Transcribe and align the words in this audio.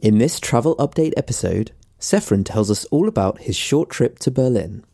In 0.00 0.16
this 0.16 0.40
travel 0.40 0.74
update 0.76 1.12
episode, 1.18 1.72
Sefrin 2.00 2.46
tells 2.46 2.70
us 2.70 2.86
all 2.86 3.08
about 3.08 3.42
his 3.42 3.56
short 3.56 3.90
trip 3.90 4.18
to 4.20 4.30
Berlin. 4.30 4.84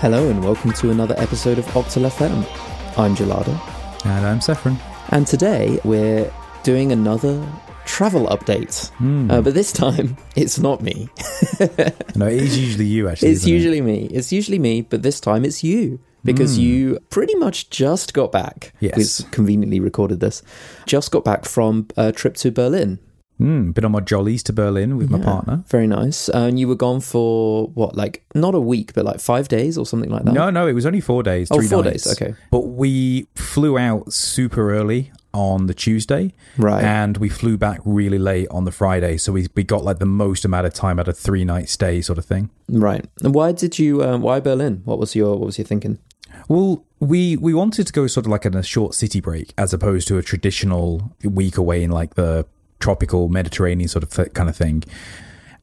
Hello 0.00 0.28
and 0.28 0.42
welcome 0.44 0.72
to 0.74 0.90
another 0.90 1.14
episode 1.18 1.58
of 1.58 1.64
Octal 1.66 2.08
FM. 2.08 2.44
I'm 2.98 3.14
Gelado, 3.16 3.54
And 4.06 4.26
I'm 4.26 4.38
Sefrin. 4.40 4.78
and 5.10 5.26
today 5.26 5.78
we're 5.84 6.32
doing 6.62 6.92
another 6.92 7.44
travel 7.84 8.26
update. 8.26 8.90
Uh, 9.30 9.40
but 9.40 9.54
this 9.54 9.72
time 9.72 10.16
it's 10.36 10.58
not 10.58 10.82
me. 10.82 11.08
No, 12.16 12.26
it 12.26 12.42
is 12.42 12.58
usually 12.58 12.86
you, 12.86 13.08
actually. 13.08 13.30
It's 13.30 13.40
isn't 13.40 13.50
it? 13.50 13.54
usually 13.54 13.80
me. 13.80 14.04
It's 14.12 14.32
usually 14.32 14.58
me, 14.58 14.82
but 14.82 15.02
this 15.02 15.20
time 15.20 15.44
it's 15.44 15.62
you 15.64 16.00
because 16.24 16.58
you 16.58 16.98
pretty 17.10 17.34
much 17.36 17.70
just 17.70 18.12
got 18.12 18.30
back. 18.32 18.74
Yes. 18.80 19.20
We've 19.22 19.30
conveniently 19.30 19.80
recorded 19.80 20.20
this. 20.20 20.42
Just 20.86 21.10
got 21.10 21.24
back 21.24 21.44
from 21.44 21.88
a 21.96 22.12
trip 22.12 22.34
to 22.38 22.50
Berlin. 22.50 22.98
Mm, 23.40 23.72
been 23.72 23.84
on 23.84 23.92
my 23.92 24.00
jollies 24.00 24.42
to 24.44 24.52
Berlin 24.52 24.96
with 24.96 25.10
my 25.10 25.18
Yeah, 25.18 25.24
partner. 25.24 25.64
Very 25.68 25.86
nice. 25.86 26.28
Uh, 26.28 26.46
and 26.48 26.58
you 26.58 26.66
were 26.66 26.74
gone 26.74 27.00
for 27.00 27.68
what, 27.68 27.94
like 27.96 28.24
not 28.34 28.54
a 28.54 28.60
week, 28.60 28.94
but 28.94 29.04
like 29.04 29.20
five 29.20 29.46
days 29.48 29.78
or 29.78 29.86
something 29.86 30.10
like 30.10 30.24
that? 30.24 30.34
No, 30.34 30.50
no, 30.50 30.66
it 30.66 30.72
was 30.72 30.84
only 30.86 31.00
four 31.00 31.22
days. 31.22 31.48
Oh, 31.50 31.62
four 31.62 31.84
nights. 31.84 32.04
days, 32.04 32.20
okay. 32.20 32.34
But 32.50 32.66
we 32.68 33.28
flew 33.36 33.78
out 33.78 34.12
super 34.12 34.72
early 34.74 35.12
on 35.32 35.66
the 35.66 35.74
Tuesday. 35.74 36.34
Right. 36.56 36.82
And 36.82 37.16
we 37.18 37.28
flew 37.28 37.56
back 37.56 37.80
really 37.84 38.18
late 38.18 38.48
on 38.50 38.64
the 38.64 38.72
Friday. 38.72 39.16
So 39.18 39.30
we, 39.32 39.46
we 39.54 39.62
got 39.62 39.84
like 39.84 39.98
the 39.98 40.06
most 40.06 40.44
amount 40.44 40.66
of 40.66 40.74
time 40.74 40.98
out 40.98 41.06
of 41.06 41.16
three 41.16 41.44
night 41.44 41.68
stay 41.68 42.00
sort 42.00 42.18
of 42.18 42.24
thing. 42.24 42.50
Right. 42.68 43.04
And 43.22 43.34
why 43.34 43.52
did 43.52 43.78
you? 43.78 44.02
Um, 44.02 44.22
why 44.22 44.40
Berlin? 44.40 44.82
What 44.84 44.98
was 44.98 45.14
your? 45.14 45.36
What 45.36 45.46
was 45.46 45.58
your 45.58 45.66
thinking? 45.66 45.98
Well, 46.48 46.84
we 46.98 47.36
we 47.36 47.54
wanted 47.54 47.86
to 47.86 47.92
go 47.92 48.06
sort 48.06 48.26
of 48.26 48.30
like 48.32 48.46
on 48.46 48.54
a 48.54 48.62
short 48.62 48.94
city 48.94 49.20
break 49.20 49.52
as 49.56 49.72
opposed 49.72 50.08
to 50.08 50.18
a 50.18 50.22
traditional 50.22 51.12
week 51.22 51.56
away 51.56 51.82
in 51.84 51.90
like 51.90 52.14
the 52.14 52.46
tropical 52.80 53.28
Mediterranean 53.28 53.88
sort 53.88 54.02
of 54.02 54.10
th- 54.10 54.32
kind 54.34 54.48
of 54.48 54.56
thing. 54.56 54.84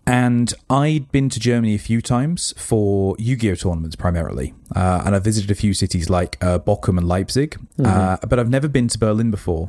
And 0.07 0.53
I'd 0.69 1.11
been 1.11 1.29
to 1.29 1.39
Germany 1.39 1.73
a 1.73 1.79
few 1.79 1.99
times 1.99 2.53
for 2.57 3.15
Yu-Gi-Oh 3.17 3.55
tournaments 3.55 3.95
primarily, 3.95 4.53
uh, 4.75 5.01
and 5.03 5.15
I 5.15 5.19
visited 5.19 5.49
a 5.49 5.55
few 5.55 5.73
cities 5.73 6.11
like 6.11 6.37
uh, 6.43 6.59
Bochum 6.59 6.99
and 6.99 7.07
Leipzig, 7.07 7.57
uh, 7.83 8.17
but 8.29 8.37
I've 8.37 8.49
never 8.49 8.67
been 8.67 8.87
to 8.89 8.99
Berlin 8.99 9.31
before. 9.31 9.65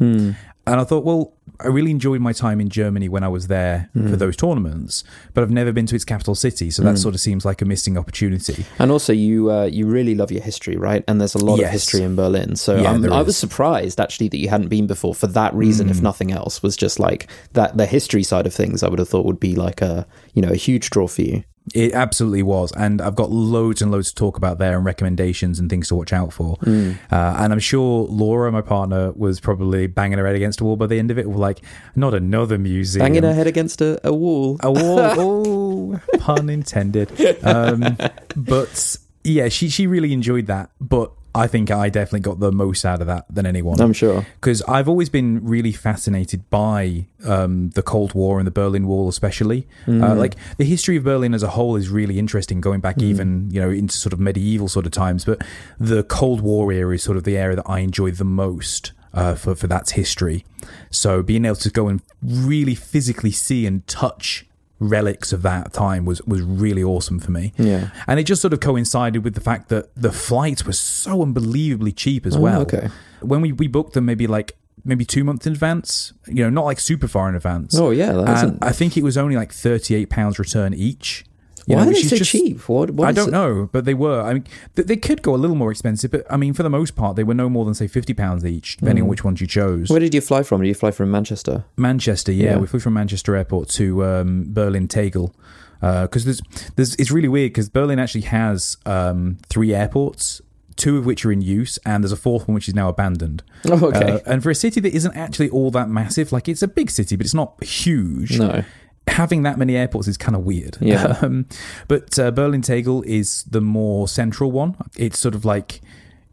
And 0.68 0.80
I 0.80 0.84
thought, 0.84 1.04
well, 1.04 1.32
I 1.60 1.68
really 1.68 1.92
enjoyed 1.92 2.20
my 2.20 2.32
time 2.32 2.60
in 2.60 2.68
Germany 2.68 3.08
when 3.08 3.22
I 3.22 3.28
was 3.28 3.46
there 3.46 3.88
for 3.94 4.16
those 4.16 4.36
tournaments, 4.36 5.04
but 5.32 5.42
I've 5.42 5.50
never 5.50 5.72
been 5.72 5.86
to 5.86 5.94
its 5.94 6.04
capital 6.04 6.34
city, 6.34 6.70
so 6.70 6.82
that 6.82 6.98
sort 6.98 7.14
of 7.14 7.20
seems 7.20 7.44
like 7.44 7.62
a 7.62 7.64
missing 7.64 7.96
opportunity. 7.96 8.66
And 8.78 8.90
also, 8.90 9.12
you 9.12 9.50
uh, 9.50 9.64
you 9.66 9.86
really 9.86 10.14
love 10.14 10.30
your 10.32 10.42
history, 10.42 10.76
right? 10.76 11.02
And 11.08 11.20
there's 11.20 11.34
a 11.36 11.44
lot 11.44 11.60
of 11.60 11.70
history 11.70 12.02
in 12.02 12.16
Berlin. 12.16 12.56
So 12.56 12.76
Yeah, 12.76 12.90
um, 12.90 13.12
I 13.12 13.22
was 13.22 13.36
surprised 13.36 14.00
actually 14.00 14.28
that 14.28 14.38
you 14.38 14.48
hadn't 14.48 14.68
been 14.68 14.86
before 14.86 15.14
for 15.14 15.28
that 15.28 15.54
reason, 15.54 15.86
Mm. 15.86 15.90
if 15.92 16.02
nothing 16.02 16.30
else, 16.32 16.62
was 16.62 16.76
just 16.76 16.98
like 16.98 17.28
that. 17.52 17.76
The 17.76 17.86
history 17.86 18.22
side 18.24 18.46
of 18.46 18.52
things, 18.52 18.82
I 18.82 18.88
would 18.88 18.98
have 18.98 19.08
thought 19.08 19.24
would 19.24 19.40
be 19.40 19.54
like 19.54 19.80
a 19.80 20.06
you 20.34 20.42
know 20.42 20.50
a 20.50 20.56
huge 20.56 20.90
draw 20.90 21.06
for 21.06 21.22
you. 21.22 21.44
It 21.74 21.94
absolutely 21.94 22.44
was, 22.44 22.70
and 22.72 23.00
I've 23.00 23.16
got 23.16 23.30
loads 23.30 23.82
and 23.82 23.90
loads 23.90 24.10
to 24.10 24.14
talk 24.14 24.36
about 24.36 24.58
there, 24.58 24.76
and 24.76 24.84
recommendations 24.84 25.58
and 25.58 25.68
things 25.68 25.88
to 25.88 25.96
watch 25.96 26.12
out 26.12 26.32
for. 26.32 26.56
Hmm. 26.62 26.92
Uh, 27.10 27.36
and 27.38 27.52
I'm 27.52 27.58
sure 27.58 28.06
Laura, 28.06 28.52
my 28.52 28.60
partner, 28.60 29.12
was 29.12 29.40
probably 29.40 29.88
banging 29.88 30.18
her 30.18 30.26
head 30.26 30.36
against 30.36 30.60
a 30.60 30.64
wall 30.64 30.76
by 30.76 30.86
the 30.86 30.98
end 30.98 31.10
of 31.10 31.18
it. 31.18 31.26
Like, 31.26 31.60
not 31.96 32.14
another 32.14 32.56
museum, 32.56 33.04
Banging 33.04 33.24
her 33.24 33.34
head 33.34 33.48
against 33.48 33.80
a, 33.80 33.98
a 34.06 34.14
wall. 34.14 34.58
a 34.62 34.70
wall. 34.70 35.00
oh, 35.18 36.00
pun 36.18 36.48
intended. 36.48 37.10
Um, 37.44 37.96
but 38.36 38.96
yeah, 39.24 39.48
she 39.48 39.68
she 39.68 39.86
really 39.86 40.12
enjoyed 40.12 40.46
that. 40.46 40.70
But 40.80 41.10
I 41.36 41.46
think 41.46 41.70
I 41.70 41.88
definitely 41.88 42.20
got 42.20 42.40
the 42.40 42.50
most 42.50 42.84
out 42.84 43.00
of 43.00 43.06
that 43.06 43.26
than 43.32 43.46
anyone 43.46 43.80
I'm 43.80 43.92
sure. 43.92 44.24
because 44.40 44.62
I've 44.62 44.88
always 44.88 45.08
been 45.08 45.44
really 45.44 45.72
fascinated 45.72 46.48
by 46.50 47.06
um, 47.24 47.70
the 47.70 47.82
Cold 47.82 48.14
War 48.14 48.38
and 48.38 48.46
the 48.46 48.50
Berlin 48.50 48.86
Wall, 48.86 49.08
especially. 49.08 49.66
Uh, 49.86 50.14
like 50.14 50.34
the 50.56 50.64
history 50.64 50.96
of 50.96 51.04
Berlin 51.04 51.34
as 51.34 51.42
a 51.42 51.48
whole 51.50 51.76
is 51.76 51.88
really 51.90 52.18
interesting, 52.18 52.60
going 52.60 52.80
back 52.80 53.00
even 53.02 53.50
you 53.50 53.60
know 53.60 53.70
into 53.70 53.94
sort 53.94 54.12
of 54.12 54.20
medieval 54.20 54.68
sort 54.68 54.86
of 54.86 54.92
times. 54.92 55.24
But 55.24 55.42
the 55.78 56.02
Cold 56.04 56.40
War 56.40 56.72
era 56.72 56.94
is 56.94 57.02
sort 57.02 57.16
of 57.16 57.24
the 57.24 57.36
era 57.36 57.54
that 57.56 57.68
I 57.68 57.80
enjoy 57.80 58.10
the 58.12 58.24
most. 58.24 58.92
Uh, 59.14 59.34
for 59.34 59.54
for 59.54 59.66
that's 59.66 59.92
history, 59.92 60.44
so 60.90 61.22
being 61.22 61.46
able 61.46 61.56
to 61.56 61.70
go 61.70 61.88
and 61.88 62.02
really 62.22 62.74
physically 62.74 63.30
see 63.30 63.66
and 63.66 63.86
touch 63.86 64.44
relics 64.78 65.32
of 65.32 65.42
that 65.42 65.72
time 65.72 66.04
was 66.04 66.20
was 66.22 66.42
really 66.42 66.82
awesome 66.82 67.18
for 67.18 67.30
me. 67.30 67.52
Yeah. 67.56 67.90
And 68.06 68.20
it 68.20 68.24
just 68.24 68.42
sort 68.42 68.52
of 68.52 68.60
coincided 68.60 69.24
with 69.24 69.34
the 69.34 69.40
fact 69.40 69.68
that 69.70 69.94
the 69.96 70.12
flights 70.12 70.64
were 70.66 70.72
so 70.72 71.22
unbelievably 71.22 71.92
cheap 71.92 72.26
as 72.26 72.36
Oh, 72.36 72.40
well. 72.40 72.60
okay. 72.62 72.88
When 73.20 73.40
we, 73.40 73.52
we 73.52 73.68
booked 73.68 73.94
them 73.94 74.04
maybe 74.04 74.26
like 74.26 74.56
maybe 74.84 75.04
two 75.04 75.24
months 75.24 75.46
in 75.46 75.52
advance, 75.52 76.12
you 76.26 76.44
know, 76.44 76.50
not 76.50 76.64
like 76.66 76.78
super 76.78 77.08
far 77.08 77.28
in 77.28 77.34
advance. 77.34 77.74
Oh 77.74 77.90
yeah, 77.90 78.12
that 78.12 78.28
and 78.28 78.36
isn't. 78.36 78.64
I 78.64 78.72
think 78.72 78.96
it 78.96 79.02
was 79.02 79.16
only 79.16 79.34
like 79.36 79.50
£38 79.52 80.38
return 80.38 80.74
each. 80.74 81.24
You 81.68 81.74
Why 81.76 81.82
know, 81.84 81.90
are 81.90 81.94
they 81.94 82.02
so 82.02 82.16
just- 82.16 82.30
cheap? 82.30 82.68
What? 82.68 82.92
what 82.92 83.08
I 83.08 83.12
don't 83.12 83.28
it? 83.28 83.32
know, 83.32 83.68
but 83.72 83.84
they 83.84 83.94
were. 83.94 84.20
I 84.22 84.34
mean, 84.34 84.44
th- 84.76 84.86
they 84.86 84.96
could 84.96 85.20
go 85.22 85.34
a 85.34 85.36
little 85.36 85.56
more 85.56 85.72
expensive, 85.72 86.12
but 86.12 86.24
I 86.30 86.36
mean, 86.36 86.52
for 86.54 86.62
the 86.62 86.70
most 86.70 86.94
part, 86.94 87.16
they 87.16 87.24
were 87.24 87.34
no 87.34 87.48
more 87.48 87.64
than 87.64 87.74
say 87.74 87.88
fifty 87.88 88.14
pounds 88.14 88.44
each, 88.44 88.76
depending 88.76 89.02
on 89.02 89.08
which 89.08 89.24
ones 89.24 89.40
you 89.40 89.48
chose. 89.48 89.90
Where 89.90 89.98
did 89.98 90.14
you 90.14 90.20
fly 90.20 90.44
from? 90.44 90.60
Did 90.62 90.68
you 90.68 90.74
fly 90.74 90.92
from 90.92 91.10
Manchester? 91.10 91.64
Manchester, 91.76 92.30
yeah, 92.30 92.50
Yeah. 92.52 92.58
we 92.58 92.68
flew 92.68 92.78
from 92.78 92.94
Manchester 92.94 93.34
Airport 93.34 93.68
to 93.70 94.04
um, 94.04 94.44
Berlin 94.48 94.86
Tegel 94.86 95.34
because 95.80 96.24
there's 96.24 96.40
there's 96.76 96.94
it's 96.96 97.10
really 97.10 97.28
weird 97.28 97.50
because 97.52 97.68
Berlin 97.68 97.98
actually 97.98 98.22
has 98.22 98.76
um, 98.86 99.38
three 99.48 99.74
airports, 99.74 100.40
two 100.76 100.98
of 100.98 101.04
which 101.04 101.24
are 101.26 101.32
in 101.32 101.40
use, 101.40 101.78
and 101.84 102.04
there's 102.04 102.12
a 102.12 102.16
fourth 102.16 102.46
one 102.46 102.54
which 102.54 102.68
is 102.68 102.74
now 102.76 102.88
abandoned. 102.88 103.42
Oh, 103.68 103.86
okay. 103.88 104.12
Uh, 104.12 104.18
and 104.26 104.40
for 104.42 104.50
a 104.50 104.54
city 104.54 104.78
that 104.80 104.94
isn't 104.94 105.16
actually 105.16 105.48
all 105.50 105.72
that 105.72 105.88
massive, 105.88 106.30
like 106.30 106.48
it's 106.48 106.62
a 106.62 106.68
big 106.68 106.90
city, 106.92 107.16
but 107.16 107.26
it's 107.26 107.34
not 107.34 107.62
huge. 107.64 108.38
no. 108.38 108.62
Having 109.08 109.44
that 109.44 109.58
many 109.58 109.76
airports 109.76 110.08
is 110.08 110.16
kind 110.16 110.36
of 110.36 110.44
weird. 110.44 110.76
Yeah. 110.80 111.18
Um, 111.22 111.46
but 111.88 112.18
uh, 112.18 112.30
Berlin 112.30 112.60
Tegel 112.62 113.02
is 113.02 113.44
the 113.44 113.60
more 113.60 114.06
central 114.08 114.52
one. 114.52 114.76
It's 114.96 115.18
sort 115.18 115.34
of 115.34 115.44
like 115.44 115.80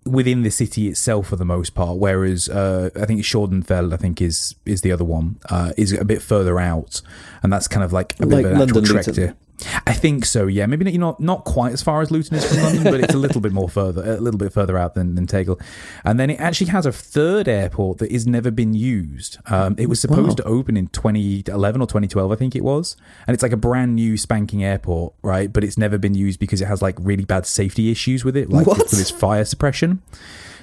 within 0.06 0.42
the 0.44 0.50
city 0.52 0.90
itself 0.90 1.28
for 1.28 1.38
the 1.38 1.46
most 1.46 1.74
part, 1.76 1.98
whereas 1.98 2.50
uh, 2.50 2.90
I 3.00 3.06
think 3.06 3.22
Schönefeld, 3.22 3.94
I 3.94 3.98
think 3.98 4.22
is 4.22 4.56
is 4.66 4.82
the 4.82 4.92
other 4.92 5.06
one, 5.06 5.38
uh, 5.50 5.72
is 5.78 5.94
a 5.94 6.04
bit 6.04 6.22
further 6.22 6.60
out, 6.60 7.02
and 7.42 7.54
that's 7.54 7.68
kind 7.70 7.84
of 7.84 7.94
like 7.94 8.20
a 8.20 8.26
bit 8.26 8.36
Like 8.36 8.46
of 8.46 8.52
an 8.52 8.62
actual 8.62 8.76
London, 8.82 8.84
trek 8.84 9.08
Luton. 9.08 9.28
to. 9.30 9.36
I 9.86 9.94
think 9.94 10.26
so, 10.26 10.48
yeah. 10.48 10.66
Maybe 10.66 10.86
not, 10.86 10.94
not 10.98 11.22
not 11.22 11.46
quite 11.46 11.74
as 11.74 11.82
far 11.82 12.02
as 12.02 12.12
Luton 12.12 12.38
is 12.38 12.46
from 12.46 12.64
London, 12.64 12.84
but 12.84 13.00
it's 13.00 13.14
a 13.14 13.18
little 13.18 13.40
bit 13.40 13.54
more 13.54 13.70
further, 13.70 14.02
a 14.04 14.20
little 14.20 14.38
bit 14.38 14.52
further 14.52 14.78
out 14.78 14.94
than, 14.94 15.16
than 15.16 15.28
Tegel. 15.28 15.60
And 16.04 16.20
then 16.20 16.30
it 16.30 16.40
actually 16.40 16.68
has 16.72 16.86
a 16.86 16.92
third 16.92 17.48
airport 17.48 18.00
that 18.00 18.12
has 18.12 18.26
never 18.28 18.52
been 18.52 18.74
used. 18.74 19.38
Um, 19.46 19.76
it 19.78 19.88
was 19.88 20.00
supposed 20.02 20.38
to 20.38 20.44
open 20.44 20.76
in 20.76 20.88
2011 20.88 21.82
or 21.82 21.88
2012, 21.88 22.32
I 22.32 22.36
think 22.36 22.56
it 22.56 22.64
was, 22.64 22.98
and 23.28 23.34
it's 23.34 23.44
like 23.44 23.52
a 23.54 23.58
brand 23.58 23.96
new 23.96 24.18
spanking 24.18 24.64
airport, 24.64 25.14
right? 25.22 25.52
But 25.52 25.64
it's 25.64 25.78
never 25.78 25.98
been 25.98 26.16
used 26.16 26.40
because 26.40 26.60
it 26.62 26.68
has 26.68 26.82
like 26.82 26.96
really 27.00 27.26
bad 27.26 27.46
safety 27.46 27.92
issues 27.92 28.26
with 28.26 28.36
it, 28.36 28.50
like 28.50 28.68
What? 28.68 28.78
with 28.80 29.00
its 29.00 29.12
fire 29.12 29.46
suppression. 29.46 30.02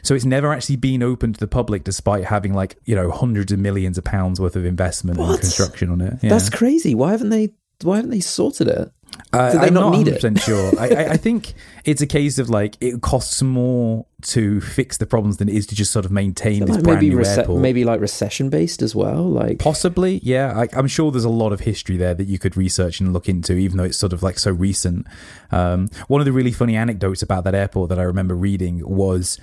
So 0.02 0.14
it's 0.14 0.24
never 0.24 0.52
actually 0.52 0.76
been 0.76 1.02
open 1.02 1.32
to 1.34 1.40
the 1.40 1.46
public, 1.46 1.84
despite 1.84 2.24
having 2.24 2.54
like 2.54 2.76
you 2.84 2.96
know 2.96 3.10
hundreds 3.10 3.52
of 3.52 3.58
millions 3.58 3.98
of 3.98 4.04
pounds 4.04 4.40
worth 4.40 4.56
of 4.56 4.64
investment 4.64 5.18
What? 5.18 5.30
and 5.30 5.40
construction 5.40 5.90
on 5.90 6.00
it. 6.00 6.14
Yeah. 6.22 6.30
That's 6.30 6.48
crazy. 6.50 6.94
Why 6.94 7.10
haven't 7.12 7.28
they? 7.30 7.50
Why 7.82 7.96
haven't 7.96 8.10
they 8.10 8.20
sorted 8.20 8.68
it? 8.68 8.90
Uh, 9.32 9.52
they 9.52 9.66
I'm 9.68 9.74
not 9.74 9.90
not 9.90 9.98
need 9.98 10.08
it? 10.08 10.22
100% 10.22 10.40
sure. 10.40 10.72
I, 10.80 10.88
I, 10.88 11.08
I 11.12 11.16
think 11.16 11.54
it's 11.84 12.00
a 12.00 12.06
case 12.06 12.38
of 12.38 12.48
like 12.48 12.76
it 12.80 13.00
costs 13.02 13.42
more 13.42 14.06
to 14.22 14.60
fix 14.60 14.96
the 14.98 15.06
problems 15.06 15.38
than 15.38 15.48
it 15.48 15.54
is 15.54 15.66
to 15.66 15.74
just 15.74 15.92
sort 15.92 16.04
of 16.04 16.10
maintain 16.10 16.60
this 16.64 16.76
Like 16.76 16.84
brand 16.84 17.00
maybe 17.00 17.14
new 17.14 17.20
rece- 17.20 17.38
airport. 17.38 17.60
maybe 17.60 17.84
like 17.84 18.00
recession 18.00 18.50
based 18.50 18.82
as 18.82 18.94
well. 18.94 19.24
Like 19.28 19.58
Possibly, 19.58 20.20
yeah. 20.22 20.52
I, 20.58 20.68
I'm 20.78 20.86
sure 20.86 21.10
there's 21.10 21.24
a 21.24 21.28
lot 21.28 21.52
of 21.52 21.60
history 21.60 21.96
there 21.96 22.14
that 22.14 22.28
you 22.28 22.38
could 22.38 22.56
research 22.56 23.00
and 23.00 23.12
look 23.12 23.28
into, 23.28 23.54
even 23.54 23.78
though 23.78 23.84
it's 23.84 23.98
sort 23.98 24.12
of 24.12 24.22
like 24.22 24.38
so 24.38 24.52
recent. 24.52 25.06
Um, 25.50 25.88
one 26.08 26.20
of 26.20 26.24
the 26.24 26.32
really 26.32 26.52
funny 26.52 26.76
anecdotes 26.76 27.22
about 27.22 27.44
that 27.44 27.54
airport 27.54 27.88
that 27.90 27.98
I 27.98 28.02
remember 28.04 28.34
reading 28.36 28.86
was 28.88 29.38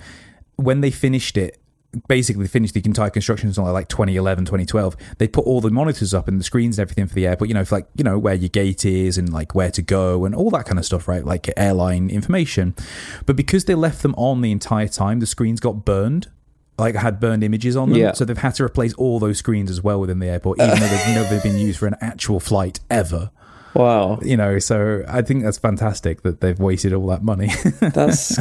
when 0.56 0.80
they 0.80 0.90
finished 0.90 1.36
it. 1.36 1.58
Basically, 2.06 2.46
finished 2.46 2.74
the 2.74 2.82
entire 2.84 3.10
construction 3.10 3.48
until 3.48 3.64
like 3.72 3.88
2011, 3.88 4.44
2012. 4.44 4.96
They 5.18 5.26
put 5.26 5.46
all 5.46 5.60
the 5.60 5.70
monitors 5.70 6.12
up 6.12 6.28
and 6.28 6.38
the 6.38 6.44
screens 6.44 6.78
and 6.78 6.84
everything 6.84 7.06
for 7.06 7.14
the 7.14 7.26
airport. 7.26 7.48
You 7.48 7.54
know, 7.54 7.64
for 7.64 7.76
like 7.76 7.86
you 7.96 8.04
know 8.04 8.18
where 8.18 8.34
your 8.34 8.50
gate 8.50 8.84
is 8.84 9.16
and 9.16 9.32
like 9.32 9.54
where 9.54 9.70
to 9.70 9.82
go 9.82 10.24
and 10.24 10.34
all 10.34 10.50
that 10.50 10.66
kind 10.66 10.78
of 10.78 10.84
stuff, 10.84 11.08
right? 11.08 11.24
Like 11.24 11.48
airline 11.56 12.10
information. 12.10 12.74
But 13.24 13.36
because 13.36 13.64
they 13.64 13.74
left 13.74 14.02
them 14.02 14.14
on 14.16 14.42
the 14.42 14.52
entire 14.52 14.88
time, 14.88 15.20
the 15.20 15.26
screens 15.26 15.60
got 15.60 15.84
burned 15.84 16.28
like 16.78 16.94
had 16.94 17.20
burned 17.20 17.42
images 17.42 17.76
on 17.76 17.90
them. 17.90 17.98
Yeah. 17.98 18.12
So 18.12 18.24
they've 18.24 18.38
had 18.38 18.54
to 18.56 18.64
replace 18.64 18.94
all 18.94 19.18
those 19.18 19.38
screens 19.38 19.70
as 19.70 19.82
well 19.82 20.00
within 20.00 20.20
the 20.20 20.28
airport, 20.28 20.60
even 20.60 20.78
though 20.78 20.86
they've 20.86 21.14
never 21.14 21.40
been 21.40 21.58
used 21.58 21.78
for 21.78 21.86
an 21.86 21.96
actual 22.00 22.40
flight 22.40 22.80
ever. 22.88 23.30
Wow. 23.74 24.18
You 24.22 24.36
know, 24.36 24.58
so 24.58 25.04
I 25.08 25.22
think 25.22 25.42
that's 25.42 25.58
fantastic 25.58 26.22
that 26.22 26.40
they've 26.40 26.58
wasted 26.58 26.92
all 26.92 27.06
that 27.08 27.22
money. 27.22 27.50
that's 27.80 28.38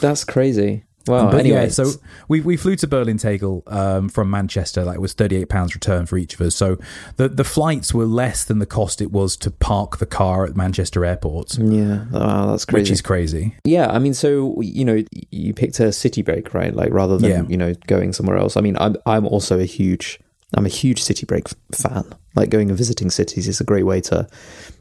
that's 0.00 0.24
crazy. 0.24 0.84
Well, 1.10 1.30
but 1.30 1.40
anyway, 1.40 1.64
yeah, 1.64 1.68
so 1.68 1.90
we 2.28 2.40
we 2.40 2.56
flew 2.56 2.76
to 2.76 2.86
Berlin 2.86 3.18
Tegel 3.18 3.62
um, 3.66 4.08
from 4.08 4.30
Manchester. 4.30 4.84
Like 4.84 4.96
it 4.96 5.00
was 5.00 5.12
thirty 5.12 5.36
eight 5.36 5.48
pounds 5.48 5.74
return 5.74 6.06
for 6.06 6.16
each 6.16 6.34
of 6.34 6.40
us. 6.40 6.54
So 6.56 6.78
the 7.16 7.28
the 7.28 7.44
flights 7.44 7.92
were 7.92 8.06
less 8.06 8.44
than 8.44 8.58
the 8.58 8.66
cost 8.66 9.00
it 9.00 9.10
was 9.12 9.36
to 9.38 9.50
park 9.50 9.98
the 9.98 10.06
car 10.06 10.44
at 10.44 10.56
Manchester 10.56 11.04
Airport. 11.04 11.58
Yeah, 11.58 12.04
wow, 12.10 12.46
that's 12.50 12.64
crazy. 12.64 12.82
Which 12.82 12.90
is 12.90 13.02
crazy. 13.02 13.56
Yeah, 13.64 13.88
I 13.90 13.98
mean, 13.98 14.14
so 14.14 14.60
you 14.60 14.84
know, 14.84 15.02
you 15.30 15.54
picked 15.54 15.80
a 15.80 15.92
city 15.92 16.22
break, 16.22 16.54
right? 16.54 16.74
Like 16.74 16.92
rather 16.92 17.18
than 17.18 17.30
Yeah. 17.30 17.42
you 17.48 17.56
know 17.56 17.74
going 17.86 18.12
somewhere 18.12 18.36
else. 18.36 18.56
I 18.56 18.60
mean, 18.60 18.76
I'm 18.78 18.96
I'm 19.06 19.26
also 19.26 19.58
a 19.58 19.64
huge 19.64 20.20
I'm 20.56 20.66
a 20.66 20.70
huge 20.70 21.02
city 21.02 21.26
break 21.26 21.46
fan. 21.72 22.04
Like 22.34 22.50
going 22.50 22.68
and 22.68 22.78
visiting 22.78 23.10
cities 23.10 23.46
is 23.48 23.60
a 23.60 23.64
great 23.64 23.84
way 23.84 24.00
to 24.02 24.26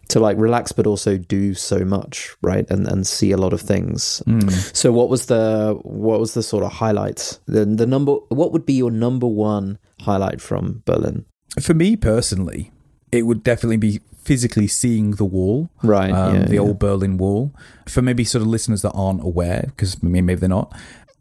to 0.10 0.20
like 0.20 0.38
relax, 0.38 0.72
but 0.72 0.88
also 0.88 1.18
do 1.18 1.54
so 1.54 1.86
much, 1.86 2.36
right? 2.42 2.70
And 2.72 2.88
and 2.88 3.06
see 3.06 3.32
a 3.32 3.38
lot 3.38 3.54
of 3.54 3.62
things. 3.62 4.22
So, 4.74 4.92
what 4.92 5.10
was 5.10 5.28
the 5.28 5.78
what 5.84 6.20
was 6.20 6.34
the 6.34 6.44
sort 6.44 6.64
of 6.64 6.72
highlights? 6.72 7.40
The 7.46 7.66
the 7.66 7.86
number. 7.86 8.14
What 8.30 8.52
would 8.52 8.66
be 8.66 8.74
your 8.74 8.92
number 8.92 9.28
one 9.28 9.78
highlight 10.02 10.42
from 10.42 10.82
Berlin? 10.86 11.26
For 11.62 11.74
me 11.74 11.96
personally, 11.96 12.72
it 13.12 13.24
would 13.24 13.44
definitely 13.44 13.78
be 13.78 14.00
physically 14.24 14.68
seeing 14.68 15.12
the 15.12 15.26
wall, 15.26 15.70
Right, 15.82 16.12
Um, 16.12 16.36
yeah, 16.36 16.46
the 16.46 16.54
yeah. 16.56 16.60
old 16.62 16.78
Berlin 16.78 17.18
Wall. 17.18 17.52
For 17.88 18.02
maybe 18.04 18.24
sort 18.24 18.42
of 18.44 18.48
listeners 18.48 18.82
that 18.84 18.92
aren't 18.92 19.24
aware, 19.24 19.64
because 19.68 20.02
maybe 20.04 20.36
they're 20.36 20.50
not. 20.50 20.72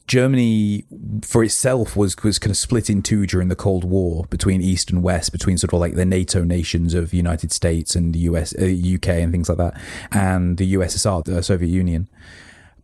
Germany, 0.09 0.85
for 1.23 1.45
itself, 1.45 1.95
was 1.95 2.17
was 2.25 2.39
kind 2.39 2.51
of 2.51 2.57
split 2.57 2.89
in 2.91 3.03
two 3.03 3.27
during 3.27 3.49
the 3.49 3.55
Cold 3.55 3.85
War 3.85 4.25
between 4.31 4.63
East 4.63 4.91
and 4.91 5.03
West, 5.03 5.31
between 5.31 5.59
sort 5.59 5.75
of 5.75 5.81
like 5.81 5.95
the 5.95 6.07
NATO 6.07 6.43
nations 6.43 6.95
of 6.95 7.13
United 7.13 7.53
States 7.53 7.95
and 7.95 8.15
the 8.15 8.21
US, 8.21 8.55
uh, 8.59 8.65
UK, 8.65 9.09
and 9.09 9.31
things 9.31 9.51
like 9.51 9.59
that, 9.59 9.79
and 10.11 10.57
the 10.57 10.75
USSR, 10.75 11.25
the 11.25 11.43
Soviet 11.43 11.69
Union. 11.69 12.09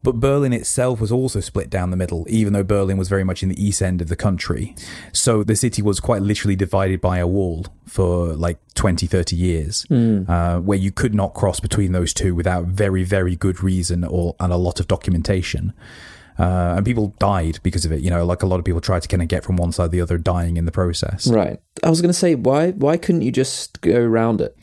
But 0.02 0.20
Berlin 0.20 0.52
itself 0.52 1.00
was 1.00 1.10
also 1.10 1.40
split 1.40 1.70
down 1.70 1.90
the 1.90 1.96
middle, 1.96 2.26
even 2.28 2.52
though 2.52 2.62
Berlin 2.62 2.98
was 2.98 3.08
very 3.08 3.24
much 3.24 3.42
in 3.42 3.48
the 3.48 3.64
east 3.64 3.80
end 3.80 4.02
of 4.02 4.08
the 4.08 4.16
country. 4.16 4.76
So 5.14 5.42
the 5.42 5.56
city 5.56 5.80
was 5.80 5.98
quite 6.00 6.20
literally 6.20 6.56
divided 6.56 7.00
by 7.00 7.16
a 7.16 7.26
wall 7.26 7.64
for 7.86 8.34
like 8.34 8.58
20, 8.74 9.06
30 9.06 9.34
years, 9.34 9.86
uh, 10.28 10.60
where 10.60 10.76
you 10.76 10.92
could 10.92 11.14
not 11.14 11.32
cross 11.32 11.58
between 11.58 11.92
those 11.92 12.12
two 12.12 12.34
without 12.34 12.66
very, 12.66 13.02
very 13.02 13.34
good 13.34 13.62
reason 13.62 14.04
or 14.04 14.36
and 14.38 14.52
a 14.52 14.58
lot 14.58 14.78
of 14.78 14.88
documentation. 14.88 15.72
Uh, 16.38 16.74
and 16.76 16.84
people 16.84 17.14
died 17.18 17.60
because 17.62 17.84
of 17.84 17.92
it. 17.92 18.00
You 18.00 18.10
know, 18.10 18.24
like 18.24 18.42
a 18.42 18.46
lot 18.46 18.58
of 18.58 18.64
people 18.64 18.80
tried 18.80 19.02
to 19.02 19.08
kind 19.08 19.22
of 19.22 19.28
get 19.28 19.44
from 19.44 19.56
one 19.56 19.72
side 19.72 19.86
to 19.86 19.90
the 19.90 20.00
other, 20.00 20.18
dying 20.18 20.56
in 20.56 20.64
the 20.64 20.72
process. 20.72 21.26
Right. 21.28 21.60
I 21.82 21.90
was 21.90 22.00
going 22.00 22.10
to 22.10 22.18
say 22.18 22.34
why 22.34 22.72
why 22.72 22.96
couldn't 22.96 23.22
you 23.22 23.30
just 23.30 23.80
go 23.80 24.00
around 24.00 24.40
it? 24.40 24.56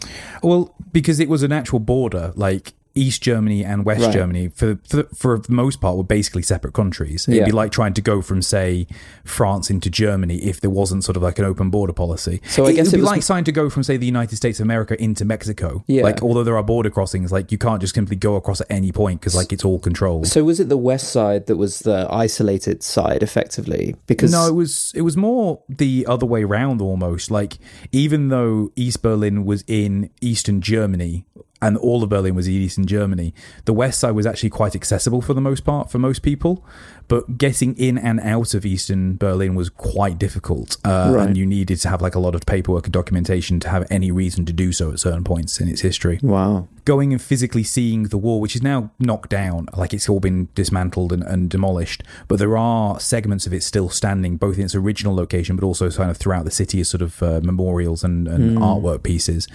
Well, 0.44 0.76
because 0.92 1.20
it 1.20 1.30
was 1.30 1.44
an 1.44 1.52
actual 1.52 1.80
border, 1.80 2.34
like 2.36 2.74
East 2.94 3.22
Germany 3.24 3.64
and 3.64 3.86
West 3.86 4.02
Right. 4.02 4.14
Germany, 4.14 4.50
for, 4.50 4.80
for 4.88 5.04
for 5.16 5.40
the 5.40 5.52
most 5.54 5.80
part, 5.80 5.96
were 5.98 6.04
basically 6.04 6.42
separate 6.42 6.74
countries. 6.74 7.28
It'd 7.28 7.40
Yeah. 7.40 7.46
be 7.46 7.52
like 7.52 7.72
trying 7.72 7.94
to 7.94 8.02
go 8.02 8.22
from, 8.22 8.42
say, 8.42 8.88
France 9.24 9.70
into 9.70 9.90
Germany 9.90 10.38
if 10.44 10.60
there 10.60 10.70
wasn't 10.70 11.04
sort 11.04 11.16
of 11.18 11.24
like 11.24 11.40
an 11.40 11.46
open 11.46 11.70
border 11.70 11.94
policy. 11.94 12.42
So 12.48 12.66
I 12.66 12.74
guess 12.74 12.88
it'd 12.88 12.96
it 12.96 12.98
be 12.98 13.02
was- 13.02 13.10
like 13.12 13.26
trying 13.26 13.44
to 13.46 13.52
go 13.52 13.70
from, 13.70 13.84
say, 13.84 13.98
the 13.98 14.06
United 14.06 14.36
States 14.36 14.60
of 14.60 14.66
America 14.66 15.02
into 15.02 15.24
Mexico. 15.26 15.84
Yeah. 15.88 16.04
Like, 16.04 16.22
although 16.22 16.44
there 16.44 16.58
are 16.58 16.64
border 16.64 16.90
crossings, 16.90 17.32
like 17.32 17.52
you 17.52 17.58
can't 17.58 17.80
just 17.82 17.96
simply 17.96 18.16
go 18.18 18.36
across 18.36 18.62
at 18.62 18.68
any 18.70 18.92
point 18.92 19.22
because 19.22 19.36
like 19.36 19.54
it's 19.54 19.64
all 19.66 19.80
controlled. 19.80 20.28
So 20.28 20.44
was 20.44 20.60
it 20.60 20.70
the 20.70 20.78
west 20.78 21.10
side 21.12 21.48
that 21.48 21.58
was 21.58 21.80
the 21.80 22.08
isolated 22.12 22.84
side, 22.84 23.24
effectively? 23.24 23.96
Because 24.08 24.32
No, 24.32 24.48
it 24.48 24.54
was 24.56 24.92
it 24.96 25.02
was 25.02 25.16
more 25.16 25.62
the 25.70 26.06
other 26.08 26.26
way 26.26 26.44
round 26.44 26.82
almost. 26.82 27.32
Like 27.32 27.58
even 27.92 28.28
though 28.30 28.72
East 28.76 29.02
Berlin 29.02 29.46
was 29.46 29.64
in 29.68 30.10
Eastern 30.22 30.62
Germany 30.62 31.26
and 31.62 31.78
all 31.78 32.04
of 32.04 32.10
Berlin 32.10 32.36
was 32.36 32.48
in 32.48 32.54
Eastern 32.54 32.86
Germany, 32.86 33.34
the 33.66 33.74
west 33.74 34.00
side 34.00 34.12
was 34.12 34.26
actually 34.26 34.50
quite 34.50 34.76
accessible 34.76 35.22
for 35.22 35.34
the 35.34 35.42
most 35.42 35.64
part 35.64 35.92
for 35.92 36.00
most 36.00 36.22
people. 36.22 36.66
But 37.08 37.38
getting 37.38 37.76
in 37.78 37.98
and 37.98 38.20
out 38.22 38.54
of 38.54 38.66
Eastern 38.66 39.18
Berlin 39.18 39.54
was 39.54 39.70
quite 39.70 40.18
difficult, 40.18 40.78
uh, 40.86 41.12
Right. 41.14 41.28
and 41.28 41.36
you 41.38 41.46
needed 41.46 41.80
to 41.82 41.90
have 41.90 42.02
like 42.02 42.16
a 42.16 42.20
lot 42.20 42.36
of 42.36 42.46
paperwork 42.46 42.86
and 42.86 42.94
documentation 42.94 43.60
to 43.60 43.70
have 43.70 43.86
any 43.92 44.12
reason 44.12 44.46
to 44.46 44.54
do 44.54 44.72
so 44.72 44.92
at 44.92 45.00
certain 45.00 45.24
points 45.24 45.60
in 45.60 45.68
its 45.68 45.82
history 45.82 46.20
wow. 46.24 46.68
Going 46.86 47.12
and 47.12 47.22
physically 47.22 47.64
seeing 47.64 48.04
the 48.04 48.18
wall, 48.18 48.40
which 48.40 48.56
is 48.56 48.62
now 48.62 48.92
knocked 49.00 49.30
down, 49.30 49.68
like 49.76 49.94
it's 49.94 50.10
all 50.10 50.20
been 50.20 50.50
dismantled 50.56 51.12
and, 51.14 51.24
and 51.24 51.50
demolished, 51.50 52.04
but 52.28 52.40
there 52.40 52.58
are 52.58 53.00
segments 53.00 53.46
of 53.48 53.54
it 53.54 53.64
still 53.64 53.90
standing, 53.90 54.38
both 54.38 54.58
in 54.58 54.66
its 54.66 54.76
original 54.76 55.16
location, 55.16 55.56
but 55.56 55.66
also 55.66 55.90
kind 55.92 56.10
of 56.10 56.18
throughout 56.18 56.46
the 56.46 56.52
city 56.52 56.80
as 56.80 56.90
sort 56.90 57.02
of 57.02 57.22
uh, 57.22 57.40
memorials 57.44 58.04
and, 58.04 58.28
and 58.28 58.58
artwork 58.58 59.04
pieces. 59.04 59.48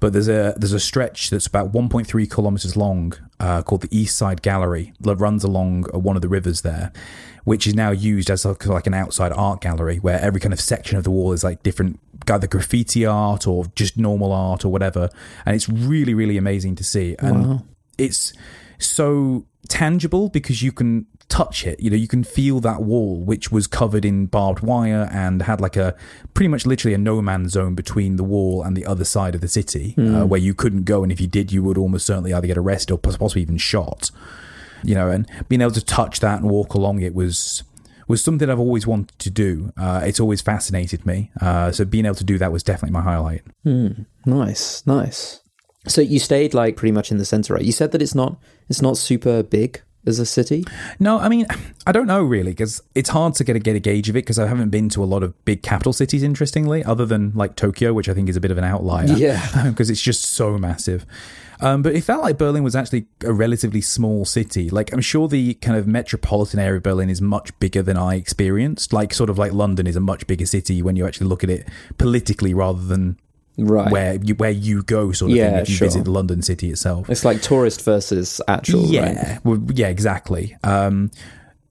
But 0.00 0.12
there's 0.12 0.28
a 0.28 0.54
there's 0.56 0.72
a 0.72 0.80
stretch 0.80 1.30
that's 1.30 1.46
about 1.46 1.72
1.3 1.72 2.30
kilometers 2.30 2.76
long, 2.76 3.14
uh, 3.40 3.62
called 3.62 3.82
the 3.82 3.96
East 3.96 4.16
Side 4.16 4.42
Gallery, 4.42 4.92
that 5.00 5.16
runs 5.16 5.44
along 5.44 5.86
uh, 5.94 5.98
one 5.98 6.16
of 6.16 6.22
the 6.22 6.28
rivers 6.28 6.62
there. 6.62 6.92
Which 7.46 7.66
is 7.66 7.74
now 7.74 7.92
used 7.92 8.28
as 8.28 8.44
like, 8.44 8.66
like 8.66 8.86
an 8.86 8.94
outside 8.94 9.32
art 9.32 9.60
gallery 9.60 9.98
where 9.98 10.20
every 10.20 10.40
kind 10.40 10.52
of 10.52 10.60
section 10.60 10.98
of 10.98 11.04
the 11.04 11.12
wall 11.12 11.32
is 11.32 11.44
like 11.44 11.62
different, 11.62 12.00
either 12.28 12.48
graffiti 12.48 13.06
art 13.06 13.46
or 13.46 13.66
just 13.74 13.96
normal 13.96 14.32
art 14.32 14.64
or 14.64 14.68
whatever. 14.68 15.08
And 15.44 15.54
it's 15.54 15.68
really, 15.68 16.12
really 16.12 16.36
amazing 16.36 16.74
to 16.74 16.84
see. 16.84 17.14
And 17.20 17.62
it's 17.98 18.32
so 18.78 19.46
tangible 19.68 20.28
because 20.28 20.60
you 20.60 20.72
can 20.72 21.06
touch 21.28 21.66
it. 21.66 21.78
You 21.80 21.90
know, 21.90 21.96
you 21.96 22.08
can 22.08 22.24
feel 22.24 22.60
that 22.60 22.82
wall, 22.82 23.20
which 23.20 23.52
was 23.52 23.66
covered 23.66 24.04
in 24.04 24.26
barbed 24.26 24.60
wire 24.60 25.08
and 25.12 25.42
had 25.42 25.60
like 25.60 25.76
a 25.76 25.94
pretty 26.34 26.48
much 26.48 26.66
literally 26.66 26.94
a 26.94 26.98
no 26.98 27.22
man's 27.22 27.52
zone 27.52 27.74
between 27.74 28.16
the 28.16 28.24
wall 28.24 28.62
and 28.62 28.76
the 28.76 28.86
other 28.86 29.04
side 29.04 29.34
of 29.34 29.40
the 29.40 29.48
city, 29.48 29.94
uh, 29.98 30.26
where 30.26 30.40
you 30.40 30.54
couldn't 30.54 30.84
go. 30.84 31.02
And 31.02 31.12
if 31.12 31.20
you 31.20 31.26
did, 31.28 31.52
you 31.52 31.62
would 31.62 31.78
almost 31.78 32.06
certainly 32.06 32.32
either 32.32 32.46
get 32.46 32.58
arrested 32.58 32.92
or 32.92 32.98
possibly 32.98 33.42
even 33.42 33.56
shot. 33.56 34.10
You 34.84 34.94
know, 34.94 35.10
and 35.10 35.28
being 35.48 35.60
able 35.60 35.72
to 35.72 35.84
touch 35.84 36.20
that 36.20 36.40
and 36.40 36.50
walk 36.50 36.74
along 36.74 37.00
it 37.02 37.14
was 37.14 37.62
was 38.08 38.22
something 38.22 38.48
I've 38.48 38.60
always 38.60 38.86
wanted 38.86 39.18
to 39.18 39.30
do. 39.30 39.72
Uh, 39.76 40.02
it's 40.04 40.20
always 40.20 40.40
fascinated 40.40 41.04
me. 41.04 41.32
Uh, 41.40 41.72
so 41.72 41.84
being 41.84 42.06
able 42.06 42.14
to 42.16 42.24
do 42.24 42.38
that 42.38 42.52
was 42.52 42.62
definitely 42.62 42.92
my 42.92 43.02
highlight. 43.02 43.42
Mm, 43.64 44.06
Nice, 44.24 44.86
nice. 44.86 45.40
So 45.88 46.00
you 46.00 46.18
stayed 46.18 46.52
like 46.54 46.76
pretty 46.76 46.92
much 46.92 47.10
in 47.12 47.18
the 47.18 47.24
center, 47.24 47.54
right? 47.54 47.64
You 47.64 47.72
said 47.72 47.92
that 47.92 48.02
it's 48.02 48.14
not 48.14 48.38
it's 48.68 48.82
not 48.82 48.96
super 48.96 49.42
big 49.42 49.82
as 50.06 50.18
a 50.18 50.26
city. 50.26 50.64
No, 50.98 51.18
I 51.18 51.28
mean, 51.28 51.46
I 51.86 51.92
don't 51.92 52.06
know 52.06 52.22
really 52.22 52.52
because 52.52 52.82
it's 52.94 53.10
hard 53.10 53.34
to 53.34 53.44
get 53.44 53.56
a, 53.56 53.58
get 53.58 53.76
a 53.76 53.80
gauge 53.80 54.08
of 54.08 54.16
it 54.16 54.24
because 54.24 54.38
I 54.38 54.46
haven't 54.46 54.70
been 54.70 54.88
to 54.90 55.02
a 55.02 55.06
lot 55.06 55.22
of 55.22 55.44
big 55.44 55.62
capital 55.62 55.92
cities, 55.92 56.22
interestingly, 56.22 56.84
other 56.84 57.06
than 57.06 57.32
like 57.34 57.56
Tokyo, 57.56 57.92
which 57.92 58.08
I 58.08 58.14
think 58.14 58.28
is 58.28 58.36
a 58.36 58.40
bit 58.40 58.50
of 58.50 58.58
an 58.58 58.64
outlier. 58.64 59.06
Yeah. 59.06 59.68
because 59.68 59.90
it's 59.90 60.00
just 60.00 60.24
so 60.24 60.58
massive. 60.58 61.06
Um, 61.60 61.82
but 61.82 61.94
it 61.94 62.02
felt 62.02 62.22
like 62.22 62.36
Berlin 62.38 62.62
was 62.62 62.76
actually 62.76 63.06
a 63.24 63.32
relatively 63.32 63.80
small 63.80 64.24
city. 64.24 64.68
Like, 64.68 64.92
I'm 64.92 65.00
sure 65.00 65.26
the 65.26 65.54
kind 65.54 65.76
of 65.76 65.86
metropolitan 65.86 66.60
area 66.60 66.76
of 66.76 66.82
Berlin 66.82 67.08
is 67.08 67.22
much 67.22 67.58
bigger 67.58 67.82
than 67.82 67.96
I 67.96 68.16
experienced. 68.16 68.92
Like, 68.92 69.14
sort 69.14 69.30
of 69.30 69.38
like 69.38 69.52
London 69.52 69.86
is 69.86 69.96
a 69.96 70.00
much 70.00 70.26
bigger 70.26 70.46
city 70.46 70.82
when 70.82 70.96
you 70.96 71.06
actually 71.06 71.28
look 71.28 71.42
at 71.42 71.50
it 71.50 71.66
politically 71.96 72.52
rather 72.52 72.82
than 72.82 73.18
Right. 73.58 73.90
where 73.90 74.14
you 74.22 74.34
where 74.34 74.50
you 74.50 74.82
go, 74.82 75.12
sort 75.12 75.30
of 75.30 75.36
Yeah, 75.36 75.50
thing, 75.50 75.58
if 75.60 75.68
you 75.70 75.76
sure. 75.76 75.86
visit 75.88 76.04
the 76.04 76.10
London 76.10 76.42
city 76.42 76.70
itself. 76.70 77.08
It's 77.08 77.24
like 77.24 77.40
tourist 77.40 77.82
versus 77.84 78.40
actual. 78.48 78.82
Yeah, 78.84 79.32
Right? 79.32 79.44
well, 79.44 79.60
yeah, 79.74 79.88
exactly. 79.88 80.56
Um, 80.62 81.10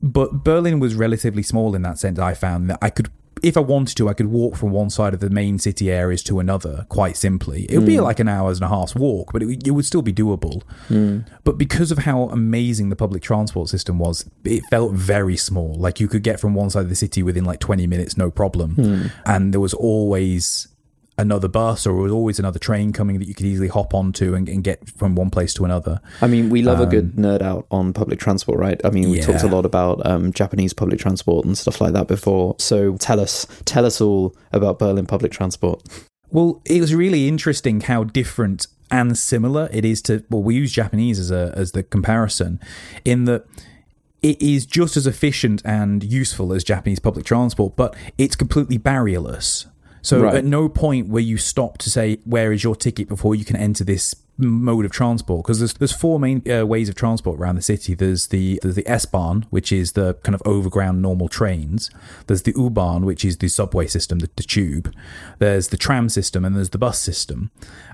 but 0.02 0.44
Berlin 0.44 0.80
was 0.80 0.96
relatively 0.96 1.44
small 1.44 1.76
in 1.76 1.82
that 1.84 2.00
sense. 2.00 2.20
I 2.20 2.34
found 2.34 2.70
that 2.70 2.80
I 2.82 2.90
could, 2.90 3.10
if 3.44 3.58
I 3.58 3.60
wanted 3.60 3.98
to, 3.98 4.10
I 4.10 4.14
could 4.14 4.28
walk 4.28 4.56
from 4.56 4.72
one 4.72 4.90
side 4.90 5.14
of 5.14 5.20
the 5.20 5.30
main 5.30 5.58
city 5.60 5.92
areas 5.92 6.24
to 6.24 6.40
another 6.40 6.86
quite 6.90 7.18
simply. 7.18 7.66
It 7.70 7.78
would 7.78 7.88
be 7.88 7.98
hmm. 7.98 8.04
like 8.04 8.20
an 8.20 8.28
hour 8.28 8.50
and 8.52 8.62
a 8.62 8.68
half's 8.68 8.96
walk, 8.96 9.32
but 9.34 9.44
it, 9.44 9.68
it 9.68 9.72
would 9.72 9.86
still 9.86 10.02
be 10.02 10.14
doable. 10.14 10.64
Hmm. 10.88 11.20
But 11.44 11.58
because 11.58 11.92
of 11.92 12.00
how 12.00 12.30
amazing 12.30 12.90
the 12.90 12.96
public 12.96 13.22
transport 13.24 13.70
system 13.70 14.00
was, 14.00 14.30
it 14.44 14.64
felt 14.70 14.94
very 14.94 15.38
small. 15.38 15.76
Like 15.76 16.00
you 16.00 16.08
could 16.08 16.24
get 16.24 16.40
from 16.40 16.54
one 16.56 16.70
side 16.70 16.84
of 16.84 16.90
the 16.90 16.96
city 16.96 17.24
within 17.24 17.46
like 17.46 17.60
twenty 17.60 17.88
minutes, 17.88 18.18
no 18.18 18.32
problem. 18.32 18.76
Hmm. 18.76 19.08
And 19.26 19.54
there 19.54 19.62
was 19.62 19.74
always 19.74 20.68
another 21.18 21.48
bus 21.48 21.88
or 21.88 21.94
was 21.96 22.12
always 22.12 22.40
another 22.40 22.60
train 22.60 22.92
coming 22.92 23.20
that 23.20 23.28
you 23.28 23.34
could 23.34 23.46
easily 23.46 23.70
hop 23.70 23.94
onto 23.94 24.36
and, 24.36 24.50
and 24.50 24.64
get 24.64 24.90
from 24.90 25.16
one 25.16 25.30
place 25.30 25.54
to 25.54 25.64
another. 25.64 26.02
I 26.22 26.28
mean, 26.28 26.50
we 26.50 26.62
love 26.62 26.80
a 26.82 26.86
good 26.86 27.14
nerd 27.14 27.42
out 27.42 27.66
on 27.72 27.94
public 27.94 28.20
transport, 28.20 28.60
right? 28.60 28.80
I 28.84 28.90
mean, 28.90 29.10
we 29.10 29.20
talked 29.20 29.44
a 29.44 29.46
Um, 29.46 29.52
lot 29.52 29.66
about 29.66 30.06
um, 30.06 30.34
Japanese 30.34 30.74
public 30.74 31.00
transport 31.00 31.46
and 31.46 31.58
stuff 31.58 31.80
like 31.80 31.94
that 31.94 32.08
before. 32.08 32.56
So 32.60 32.98
tell 32.98 33.20
us, 33.20 33.48
tell 33.64 33.86
us 33.86 34.02
all 34.02 34.36
about 34.52 34.78
Berlin 34.78 35.06
public 35.06 35.32
transport. 35.32 35.82
Well, 36.32 36.62
it 36.66 36.82
was 36.82 36.94
really 36.94 37.28
interesting 37.28 37.82
how 37.82 38.04
different 38.04 38.68
and 38.92 39.18
similar 39.18 39.70
it 39.72 39.86
is 39.86 40.02
to. 40.04 40.24
Well, 40.30 40.44
we 40.44 40.56
use 40.56 40.72
Japanese 40.72 41.18
as 41.18 41.32
a 41.32 41.54
as 41.56 41.72
the 41.72 41.82
comparison, 41.82 42.60
in 43.04 43.26
that 43.26 43.46
it 44.22 44.42
is 44.42 44.66
just 44.66 44.98
as 44.98 45.08
efficient 45.08 45.62
and 45.66 46.04
useful 46.04 46.54
as 46.54 46.64
Japanese 46.64 47.00
public 47.00 47.26
transport, 47.26 47.76
but 47.76 47.96
it's 48.18 48.36
completely 48.36 48.78
barrierless. 48.78 49.68
So 50.06 50.22
Right. 50.22 50.36
at 50.36 50.46
no 50.46 50.70
point 50.70 51.08
where 51.10 51.24
you 51.24 51.38
stop 51.38 51.80
to 51.80 51.90
say 51.90 52.20
where 52.26 52.54
is 52.54 52.64
your 52.64 52.76
ticket 52.76 53.08
before 53.08 53.34
you 53.34 53.44
can 53.44 53.56
enter 53.56 53.84
this 53.84 54.14
mode 54.38 54.86
of 54.86 54.92
transport 54.92 55.46
because 55.46 55.60
there's 55.60 55.74
there's 55.76 55.94
four 55.94 56.20
main 56.20 56.42
uh, 56.52 56.66
ways 56.66 56.90
of 56.90 56.96
transport 56.96 57.40
around 57.40 57.56
the 57.56 57.62
city. 57.62 57.94
There's 57.94 58.28
the 58.28 58.60
there's 58.62 58.76
the 58.76 58.88
S 58.88 59.06
Bahn, 59.06 59.46
which 59.50 59.72
is 59.72 59.94
the 59.94 60.16
kind 60.24 60.36
of 60.36 60.42
overground 60.46 61.02
normal 61.02 61.30
trains. 61.30 61.90
There's 62.28 62.42
the 62.44 62.54
U 62.56 62.70
Bahn, 62.70 63.06
which 63.06 63.24
is 63.24 63.38
the 63.38 63.48
subway 63.48 63.88
system, 63.88 64.20
the, 64.20 64.30
the 64.36 64.44
tube. 64.44 64.94
There's 65.40 65.70
the 65.70 65.78
tram 65.78 66.10
system, 66.10 66.44
and 66.44 66.56
there's 66.56 66.72
the 66.72 66.78
bus 66.78 67.00
system. 67.00 67.52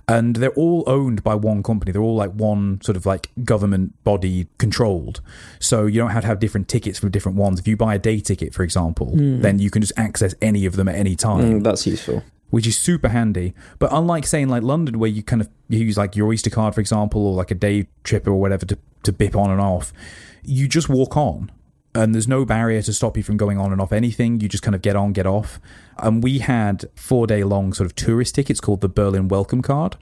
And 0.07 0.37
they're 0.37 0.49
all 0.53 0.83
owned 0.87 1.23
by 1.23 1.35
one 1.35 1.61
company. 1.63 1.91
They're 1.91 2.01
all 2.01 2.15
like 2.15 2.31
one 2.31 2.81
sort 2.81 2.97
of 2.97 3.05
like 3.05 3.29
government 3.43 4.03
body 4.03 4.47
controlled. 4.57 5.21
So 5.59 5.85
you 5.85 5.99
don't 6.01 6.09
have 6.09 6.23
to 6.23 6.27
have 6.27 6.39
different 6.39 6.67
tickets 6.67 6.99
for 6.99 7.07
different 7.07 7.37
ones. 7.37 7.59
If 7.59 7.67
you 7.67 7.77
buy 7.77 7.95
a 7.95 7.99
day 7.99 8.19
ticket, 8.19 8.53
for 8.53 8.63
example, 8.63 9.11
then 9.15 9.59
you 9.59 9.69
can 9.69 9.81
just 9.81 9.93
access 9.95 10.33
any 10.41 10.65
of 10.65 10.75
them 10.75 10.89
at 10.89 10.95
any 10.95 11.15
time 11.15 11.41
Mm, 11.41 11.63
that's 11.63 11.85
useful. 11.87 12.23
Which 12.51 12.67
is 12.67 12.77
super 12.77 13.09
handy. 13.09 13.53
But 13.79 13.89
unlike 13.91 14.27
saying 14.27 14.49
like 14.49 14.61
London, 14.61 14.99
where 14.99 15.09
you 15.09 15.23
kind 15.23 15.41
of 15.41 15.49
use 15.67 15.97
like 15.97 16.15
your 16.15 16.27
Oyster 16.27 16.49
card, 16.49 16.75
for 16.75 16.81
example, 16.81 17.25
or 17.25 17.33
like 17.33 17.49
a 17.49 17.55
day 17.55 17.87
trip 18.03 18.27
or 18.27 18.35
whatever 18.35 18.65
to, 18.67 18.77
to 19.03 19.11
bip 19.11 19.35
on 19.35 19.49
and 19.49 19.59
off, 19.59 19.91
you 20.43 20.67
just 20.67 20.87
walk 20.87 21.17
on. 21.17 21.51
And 21.93 22.13
there's 22.15 22.27
no 22.27 22.45
barrier 22.45 22.81
to 22.83 22.93
stop 22.93 23.17
you 23.17 23.23
from 23.23 23.35
going 23.35 23.57
on 23.57 23.71
and 23.73 23.81
off 23.81 23.91
anything. 23.91 24.39
You 24.39 24.47
just 24.47 24.63
kind 24.63 24.75
of 24.75 24.81
get 24.81 24.95
on, 24.95 25.11
get 25.11 25.25
off. 25.25 25.59
And 25.97 26.23
we 26.23 26.39
had 26.39 26.85
four 26.95 27.27
day 27.27 27.43
long 27.43 27.73
sort 27.73 27.85
of 27.85 27.95
tourist 27.95 28.35
tickets 28.35 28.61
called 28.61 28.81
the 28.81 28.89
Berlin 28.89 29.27
Welcome 29.27 29.61
Card, 29.61 29.97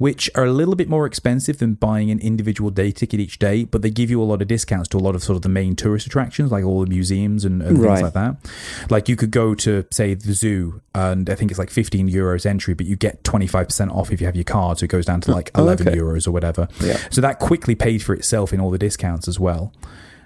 which 0.00 0.30
are 0.34 0.46
a 0.46 0.50
little 0.50 0.74
bit 0.74 0.88
more 0.88 1.04
expensive 1.04 1.58
than 1.58 1.74
buying 1.74 2.10
an 2.10 2.18
individual 2.20 2.70
day 2.70 2.90
ticket 2.90 3.20
each 3.20 3.38
day, 3.38 3.64
but 3.64 3.82
they 3.82 3.90
give 3.90 4.08
you 4.08 4.22
a 4.22 4.24
lot 4.24 4.40
of 4.40 4.48
discounts 4.48 4.88
to 4.88 4.96
a 4.96 4.98
lot 4.98 5.14
of 5.14 5.22
sort 5.22 5.36
of 5.36 5.42
the 5.42 5.48
main 5.50 5.76
tourist 5.76 6.06
attractions, 6.06 6.50
like 6.50 6.64
all 6.64 6.80
the 6.80 6.88
museums 6.88 7.44
and, 7.44 7.60
and 7.60 7.78
Right. 7.78 7.98
things 7.98 8.02
like 8.04 8.14
that. 8.14 8.36
Like 8.88 9.10
you 9.10 9.16
could 9.16 9.30
go 9.30 9.54
to 9.56 9.84
say 9.90 10.14
the 10.14 10.32
zoo, 10.32 10.80
and 10.94 11.28
I 11.28 11.34
think 11.34 11.50
it's 11.50 11.58
like 11.58 11.68
15 11.68 12.08
euros 12.08 12.46
entry, 12.46 12.72
but 12.72 12.86
you 12.86 12.96
get 12.96 13.22
25% 13.24 13.94
off 13.94 14.10
if 14.10 14.22
you 14.22 14.26
have 14.26 14.36
your 14.36 14.44
card, 14.44 14.78
so 14.78 14.84
it 14.84 14.88
goes 14.88 15.04
down 15.04 15.20
to 15.20 15.32
hmm. 15.32 15.34
like 15.34 15.50
Oh, 15.54 15.64
11 15.64 15.86
okay. 15.88 15.98
euros 15.98 16.26
or 16.26 16.30
whatever. 16.30 16.66
Yeah. 16.80 16.96
So 17.10 17.20
that 17.20 17.38
quickly 17.38 17.74
paid 17.74 18.02
for 18.02 18.14
itself 18.14 18.54
in 18.54 18.58
all 18.60 18.70
the 18.70 18.78
discounts 18.78 19.28
as 19.28 19.38
well, 19.38 19.70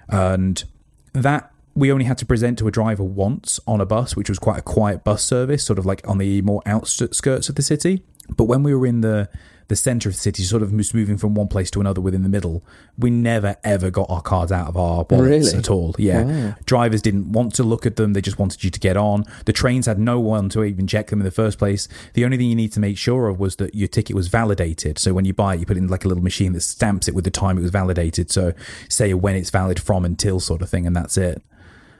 and 0.07 0.63
that. 1.11 1.51
We 1.77 1.91
only 1.91 2.05
had 2.05 2.17
to 2.19 2.25
present 2.25 2.57
to 2.59 2.69
a 2.69 2.71
driver 2.71 3.03
once 3.03 3.59
on 3.67 3.81
a 3.81 3.85
bus, 3.85 4.15
which 4.15 4.29
was 4.29 4.39
quite 4.39 4.59
a 4.59 4.61
quiet 4.61 5.03
bus 5.03 5.21
service, 5.21 5.65
sort 5.65 5.77
of 5.77 5.85
like 5.85 6.07
on 6.07 6.19
the 6.19 6.41
more 6.41 6.61
outskirts 6.65 7.49
of 7.49 7.55
the 7.55 7.61
city. 7.61 8.01
But 8.29 8.45
when 8.45 8.63
we 8.63 8.73
were 8.73 8.85
in 8.85 9.01
the 9.01 9.29
the 9.67 9.75
center 9.75 10.07
of 10.09 10.13
the 10.13 10.21
city, 10.21 10.43
sort 10.43 10.61
of 10.61 10.71
just 10.77 10.93
moving 10.93 11.17
from 11.17 11.33
one 11.33 11.47
place 11.47 11.71
to 11.71 11.81
another 11.81 11.99
within 11.99 12.21
the 12.21 12.29
middle, 12.29 12.63
we 12.99 13.09
never 13.09 13.55
ever 13.63 13.89
got 13.89 14.07
our 14.11 14.21
cards 14.21 14.51
out 14.51 14.67
of 14.67 14.77
our 14.77 15.03
wallets 15.09 15.47
Really? 15.47 15.57
at 15.57 15.71
all. 15.71 15.95
Yeah, 15.97 16.21
Wow. 16.23 16.55
drivers 16.67 17.01
didn't 17.01 17.31
want 17.31 17.55
to 17.55 17.63
look 17.63 17.83
at 17.87 17.95
them; 17.95 18.13
they 18.13 18.21
just 18.21 18.37
wanted 18.37 18.63
you 18.63 18.69
to 18.69 18.79
get 18.79 18.95
on. 18.95 19.25
The 19.45 19.53
trains 19.53 19.87
had 19.87 19.97
no 19.97 20.19
one 20.19 20.49
to 20.49 20.63
even 20.63 20.85
check 20.85 21.07
them 21.07 21.19
in 21.19 21.25
the 21.25 21.31
first 21.31 21.57
place. 21.57 21.87
The 22.13 22.25
only 22.25 22.37
thing 22.37 22.47
you 22.49 22.55
need 22.55 22.73
to 22.73 22.79
make 22.79 22.95
sure 22.99 23.27
of 23.27 23.39
was 23.39 23.55
that 23.55 23.73
your 23.73 23.87
ticket 23.87 24.15
was 24.15 24.27
validated. 24.27 24.99
So 24.99 25.15
when 25.15 25.25
you 25.25 25.33
buy 25.33 25.55
it, 25.55 25.61
you 25.61 25.65
put 25.65 25.77
it 25.77 25.79
in 25.79 25.87
like 25.87 26.05
a 26.05 26.07
little 26.07 26.23
machine 26.23 26.53
that 26.53 26.61
stamps 26.61 27.07
it 27.07 27.15
with 27.15 27.23
the 27.23 27.31
time 27.31 27.57
it 27.57 27.61
was 27.61 27.71
validated. 27.71 28.29
So 28.29 28.53
say 28.87 29.15
when 29.15 29.35
it's 29.35 29.49
valid 29.49 29.79
from 29.81 30.05
until 30.05 30.39
sort 30.39 30.61
of 30.61 30.69
thing, 30.69 30.85
and 30.85 30.95
that's 30.95 31.17
it 31.17 31.41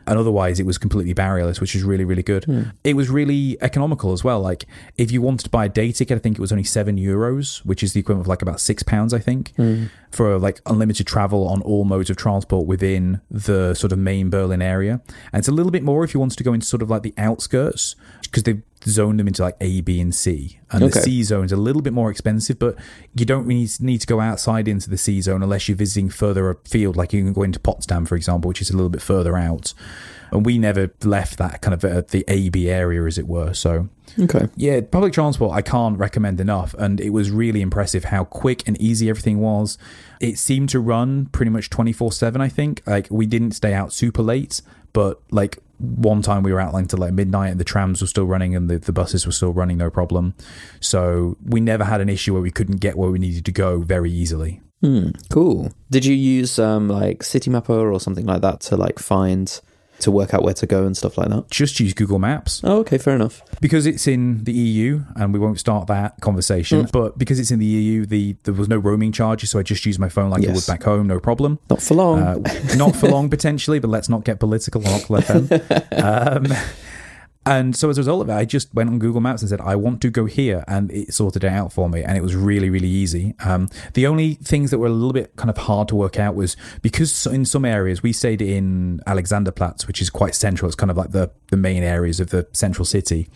and 0.08 0.20
otherwise 0.20 0.60
it 0.60 0.66
was 0.66 0.78
completely 0.78 1.14
barrierless, 1.14 1.60
which 1.60 1.76
is 1.76 1.84
really 1.84 2.06
really 2.06 2.24
good. 2.24 2.46
Hmm. 2.46 2.64
It 2.84 2.96
was 2.96 3.10
really 3.10 3.58
economical 3.62 4.12
as 4.12 4.24
well. 4.24 4.42
Like 4.42 4.66
if 4.98 5.12
you 5.12 5.22
wanted 5.22 5.46
to 5.46 5.50
buy 5.50 5.66
a 5.66 5.70
day 5.70 5.92
ticket, 5.92 6.18
I 6.18 6.20
think 6.20 6.38
it 6.38 6.42
was 6.42 6.52
only 6.52 6.64
seven 6.64 6.98
euros, 6.98 7.66
which 7.66 7.84
is 7.84 7.94
the 7.94 8.00
equivalent 8.00 8.26
of 8.26 8.28
like 8.28 8.42
about 8.42 8.60
six 8.60 8.84
pounds, 8.84 9.14
I 9.14 9.20
think, 9.20 9.54
hmm. 9.56 9.86
for 10.12 10.38
like 10.38 10.62
unlimited 10.66 11.08
travel 11.08 11.48
on 11.48 11.62
all 11.62 11.86
modes 11.86 12.10
of 12.10 12.18
transport 12.18 12.66
within 12.66 13.22
the 13.30 13.74
sort 13.74 13.92
of 13.92 14.00
main 14.00 14.30
Berlin 14.30 14.62
area. 14.62 15.02
And 15.32 15.40
it's 15.40 15.48
a 15.48 15.54
little 15.54 15.72
bit 15.72 15.84
more 15.84 16.04
if 16.04 16.14
you 16.14 16.20
wanted 16.20 16.38
to 16.38 16.44
go 16.44 16.54
into 16.54 16.66
sort 16.66 16.82
of 16.82 16.90
like 16.90 17.04
the 17.04 17.14
outskirts 17.18 17.96
because 18.24 18.44
they've 18.44 18.62
zoned 18.86 19.20
them 19.20 19.27
into 19.27 19.42
like 19.42 19.56
A, 19.62 19.82
B, 19.82 20.00
and 20.00 20.13
C. 20.13 20.60
And 20.72 20.84
Okay. 20.84 20.94
the 20.94 21.01
C 21.01 21.24
zone's 21.24 21.51
a 21.51 21.56
little 21.58 21.82
bit 21.82 21.94
more 21.94 22.10
expensive, 22.12 22.60
but 22.60 22.75
you 23.15 23.25
don't 23.25 23.46
really 23.46 23.68
need 23.80 24.01
to 24.01 24.08
go 24.08 24.20
outside 24.20 24.68
into 24.68 24.89
the 24.89 24.98
C 24.98 25.22
zone 25.22 25.42
unless 25.44 25.68
you're 25.68 25.77
visiting 25.77 26.10
further 26.10 26.50
afield. 26.50 26.96
Like 26.96 27.13
you 27.13 27.24
can 27.24 27.34
go 27.34 27.44
into 27.44 27.60
Potsdam, 27.60 28.06
for 28.06 28.15
example, 28.15 28.48
which 28.48 28.62
is 28.62 28.70
a 28.70 28.74
little 28.74 28.89
bit 28.89 29.01
further 29.01 29.36
out. 29.38 29.74
And 30.32 30.46
we 30.46 30.58
never 30.58 30.92
left 31.04 31.38
that 31.38 31.62
kind 31.62 31.74
of 31.74 31.86
uh, 31.86 32.01
the 32.10 32.25
A, 32.27 32.50
B 32.50 32.70
area, 32.70 33.04
as 33.06 33.18
it 33.18 33.27
were. 33.27 33.54
So 33.54 33.88
Okay. 34.20 34.48
yeah, 34.56 34.82
public 34.82 35.13
transport 35.13 35.56
I 35.56 35.62
can't 35.62 35.98
recommend 35.98 36.39
enough, 36.42 36.74
and 36.77 37.00
it 37.00 37.12
was 37.12 37.32
really 37.32 37.62
impressive 37.62 38.06
how 38.06 38.24
quick 38.25 38.68
and 38.68 38.80
easy 38.82 39.10
everything 39.10 39.39
was. 39.39 39.77
It 40.20 40.38
seemed 40.38 40.70
to 40.70 40.80
run 40.80 41.27
pretty 41.27 41.51
much 41.51 41.70
twenty 41.70 41.94
four 41.94 42.12
seven. 42.12 42.42
I 42.42 42.50
think 42.50 42.82
like 42.86 43.08
we 43.10 43.25
didn't 43.25 43.51
stay 43.51 43.74
out 43.74 43.94
super 43.94 44.22
late, 44.24 44.62
but 44.94 45.22
like 45.32 45.60
one 45.79 46.22
time 46.22 46.44
we 46.44 46.53
were 46.53 46.60
out 46.60 46.74
until 46.74 47.00
like 47.00 47.13
midnight, 47.13 47.51
and 47.51 47.60
the 47.60 47.65
trams 47.65 48.01
were 48.01 48.08
still 48.08 48.25
running 48.25 48.55
and 48.55 48.70
the, 48.70 48.77
the 48.77 48.94
buses 48.94 49.25
were 49.25 49.32
still 49.32 49.53
running, 49.53 49.77
no 49.77 49.89
problem. 49.89 50.34
So 50.79 51.38
we 51.44 51.60
never 51.60 51.84
had 51.84 52.01
an 52.01 52.10
issue 52.10 52.34
where 52.34 52.41
we 52.41 52.51
couldn't 52.51 52.77
get 52.77 52.98
where 52.98 53.10
we 53.10 53.20
needed 53.20 53.46
to 53.46 53.51
go 53.51 53.79
very 53.79 54.12
easily. 54.12 54.62
Hmm, 54.82 55.10
cool. 55.29 55.72
Did 55.89 56.05
you 56.05 56.13
use 56.13 56.60
um, 56.60 56.89
like 56.89 57.24
City 57.24 57.50
Mapper 57.50 57.91
or 57.91 58.00
something 58.00 58.25
like 58.25 58.41
that 58.41 58.60
to 58.62 58.77
like 58.77 59.00
find 59.00 59.60
to 60.00 60.12
work 60.12 60.34
out 60.34 60.44
where 60.44 60.54
to 60.54 60.66
go 60.68 60.86
and 60.86 60.96
stuff 60.96 61.18
like 61.18 61.30
that? 61.30 61.50
Just 61.50 61.80
use 61.80 61.94
Google 61.94 62.20
Maps. 62.20 62.62
Oh, 62.64 62.80
okay, 62.80 62.98
fair 62.98 63.16
enough. 63.16 63.42
because 63.62 63.86
it's 63.86 64.08
in 64.08 64.44
the 64.44 64.52
EU, 64.54 65.04
and 65.16 65.34
we 65.34 65.40
won't 65.40 65.60
start 65.60 65.88
that 65.88 66.20
conversation. 66.22 66.88
But 66.92 67.18
because 67.18 67.40
it's 67.40 67.52
in 67.52 67.60
the 67.60 67.66
EU, 67.66 68.06
the 68.06 68.36
there 68.44 68.54
was 68.54 68.68
no 68.68 68.78
roaming 68.78 69.12
charges, 69.12 69.50
so 69.52 69.60
I 69.60 69.64
just 69.64 69.86
used 69.86 70.00
my 70.00 70.10
phone 70.10 70.30
like 70.30 70.42
I 70.44 70.48
Yes. 70.48 70.56
would 70.68 70.72
back 70.74 70.84
home, 70.84 71.08
no 71.08 71.20
problem. 71.20 71.60
Not 71.70 71.82
for 71.82 71.96
long. 71.96 72.20
Uh, 72.22 72.36
not 72.75 72.96
for 72.96 73.08
long 73.10 73.30
potentially, 73.38 73.80
but 73.80 73.90
let's 73.90 74.10
not 74.10 74.24
get 74.25 74.40
political 74.40 74.86
on 74.88 74.94
Ockle 74.94 75.18
FM. 75.18 75.46
Um, 76.06 76.48
and 77.46 77.75
so 77.75 77.90
as 77.90 77.98
a 77.98 78.02
result 78.02 78.22
of 78.22 78.30
it, 78.30 78.34
I 78.34 78.44
just 78.46 78.74
went 78.74 78.90
on 78.90 78.98
Google 78.98 79.22
Maps 79.22 79.44
and 79.44 79.50
said, 79.50 79.62
I 79.62 79.75
want 79.75 80.02
to 80.02 80.10
go 80.10 80.25
here. 80.25 80.64
And 80.68 80.92
it 80.92 81.14
sorted 81.14 81.44
it 81.44 81.48
out 81.48 81.72
for 81.72 81.88
me. 81.88 82.02
And 82.04 82.18
it 82.18 82.22
was 82.22 82.36
really, 82.36 82.72
really 82.72 82.88
easy. 82.88 83.36
Um, 83.40 83.70
the 83.94 84.08
only 84.08 84.36
things 84.36 84.72
that 84.72 84.80
were 84.80 84.88
a 84.88 84.92
little 84.92 85.14
bit 85.14 85.36
kind 85.36 85.52
of 85.52 85.58
hard 85.58 85.88
to 85.90 85.96
work 85.96 86.18
out 86.18 86.34
was 86.34 86.58
because 86.82 87.28
in 87.28 87.46
some 87.46 87.64
areas 87.64 88.02
we 88.02 88.14
stayed 88.14 88.42
in 88.42 89.00
Alexanderplatz, 89.06 89.86
which 89.86 90.02
is 90.02 90.10
quite 90.10 90.34
central. 90.34 90.68
It's 90.68 90.75
kind 90.75 90.90
of 90.90 90.98
like 90.98 91.12
the, 91.12 91.32
the 91.52 91.58
main 91.58 91.84
areas 91.84 92.20
of 92.20 92.32
the 92.32 92.48
central 92.54 92.86
city 92.86 93.30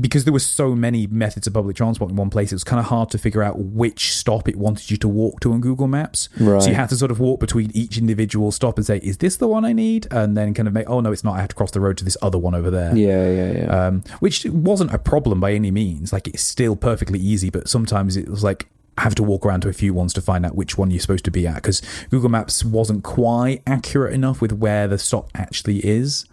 because 0.00 0.24
there 0.24 0.32
were 0.32 0.38
so 0.38 0.74
many 0.74 1.06
methods 1.06 1.46
of 1.46 1.52
public 1.52 1.76
transport 1.76 2.10
in 2.10 2.16
one 2.16 2.30
place, 2.30 2.52
it 2.52 2.54
was 2.54 2.64
kind 2.64 2.80
of 2.80 2.86
hard 2.86 3.10
to 3.10 3.18
figure 3.18 3.42
out 3.42 3.58
which 3.58 4.14
stop 4.14 4.48
it 4.48 4.56
wanted 4.56 4.90
you 4.90 4.96
to 4.98 5.08
walk 5.08 5.40
to 5.40 5.52
on 5.52 5.60
Google 5.60 5.86
Maps. 5.86 6.28
Right. 6.38 6.62
So 6.62 6.70
you 6.70 6.74
had 6.74 6.88
to 6.90 6.96
sort 6.96 7.10
of 7.10 7.20
walk 7.20 7.40
between 7.40 7.70
each 7.74 7.98
individual 7.98 8.52
stop 8.52 8.76
and 8.76 8.86
say, 8.86 8.98
"Is 9.02 9.18
this 9.18 9.36
the 9.36 9.48
one 9.48 9.64
I 9.64 9.72
need?" 9.72 10.06
And 10.10 10.36
then 10.36 10.54
kind 10.54 10.68
of 10.68 10.74
make, 10.74 10.88
"Oh 10.88 11.00
no, 11.00 11.12
it's 11.12 11.24
not. 11.24 11.36
I 11.36 11.40
have 11.40 11.48
to 11.48 11.56
cross 11.56 11.70
the 11.70 11.80
road 11.80 11.96
to 11.98 12.04
this 12.04 12.16
other 12.22 12.38
one 12.38 12.54
over 12.54 12.70
there." 12.70 12.96
yeah, 12.96 13.30
yeah, 13.30 13.52
yeah. 13.52 13.86
Um, 13.86 14.02
which 14.20 14.44
wasn't 14.44 14.92
a 14.92 14.98
problem 14.98 15.40
by 15.40 15.52
any 15.52 15.70
means. 15.70 16.12
Like 16.12 16.28
it's 16.28 16.42
still 16.42 16.76
perfectly 16.76 17.18
easy, 17.18 17.50
but 17.50 17.68
sometimes 17.68 18.16
it 18.16 18.28
was 18.28 18.44
like 18.44 18.68
I 18.96 19.02
have 19.02 19.14
to 19.16 19.22
walk 19.22 19.44
around 19.44 19.62
to 19.62 19.68
a 19.68 19.72
few 19.72 19.92
ones 19.92 20.12
to 20.14 20.22
find 20.22 20.46
out 20.46 20.54
which 20.54 20.78
one 20.78 20.90
you're 20.90 21.00
supposed 21.00 21.24
to 21.24 21.30
be 21.30 21.46
at 21.46 21.56
because 21.56 21.82
Google 22.10 22.28
Maps 22.28 22.64
wasn't 22.64 23.02
quite 23.02 23.62
accurate 23.66 24.14
enough 24.14 24.40
with 24.40 24.52
where 24.52 24.86
the 24.86 24.98
stop 24.98 25.30
actually 25.34 25.78
is 25.78 26.26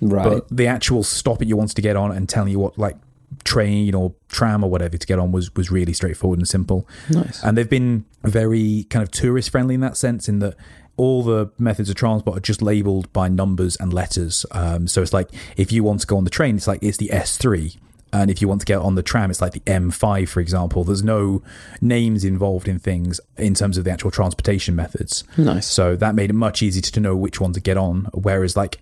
right. 0.00 0.24
but 0.24 0.48
the 0.50 0.66
actual 0.66 1.02
stop 1.02 1.38
that 1.38 1.48
you 1.48 1.56
wanted 1.56 1.74
to 1.76 1.82
get 1.82 1.96
on 1.96 2.12
and 2.12 2.28
telling 2.28 2.52
you 2.52 2.58
what 2.58 2.78
like 2.78 2.96
train 3.44 3.94
or 3.94 4.14
tram 4.28 4.64
or 4.64 4.70
whatever 4.70 4.96
to 4.96 5.06
get 5.06 5.18
on 5.18 5.32
was 5.32 5.54
was 5.54 5.70
really 5.70 5.92
straightforward 5.92 6.38
and 6.38 6.48
simple. 6.48 6.86
nice. 7.10 7.42
And 7.42 7.56
they've 7.56 7.68
been 7.68 8.04
very 8.22 8.86
kind 8.90 9.02
of 9.02 9.10
tourist 9.10 9.50
friendly 9.50 9.74
in 9.74 9.80
that 9.80 9.96
sense, 9.96 10.28
in 10.28 10.40
that 10.40 10.56
all 10.96 11.22
the 11.22 11.50
methods 11.58 11.90
of 11.90 11.96
transport 11.96 12.38
are 12.38 12.40
just 12.40 12.62
labeled 12.62 13.12
by 13.12 13.28
numbers 13.28 13.76
and 13.76 13.92
letters. 13.92 14.46
Um, 14.52 14.88
so 14.88 15.02
it's 15.02 15.12
like 15.12 15.30
if 15.56 15.70
you 15.72 15.84
want 15.84 16.00
to 16.00 16.06
go 16.06 16.16
on 16.16 16.24
the 16.24 16.30
train, 16.30 16.56
it's 16.56 16.66
like 16.66 16.82
it's 16.82 16.96
the 16.96 17.10
S3. 17.12 17.76
And 18.12 18.30
if 18.30 18.40
you 18.40 18.48
want 18.48 18.60
to 18.60 18.64
get 18.64 18.78
on 18.78 18.94
the 18.94 19.02
tram, 19.02 19.30
it's 19.30 19.40
like 19.42 19.52
the 19.52 19.60
M5, 19.60 20.28
for 20.28 20.40
example. 20.40 20.84
There's 20.84 21.02
no 21.02 21.42
names 21.80 22.24
involved 22.24 22.68
in 22.68 22.78
things 22.78 23.20
in 23.36 23.52
terms 23.54 23.76
of 23.76 23.84
the 23.84 23.90
actual 23.90 24.10
transportation 24.10 24.74
methods. 24.76 25.24
Nice. 25.36 25.66
So 25.66 25.96
that 25.96 26.14
made 26.14 26.30
it 26.30 26.34
much 26.34 26.62
easier 26.62 26.82
to 26.82 27.00
know 27.00 27.16
which 27.16 27.40
one 27.40 27.52
to 27.52 27.60
get 27.60 27.76
on. 27.76 28.08
Whereas, 28.14 28.56
like, 28.56 28.80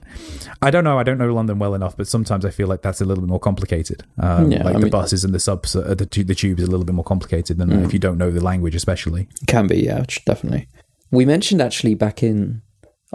I 0.63 0.71
don't 0.71 0.85
know, 0.85 0.99
I 0.99 1.03
don't 1.03 1.19
know 1.19 1.33
London 1.35 1.59
well 1.59 1.75
enough, 1.75 1.97
but 1.97 2.07
sometimes 2.07 2.45
I 2.45 2.51
feel 2.51 2.69
like 2.69 2.83
that's 2.83 3.01
a 3.01 3.05
little 3.05 3.23
bit 3.23 3.29
more 3.31 3.41
complicated. 3.41 4.05
Um, 4.19 4.53
Yeah, 4.53 4.63
like 4.63 4.77
I 4.77 4.79
the 4.79 4.85
mean- 4.85 4.91
buses 4.91 5.25
and 5.25 5.35
the 5.35 5.41
subs, 5.41 5.75
uh, 5.75 5.95
the, 5.95 6.05
the 6.07 6.35
tubes 6.35 6.63
are 6.63 6.67
a 6.67 6.69
little 6.69 6.85
bit 6.85 6.95
more 6.95 7.05
complicated 7.05 7.59
than 7.59 7.85
if 7.85 7.93
you 7.93 7.99
don't 7.99 8.19
know 8.19 8.31
the 8.31 8.43
language, 8.45 8.75
especially. 8.75 9.27
Can 9.47 9.67
be, 9.67 9.79
yeah, 9.79 10.05
definitely. 10.27 10.69
We 11.11 11.25
mentioned 11.25 11.61
actually 11.63 11.95
back 11.95 12.23
in 12.23 12.63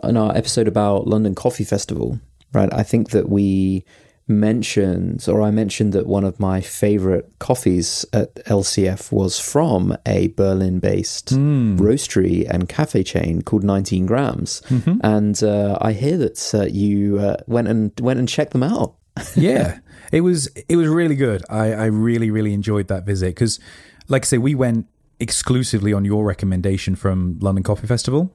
in 0.03 0.15
our 0.17 0.35
episode 0.35 0.67
about 0.67 1.07
London 1.07 1.35
Coffee 1.35 1.65
Festival, 1.65 2.19
right? 2.53 2.73
I 2.73 2.83
think 2.83 3.09
that 3.11 3.29
we 3.29 3.83
mentioned, 4.29 5.27
or 5.27 5.41
I 5.41 5.51
mentioned 5.51 5.91
that 5.93 6.05
one 6.05 6.23
of 6.23 6.39
my 6.39 6.61
favorite 6.61 7.29
coffees 7.39 8.05
at 8.13 8.35
LCF 8.45 9.11
was 9.11 9.39
from 9.39 9.97
a 10.05 10.27
Berlin-based 10.29 11.29
roastery 11.77 12.47
and 12.47 12.69
cafe 12.69 13.03
chain 13.03 13.41
called 13.41 13.63
19 13.63 14.05
Grams, 14.05 14.61
and 15.03 15.43
uh, 15.43 15.77
I 15.81 15.93
hear 15.93 16.17
that 16.17 16.53
uh, 16.53 16.63
you 16.65 17.19
uh, 17.19 17.37
went 17.47 17.67
and 17.67 17.91
went 17.99 18.19
and 18.19 18.29
checked 18.29 18.51
them 18.51 18.63
out. 18.63 18.95
yeah, 19.35 19.79
it 20.11 20.21
was 20.21 20.47
it 20.67 20.75
was 20.75 20.87
really 20.87 21.15
good. 21.15 21.43
I, 21.49 21.73
I 21.73 21.85
really 21.85 22.31
really 22.31 22.53
enjoyed 22.53 22.87
that 22.87 23.05
visit 23.05 23.27
because, 23.35 23.59
like 24.07 24.23
I 24.23 24.25
say, 24.25 24.37
we 24.37 24.55
went 24.55 24.85
exclusively 25.19 25.91
on 25.91 26.05
your 26.05 26.23
recommendation 26.23 26.95
from 26.95 27.37
London 27.41 27.63
Coffee 27.63 27.87
Festival, 27.87 28.33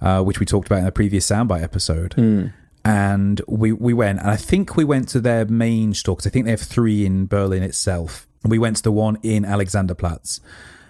uh, 0.00 0.22
which 0.22 0.40
we 0.40 0.46
talked 0.46 0.66
about 0.66 0.80
in 0.80 0.86
a 0.86 0.92
previous 0.92 1.28
soundbite 1.28 1.62
episode. 1.62 2.14
And 2.84 3.40
we 3.48 3.72
we 3.72 3.94
went, 3.94 4.20
and 4.20 4.28
I 4.30 4.36
think 4.36 4.76
we 4.76 4.84
went 4.84 5.08
to 5.10 5.20
their 5.20 5.46
main 5.46 5.94
store 5.94 6.16
because 6.16 6.26
I 6.26 6.30
think 6.30 6.44
they 6.44 6.50
have 6.50 6.60
three 6.60 7.06
in 7.06 7.26
Berlin 7.26 7.62
itself. 7.62 8.26
We 8.44 8.58
went 8.58 8.76
to 8.76 8.82
the 8.82 8.92
one 8.92 9.18
in 9.22 9.44
Alexanderplatz. 9.44 10.40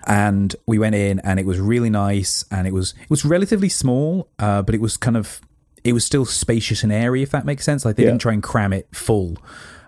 and 0.06 0.54
we 0.66 0.78
went 0.78 0.94
in, 0.94 1.18
and 1.20 1.38
it 1.40 1.46
was 1.46 1.58
really 1.60 1.88
nice, 1.90 2.44
and 2.50 2.66
it 2.66 2.72
was 2.74 2.94
it 3.00 3.08
was 3.10 3.24
relatively 3.24 3.68
small, 3.68 4.28
uh, 4.38 4.60
but 4.62 4.74
it 4.74 4.80
was 4.80 4.96
kind 4.96 5.16
of 5.16 5.40
it 5.84 5.92
was 5.92 6.04
still 6.04 6.24
spacious 6.24 6.82
and 6.82 6.92
airy, 6.92 7.22
if 7.22 7.30
that 7.30 7.44
makes 7.44 7.64
sense. 7.64 7.84
Like 7.84 7.96
they 7.96 8.02
Yeah. 8.02 8.10
didn't 8.10 8.22
try 8.22 8.32
and 8.32 8.42
cram 8.42 8.72
it 8.72 8.88
full. 8.92 9.36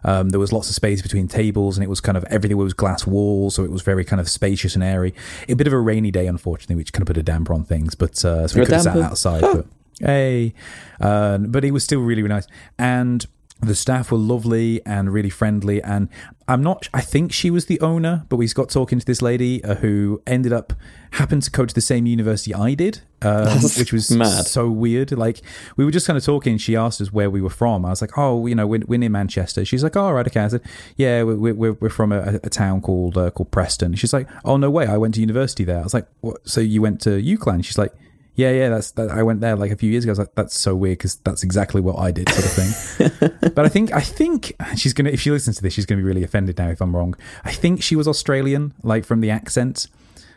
Um, 0.04 0.28
there 0.28 0.38
was 0.38 0.52
lots 0.52 0.68
of 0.68 0.76
space 0.76 1.02
between 1.02 1.26
tables, 1.26 1.76
and 1.76 1.82
it 1.82 1.88
was 1.90 2.00
kind 2.00 2.16
of 2.16 2.22
everything 2.30 2.56
was 2.56 2.72
glass 2.72 3.04
walls, 3.06 3.56
so 3.56 3.64
it 3.64 3.70
was 3.72 3.82
very 3.82 4.04
kind 4.04 4.20
of 4.20 4.28
spacious 4.28 4.74
and 4.76 4.84
airy. 4.84 5.12
A 5.48 5.54
bit 5.54 5.66
of 5.66 5.72
a 5.72 5.80
rainy 5.80 6.12
day, 6.12 6.28
unfortunately, 6.28 6.76
which 6.76 6.92
kind 6.92 7.02
of 7.02 7.08
put 7.08 7.16
a 7.16 7.22
damper 7.24 7.52
on 7.52 7.64
things. 7.64 7.94
But 7.96 8.24
uh, 8.24 8.46
so 8.46 8.60
we 8.60 8.64
could 8.64 8.74
have 8.74 8.82
sat 8.82 8.96
outside. 8.98 9.40
But 9.40 9.66
hey, 10.00 10.54
uh, 11.00 11.38
but 11.38 11.64
it 11.64 11.70
was 11.70 11.84
still 11.84 12.00
really, 12.00 12.22
really 12.22 12.34
nice, 12.34 12.46
and 12.78 13.26
the 13.60 13.74
staff 13.74 14.12
were 14.12 14.18
lovely 14.18 14.84
and 14.84 15.12
really 15.12 15.30
friendly. 15.30 15.82
And 15.82 16.08
I'm 16.46 16.62
not, 16.62 16.88
I 16.92 17.00
think 17.00 17.32
she 17.32 17.50
was 17.50 17.66
the 17.66 17.80
owner, 17.80 18.26
but 18.28 18.36
we 18.36 18.46
got 18.48 18.68
talking 18.68 18.98
to 18.98 19.06
this 19.06 19.22
lady 19.22 19.64
uh, 19.64 19.76
who 19.76 20.22
ended 20.26 20.52
up 20.52 20.74
happened 21.12 21.42
to 21.44 21.50
coach 21.50 21.72
the 21.72 21.80
same 21.80 22.04
university 22.04 22.54
I 22.54 22.74
did, 22.74 23.00
um, 23.22 23.62
which 23.78 23.92
was 23.94 24.10
mad. 24.10 24.44
so 24.46 24.68
weird. 24.68 25.10
Like 25.12 25.40
we 25.76 25.86
were 25.86 25.90
just 25.90 26.06
kind 26.06 26.18
of 26.18 26.24
talking. 26.24 26.58
She 26.58 26.76
asked 26.76 27.00
us 27.00 27.12
where 27.12 27.30
we 27.30 27.40
were 27.40 27.50
from. 27.50 27.86
I 27.86 27.90
was 27.90 28.02
like, 28.02 28.18
oh, 28.18 28.46
you 28.46 28.54
know, 28.54 28.66
we're, 28.66 28.82
we're 28.86 28.98
near 28.98 29.10
Manchester. 29.10 29.64
She's 29.64 29.82
like, 29.82 29.96
oh, 29.96 30.02
all 30.02 30.14
right, 30.14 30.26
okay. 30.26 30.40
I 30.40 30.48
said, 30.48 30.62
yeah, 30.96 31.22
we're 31.22 31.54
we're, 31.54 31.72
we're 31.72 31.88
from 31.88 32.12
a, 32.12 32.38
a 32.44 32.50
town 32.50 32.82
called 32.82 33.16
uh, 33.16 33.30
called 33.30 33.50
Preston. 33.50 33.94
She's 33.94 34.12
like, 34.12 34.28
oh 34.44 34.58
no 34.58 34.70
way, 34.70 34.86
I 34.86 34.98
went 34.98 35.14
to 35.14 35.20
university 35.20 35.64
there. 35.64 35.80
I 35.80 35.82
was 35.82 35.94
like, 35.94 36.06
what? 36.20 36.46
So 36.46 36.60
you 36.60 36.82
went 36.82 37.00
to 37.02 37.10
UCLan? 37.10 37.64
She's 37.64 37.78
like. 37.78 37.92
Yeah, 38.36 38.50
yeah, 38.50 38.68
that's 38.68 38.90
that. 38.92 39.10
I 39.10 39.22
went 39.22 39.40
there 39.40 39.56
like 39.56 39.70
a 39.70 39.76
few 39.76 39.90
years 39.90 40.04
ago. 40.04 40.10
I 40.10 40.12
was 40.12 40.18
like, 40.20 40.34
that's 40.34 40.58
so 40.58 40.76
weird 40.76 40.98
because 40.98 41.16
that's 41.16 41.42
exactly 41.42 41.80
what 41.80 41.98
I 41.98 42.10
did, 42.12 42.28
sort 42.28 42.44
of 42.44 42.52
thing. 42.52 43.30
but 43.54 43.64
I 43.64 43.68
think 43.68 43.92
I 43.92 44.02
think 44.02 44.52
she's 44.76 44.92
gonna 44.92 45.10
if 45.10 45.20
she 45.22 45.30
listens 45.30 45.56
to 45.56 45.62
this, 45.62 45.72
she's 45.72 45.86
gonna 45.86 46.02
be 46.02 46.06
really 46.06 46.22
offended 46.22 46.58
now 46.58 46.68
if 46.68 46.82
I'm 46.82 46.94
wrong. 46.94 47.16
I 47.44 47.52
think 47.52 47.82
she 47.82 47.96
was 47.96 48.06
Australian, 48.06 48.74
like 48.82 49.06
from 49.06 49.22
the 49.22 49.30
accent, 49.30 49.88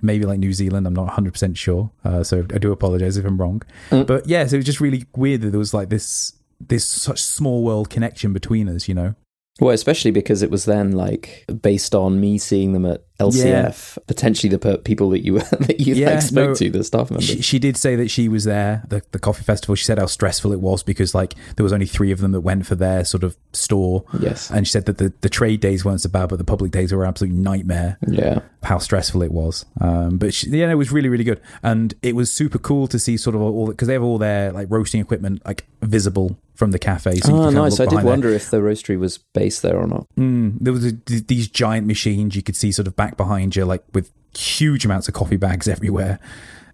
maybe 0.02 0.26
like 0.26 0.40
New 0.40 0.54
Zealand. 0.54 0.88
I'm 0.88 0.94
not 0.94 1.08
100 1.08 1.34
percent 1.34 1.58
sure, 1.58 1.92
uh, 2.06 2.24
so 2.24 2.46
I 2.54 2.58
do 2.58 2.72
apologize 2.72 3.18
if 3.18 3.26
I'm 3.26 3.38
wrong. 3.38 3.62
But 3.90 4.28
yeah, 4.28 4.46
so 4.48 4.56
it 4.56 4.60
was 4.60 4.66
just 4.66 4.80
really 4.80 5.04
weird 5.16 5.42
that 5.42 5.50
there 5.50 5.60
was 5.60 5.74
like 5.74 5.90
this 5.90 6.34
this 6.66 6.86
such 6.86 7.22
small 7.22 7.64
world 7.64 7.90
connection 7.90 8.32
between 8.32 8.70
us, 8.70 8.88
you 8.88 8.96
know. 8.96 9.16
Well, 9.60 9.74
especially 9.74 10.12
because 10.12 10.42
it 10.42 10.50
was 10.52 10.66
then 10.66 10.92
like 10.94 11.46
based 11.62 11.94
on 11.96 12.20
me 12.20 12.38
seeing 12.38 12.74
them 12.74 12.86
at 12.86 13.04
LCF, 13.20 13.98
potentially 14.08 14.50
the 14.50 14.60
per- 14.60 14.78
people 14.78 15.10
that 15.10 15.26
you 15.26 15.40
that 15.40 15.80
you 15.80 15.96
Yeah, 15.96 16.12
like 16.12 16.22
spoke 16.22 16.50
no, 16.50 16.56
to, 16.56 16.70
the 16.70 16.84
staff 16.84 17.12
members. 17.12 17.28
She, 17.28 17.42
she 17.42 17.60
did 17.60 17.76
say 17.76 17.96
that 17.98 18.10
she 18.10 18.30
was 18.30 18.46
there, 18.46 18.84
the, 18.88 19.02
the 19.12 19.20
coffee 19.20 19.44
festival. 19.44 19.76
She 19.76 19.84
said 19.84 20.00
how 20.00 20.06
stressful 20.06 20.54
it 20.54 20.62
was 20.62 20.84
because 20.84 21.14
like 21.14 21.36
there 21.56 21.64
was 21.64 21.74
only 21.74 21.86
three 21.86 22.12
of 22.12 22.20
them 22.20 22.32
that 22.32 22.42
went 22.42 22.66
for 22.66 22.76
their 22.76 23.04
sort 23.04 23.24
of 23.24 23.36
store. 23.52 24.06
yes. 24.20 24.50
And 24.50 24.66
she 24.66 24.72
said 24.72 24.86
that 24.86 24.98
the, 24.98 25.14
the 25.22 25.30
trade 25.30 25.60
days 25.60 25.84
weren't 25.84 26.02
so 26.02 26.10
bad, 26.10 26.30
but 26.30 26.38
the 26.38 26.46
public 26.46 26.72
days 26.72 26.94
were 26.94 27.04
an 27.04 27.10
absolute 27.10 27.34
nightmare. 27.34 27.98
Yeah. 28.08 28.40
How 28.64 28.78
stressful 28.78 29.22
it 29.24 29.32
was. 29.32 29.66
Um, 29.82 30.18
but 30.18 30.34
she, 30.34 30.50
yeah, 30.50 30.70
it 30.72 30.76
was 30.76 30.92
really, 30.92 31.10
really 31.10 31.24
good. 31.24 31.42
And 31.62 31.94
it 32.02 32.16
was 32.16 32.32
super 32.32 32.58
cool 32.58 32.88
to 32.88 33.00
see 33.00 33.18
sort 33.18 33.36
of 33.36 33.42
all, 33.42 33.68
because 33.68 33.88
they 33.88 33.94
have 33.94 34.04
all 34.04 34.18
their 34.18 34.52
like 34.52 34.68
roasting 34.70 35.02
equipment 35.02 35.42
like 35.46 35.66
visible 35.82 36.38
from 36.60 36.72
the 36.72 36.78
cafe. 36.78 37.16
So 37.16 37.34
you 37.36 37.42
Oh, 37.42 37.50
nice. 37.50 37.80
I 37.80 37.86
did 37.86 37.92
behind 37.92 38.06
there. 38.06 38.12
wonder 38.12 38.30
if 38.30 38.52
the 38.52 38.58
roastery 38.58 39.00
was 39.00 39.18
based 39.18 39.62
there 39.62 39.78
or 39.78 39.88
not. 39.88 40.06
Mm, 40.18 40.58
there 40.60 40.74
was 40.74 40.86
a, 40.86 40.92
these 40.92 41.48
giant 41.48 41.88
machines 41.88 42.36
you 42.36 42.44
could 42.44 42.58
see 42.58 42.72
sort 42.74 42.86
of 42.88 42.96
back 42.98 43.16
behind 43.16 43.56
you, 43.56 43.64
like 43.64 43.82
with 43.94 44.12
huge 44.38 44.84
amounts 44.86 45.08
of 45.08 45.14
coffee 45.14 45.38
bags 45.38 45.68
everywhere. 45.76 46.20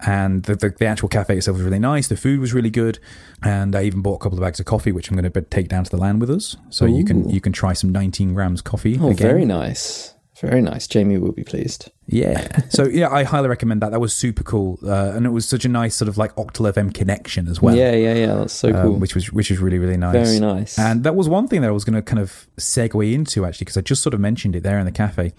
And 0.05 0.43
the, 0.43 0.55
the, 0.55 0.69
the 0.69 0.85
actual 0.87 1.07
cafe 1.07 1.37
itself 1.37 1.55
was 1.55 1.63
really 1.63 1.79
nice. 1.79 2.07
The 2.09 2.17
food 2.17 2.39
was 2.39 2.51
really 2.53 2.69
good, 2.71 2.99
and 3.43 3.75
I 3.75 3.83
even 3.83 4.01
bought 4.01 4.15
a 4.15 4.19
couple 4.19 4.37
of 4.37 4.41
bags 4.41 4.59
of 4.59 4.65
coffee, 4.65 4.91
which 4.91 5.09
I'm 5.09 5.15
going 5.17 5.31
to 5.31 5.41
take 5.43 5.69
down 5.69 5.83
to 5.85 5.89
the 5.89 5.97
land 5.97 6.19
with 6.19 6.29
us. 6.29 6.57
So 6.69 6.85
you 6.85 7.05
can 7.05 7.29
you 7.29 7.39
can 7.39 7.53
try 7.53 7.73
some 7.73 7.91
19 7.91 8.33
grams 8.33 8.61
coffee. 8.61 8.97
Oh, 8.99 9.11
again. 9.11 9.27
very 9.27 9.45
nice. 9.45 10.14
Very 10.41 10.61
nice. 10.61 10.85
Jamie 10.85 11.17
will 11.17 11.31
be 11.31 11.43
pleased. 11.43 11.91
Yeah. 12.07 12.59
So 12.69 12.83
yeah, 12.85 13.09
I 13.09 13.23
highly 13.23 13.47
recommend 13.47 13.81
that. 13.81 13.91
That 13.91 14.01
was 14.01 14.13
super 14.13 14.43
cool, 14.43 14.77
uh, 14.83 15.13
and 15.15 15.25
it 15.25 15.29
was 15.29 15.47
such 15.47 15.63
a 15.63 15.69
nice 15.69 15.95
sort 15.95 16.09
of 16.09 16.17
like 16.17 16.35
Octal 16.35 16.71
FM 16.73 16.93
connection 16.93 17.47
as 17.47 17.61
well. 17.61 17.75
yeah, 17.75 17.93
yeah, 17.93 18.13
yeah. 18.13 18.35
That's 18.35 18.53
so 18.53 18.69
um, 18.69 18.81
cool. 18.81 18.93
which 18.97 19.15
was 19.15 19.31
which 19.31 19.49
was 19.49 19.59
really 19.59 19.79
really 19.79 19.97
nice. 19.97 20.13
very 20.27 20.39
nice. 20.39 20.77
And 20.77 21.03
that 21.03 21.15
was 21.15 21.29
one 21.29 21.47
thing 21.47 21.61
that 21.61 21.69
I 21.69 21.71
was 21.71 21.85
going 21.85 21.95
to 21.95 22.01
kind 22.01 22.19
of 22.19 22.47
segue 22.57 23.13
into 23.13 23.45
actually, 23.45 23.65
because 23.65 23.77
I 23.77 23.81
just 23.81 24.03
sort 24.03 24.13
of 24.13 24.19
mentioned 24.19 24.55
it 24.55 24.63
there 24.63 24.77
in 24.77 24.85
the 24.85 24.91
cafe. 24.91 25.33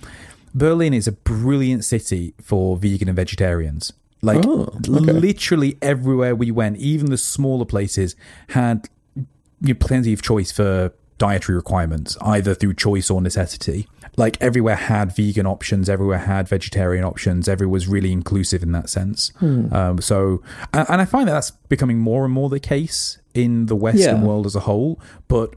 Berlin 0.54 0.94
is 0.94 1.06
a 1.06 1.12
brilliant 1.12 1.84
city 1.84 2.32
for 2.40 2.78
vegan 2.78 3.08
and 3.08 3.16
vegetarians. 3.16 3.92
Like 4.22 4.46
Oh, 4.46 4.62
okay. 4.88 5.12
literally 5.12 5.76
everywhere 5.82 6.34
we 6.34 6.50
went, 6.50 6.78
even 6.78 7.10
the 7.10 7.18
smaller 7.18 7.66
places 7.66 8.16
had 8.48 8.88
you 9.14 9.26
know, 9.60 9.74
plenty 9.74 10.14
of 10.14 10.22
choice 10.22 10.50
for 10.50 10.92
dietary 11.18 11.56
requirements, 11.56 12.16
either 12.22 12.54
through 12.54 12.74
choice 12.74 13.10
or 13.10 13.20
necessity. 13.20 13.86
Like 14.16 14.38
everywhere 14.40 14.76
had 14.76 15.14
vegan 15.14 15.46
options, 15.46 15.88
everywhere 15.90 16.18
had 16.18 16.48
vegetarian 16.48 17.04
options, 17.04 17.48
everywhere 17.48 17.72
was 17.72 17.86
really 17.86 18.12
inclusive 18.12 18.62
in 18.62 18.72
that 18.72 18.88
sense. 18.88 19.30
Hmm. 19.38 19.72
Um, 19.74 20.00
so, 20.00 20.42
and 20.72 20.86
and 20.88 21.00
I 21.00 21.04
find 21.04 21.28
that 21.28 21.32
that's 21.32 21.50
becoming 21.50 21.98
more 21.98 22.24
and 22.24 22.32
more 22.32 22.48
the 22.48 22.60
case 22.60 23.18
in 23.34 23.66
the 23.66 23.76
Western 23.76 24.22
Yeah. 24.22 24.24
world 24.24 24.46
as 24.46 24.54
a 24.54 24.60
whole. 24.60 24.98
But 25.28 25.54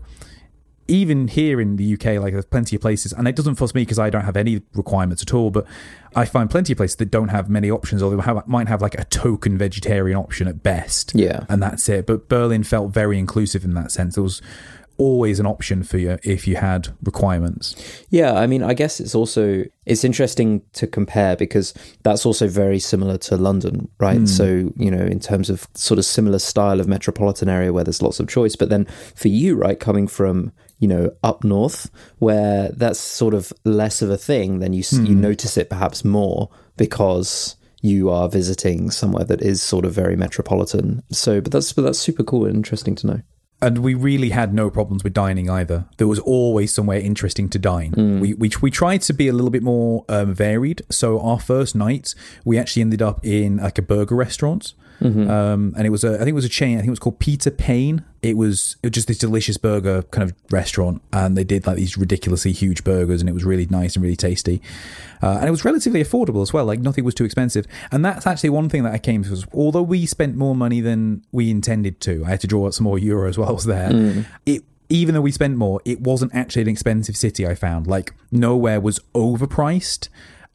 even 0.90 1.28
here 1.28 1.62
in 1.62 1.76
the 1.76 1.94
UK, 1.94 2.20
like 2.20 2.34
there's 2.34 2.46
plenty 2.46 2.76
of 2.76 2.82
places, 2.82 3.14
and 3.14 3.28
it 3.28 3.36
doesn't 3.36 3.56
fuss 3.56 3.74
me 3.76 3.82
because 3.82 4.00
I 4.00 4.10
don't 4.10 4.24
have 4.26 4.36
any 4.36 4.62
requirements 4.74 5.22
at 5.22 5.34
all. 5.34 5.52
But 5.52 5.66
I 6.16 6.26
find 6.26 6.50
plenty 6.50 6.74
of 6.74 6.78
places 6.78 6.96
that 6.98 7.12
don't 7.12 7.28
have 7.30 7.48
many 7.50 7.70
options, 7.70 8.02
or 8.02 8.16
they 8.16 8.22
have, 8.24 8.48
might 8.48 8.68
have 8.68 8.82
like 8.82 8.96
a 9.00 9.06
token 9.06 9.58
vegetarian 9.58 10.18
option 10.18 10.48
at 10.48 10.64
best 10.64 11.12
yeah. 11.14 11.46
and 11.48 11.62
that's 11.62 11.88
it. 11.88 12.08
But 12.08 12.28
Berlin 12.28 12.64
felt 12.64 12.92
very 12.92 13.20
inclusive 13.20 13.64
in 13.64 13.76
that 13.76 13.92
sense. 13.92 14.16
There 14.16 14.24
was 14.24 14.42
always 15.00 15.40
an 15.40 15.48
option 15.48 15.82
for 15.82 15.98
you 15.98 16.20
if 16.24 16.48
you 16.48 16.58
had 16.58 16.90
requirements. 17.04 17.76
Yeah, 18.10 18.34
I 18.34 18.46
mean, 18.46 18.62
I 18.62 18.76
guess 18.76 19.00
it's 19.00 19.16
also 19.16 19.64
it's 19.86 20.04
interesting 20.04 20.62
to 20.74 20.86
compare 20.86 21.36
because 21.36 21.74
that's 22.04 22.26
also 22.26 22.48
very 22.48 22.80
similar 22.80 23.18
to 23.18 23.38
London, 23.38 23.90
right? 24.00 24.20
Hmm. 24.20 24.26
So 24.26 24.46
you 24.76 24.92
know, 24.92 25.04
in 25.04 25.20
terms 25.20 25.50
of 25.50 25.68
sort 25.74 25.98
of 25.98 26.06
similar 26.06 26.38
style 26.38 26.80
of 26.80 26.88
metropolitan 26.88 27.50
area 27.50 27.74
where 27.74 27.84
there's 27.84 28.02
lots 28.02 28.20
of 28.20 28.28
choice, 28.28 28.56
but 28.56 28.70
then 28.70 28.86
for 29.16 29.30
you, 29.30 29.56
right, 29.56 29.80
coming 29.80 30.08
from 30.08 30.52
you 30.78 30.88
know 30.88 31.10
up 31.24 31.44
north 31.44 31.90
where 32.20 32.70
that's 32.70 33.00
sort 33.00 33.34
of 33.34 33.52
less 33.64 34.02
of 34.02 34.10
a 34.10 34.18
thing, 34.18 34.60
then 34.60 34.74
you 34.74 34.82
s 34.82 34.94
you 34.94 35.16
hmm. 35.16 35.22
notice 35.22 35.58
it 35.58 35.70
perhaps 35.70 36.04
more 36.04 36.50
because 36.78 37.56
you 37.82 38.10
are 38.10 38.28
visiting 38.28 38.92
somewhere 38.92 39.24
that 39.24 39.42
is 39.42 39.62
sort 39.64 39.86
of 39.86 39.94
very 39.94 40.18
metropolitan. 40.18 41.02
So, 41.10 41.40
but 41.40 41.54
that's 41.54 41.72
but 41.72 41.84
that's 41.84 42.00
super 42.00 42.24
cool 42.24 42.46
and 42.46 42.56
interesting 42.56 42.96
to 42.96 43.08
know. 43.08 43.22
And 43.62 43.80
we 43.80 43.94
really 43.94 44.30
had 44.30 44.54
no 44.54 44.70
problems 44.70 45.04
with 45.04 45.14
dining 45.14 45.50
either. 45.50 45.86
There 45.98 46.08
was 46.08 46.20
always 46.20 46.74
somewhere 46.74 47.00
interesting 47.00 47.50
to 47.50 47.60
dine. 47.60 47.92
We, 48.22 48.34
we 48.34 48.52
we 48.62 48.72
tried 48.72 49.02
to 49.02 49.14
be 49.14 49.28
a 49.28 49.34
little 49.34 49.50
bit 49.50 49.64
more 49.64 50.06
um, 50.08 50.34
varied. 50.34 50.82
So 50.90 51.20
our 51.20 51.40
first 51.40 51.76
night, 51.76 52.16
we 52.46 52.58
actually 52.58 52.84
ended 52.84 53.02
up 53.02 53.20
in 53.26 53.58
like 53.58 53.78
a 53.78 53.82
burger 53.82 54.16
restaurant, 54.16 54.74
um, 55.02 55.74
and 55.78 55.86
it 55.86 55.90
was 55.90 56.04
a 56.04 56.16
I 56.16 56.20
think 56.20 56.30
it 56.30 56.34
was 56.34 56.46
a 56.46 56.50
chain. 56.50 56.78
I 56.78 56.82
think 56.82 56.88
it 56.88 56.92
was 56.92 57.00
called 57.00 57.20
Peter 57.20 57.52
Pane. 57.52 58.04
It 58.22 58.36
was 58.36 58.76
it 58.84 58.88
was 58.88 58.92
just 58.92 59.08
this 59.08 59.18
delicious 59.18 59.58
burger 59.58 60.04
kind 60.04 60.30
of 60.30 60.36
restaurant, 60.52 61.02
and 61.14 61.38
they 61.38 61.44
did 61.44 61.66
like 61.66 61.78
these 61.78 61.98
ridiculously 61.98 62.52
huge 62.52 62.84
burgers, 62.84 63.22
and 63.22 63.30
it 63.30 63.34
was 63.34 63.44
really 63.46 63.66
nice 63.68 63.96
and 63.96 64.04
really 64.04 64.16
tasty, 64.16 64.62
uh, 65.24 65.38
and 65.40 65.48
it 65.48 65.52
was 65.52 65.64
relatively 65.64 66.04
affordable 66.04 66.42
as 66.42 66.52
well. 66.52 66.66
Like 66.66 66.80
nothing 66.80 67.04
was 67.04 67.16
too 67.16 67.26
expensive, 67.26 67.66
and 67.92 68.04
that's 68.04 68.28
actually 68.28 68.50
one 68.50 68.70
thing 68.70 68.84
that 68.84 68.94
I 68.94 68.98
came 68.98 69.24
to 69.24 69.30
was 69.32 69.46
although 69.54 69.82
we 69.84 70.06
spent 70.06 70.36
more 70.36 70.56
money 70.56 70.82
than 70.82 71.24
we 71.32 71.50
intended 71.50 72.02
to, 72.02 72.24
I 72.26 72.30
had 72.30 72.42
to 72.42 72.48
draw 72.48 72.66
out 72.68 72.74
some 72.74 72.84
more 72.84 72.98
euros 72.98 73.38
while 73.38 73.50
I 73.54 73.54
was 73.54 73.66
there. 73.66 74.26
It 74.46 74.64
even 74.90 75.14
though 75.14 75.22
we 75.22 75.32
spent 75.32 75.56
more, 75.56 75.80
it 75.86 76.02
wasn't 76.02 76.34
actually 76.34 76.64
an 76.64 76.68
expensive 76.68 77.16
city. 77.16 77.48
I 77.48 77.56
found 77.56 77.88
like 77.88 78.14
nowhere 78.32 78.82
was 78.82 79.00
overpriced. 79.14 80.10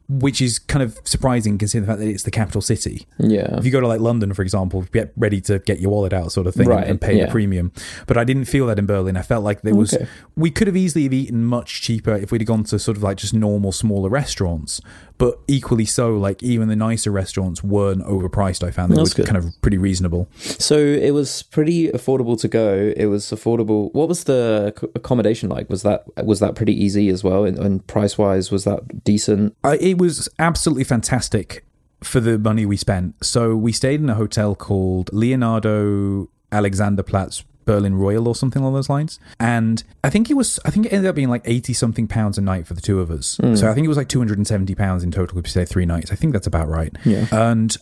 Which 0.07 0.39
is 0.39 0.59
kind 0.59 0.83
of 0.83 0.99
surprising 1.03 1.57
considering 1.57 1.87
the 1.87 1.91
fact 1.91 1.99
that 1.99 2.07
it's 2.07 2.23
the 2.23 2.31
capital 2.31 2.61
city. 2.61 3.07
Yeah, 3.17 3.57
If 3.57 3.65
you 3.65 3.71
go 3.71 3.81
to 3.81 3.87
like 3.87 3.99
London, 4.01 4.33
for 4.35 4.43
example, 4.43 4.83
get 4.91 5.11
ready 5.17 5.41
to 5.41 5.57
get 5.59 5.79
your 5.79 5.89
wallet 5.89 6.13
out, 6.13 6.31
sort 6.31 6.45
of 6.45 6.53
thing, 6.53 6.67
Right, 6.67 6.87
and 6.87 7.01
pay 7.01 7.17
yeah. 7.17 7.25
the 7.25 7.31
premium. 7.31 7.71
But 8.05 8.15
I 8.17 8.23
didn't 8.23 8.45
feel 8.45 8.67
that 8.67 8.77
in 8.77 8.85
Berlin. 8.85 9.17
I 9.17 9.23
felt 9.23 9.43
like 9.43 9.61
there 9.63 9.73
was 9.73 9.95
Okay. 9.95 10.05
we 10.35 10.51
could 10.51 10.67
have 10.67 10.77
easily 10.77 11.03
have 11.05 11.13
eaten 11.13 11.43
much 11.43 11.81
cheaper 11.81 12.13
if 12.13 12.31
we'd 12.31 12.41
have 12.41 12.47
gone 12.47 12.63
to 12.65 12.77
sort 12.77 12.97
of 12.97 13.03
like 13.03 13.17
just 13.17 13.33
normal 13.33 13.71
smaller 13.71 14.09
restaurants. 14.09 14.79
But 15.17 15.39
equally 15.47 15.85
so, 15.85 16.15
like 16.17 16.43
even 16.43 16.67
the 16.67 16.75
nicer 16.75 17.09
restaurants 17.09 17.63
weren't 17.63 18.03
overpriced. 18.03 18.67
I 18.67 18.71
found 18.71 18.91
they 18.91 18.97
That's 18.97 19.17
were 19.17 19.23
good. 19.23 19.31
kind 19.31 19.37
of 19.43 19.59
pretty 19.61 19.77
reasonable. 19.77 20.27
So 20.35 20.77
it 20.77 21.11
was 21.11 21.41
pretty 21.43 21.87
affordable 21.87 22.37
to 22.41 22.49
go. 22.49 22.93
It 22.97 23.05
was 23.05 23.25
affordable. 23.27 23.93
What 23.93 24.09
was 24.09 24.25
the 24.25 24.73
accommodation 24.93 25.47
like? 25.49 25.69
Was 25.69 25.83
that 25.83 26.03
was 26.25 26.41
that 26.41 26.55
pretty 26.55 26.73
easy 26.73 27.07
as 27.07 27.23
well? 27.23 27.45
And, 27.45 27.57
and 27.57 27.87
price 27.87 28.17
wise, 28.17 28.51
was 28.51 28.65
that 28.65 29.05
decent? 29.05 29.55
Uh, 29.63 29.77
it 29.79 29.94
was 29.97 30.29
absolutely 30.39 30.83
fantastic 30.83 31.65
for 32.03 32.19
the 32.19 32.37
money 32.37 32.65
we 32.65 32.77
spent. 32.77 33.15
So 33.23 33.55
we 33.55 33.71
stayed 33.71 33.99
in 33.99 34.09
a 34.09 34.15
hotel 34.15 34.55
called 34.55 35.11
Leonardo 35.11 36.29
Alexanderplatz 36.51 37.43
Berlin 37.65 37.95
Royal 37.95 38.27
or 38.27 38.35
something 38.35 38.61
along 38.61 38.75
those 38.75 38.89
lines. 38.89 39.19
And 39.39 39.83
I 40.03 40.09
think 40.09 40.29
it 40.29 40.35
was 40.35 40.59
I 40.65 40.69
think 40.69 40.85
it 40.85 40.93
ended 40.93 41.09
up 41.09 41.15
being 41.15 41.29
like 41.29 41.41
80 41.45 41.73
something 41.73 42.07
pounds 42.07 42.37
a 42.37 42.41
night 42.41 42.67
for 42.67 42.73
the 42.75 42.81
two 42.81 42.99
of 42.99 43.11
us. 43.11 43.37
Hmm. 43.37 43.55
So 43.55 43.69
I 43.69 43.73
think 43.73 43.85
it 43.85 43.89
was 43.89 43.97
like 43.97 44.07
270 44.07 44.75
pounds 44.75 45.03
in 45.03 45.11
total 45.11 45.39
if 45.39 45.45
you 45.45 45.49
stayed 45.49 45.67
3 45.67 45.85
nights. 45.85 46.11
I 46.11 46.15
think 46.15 46.33
that's 46.33 46.47
about 46.47 46.67
right. 46.67 46.95
Yeah. 47.03 47.25
And 47.31 47.75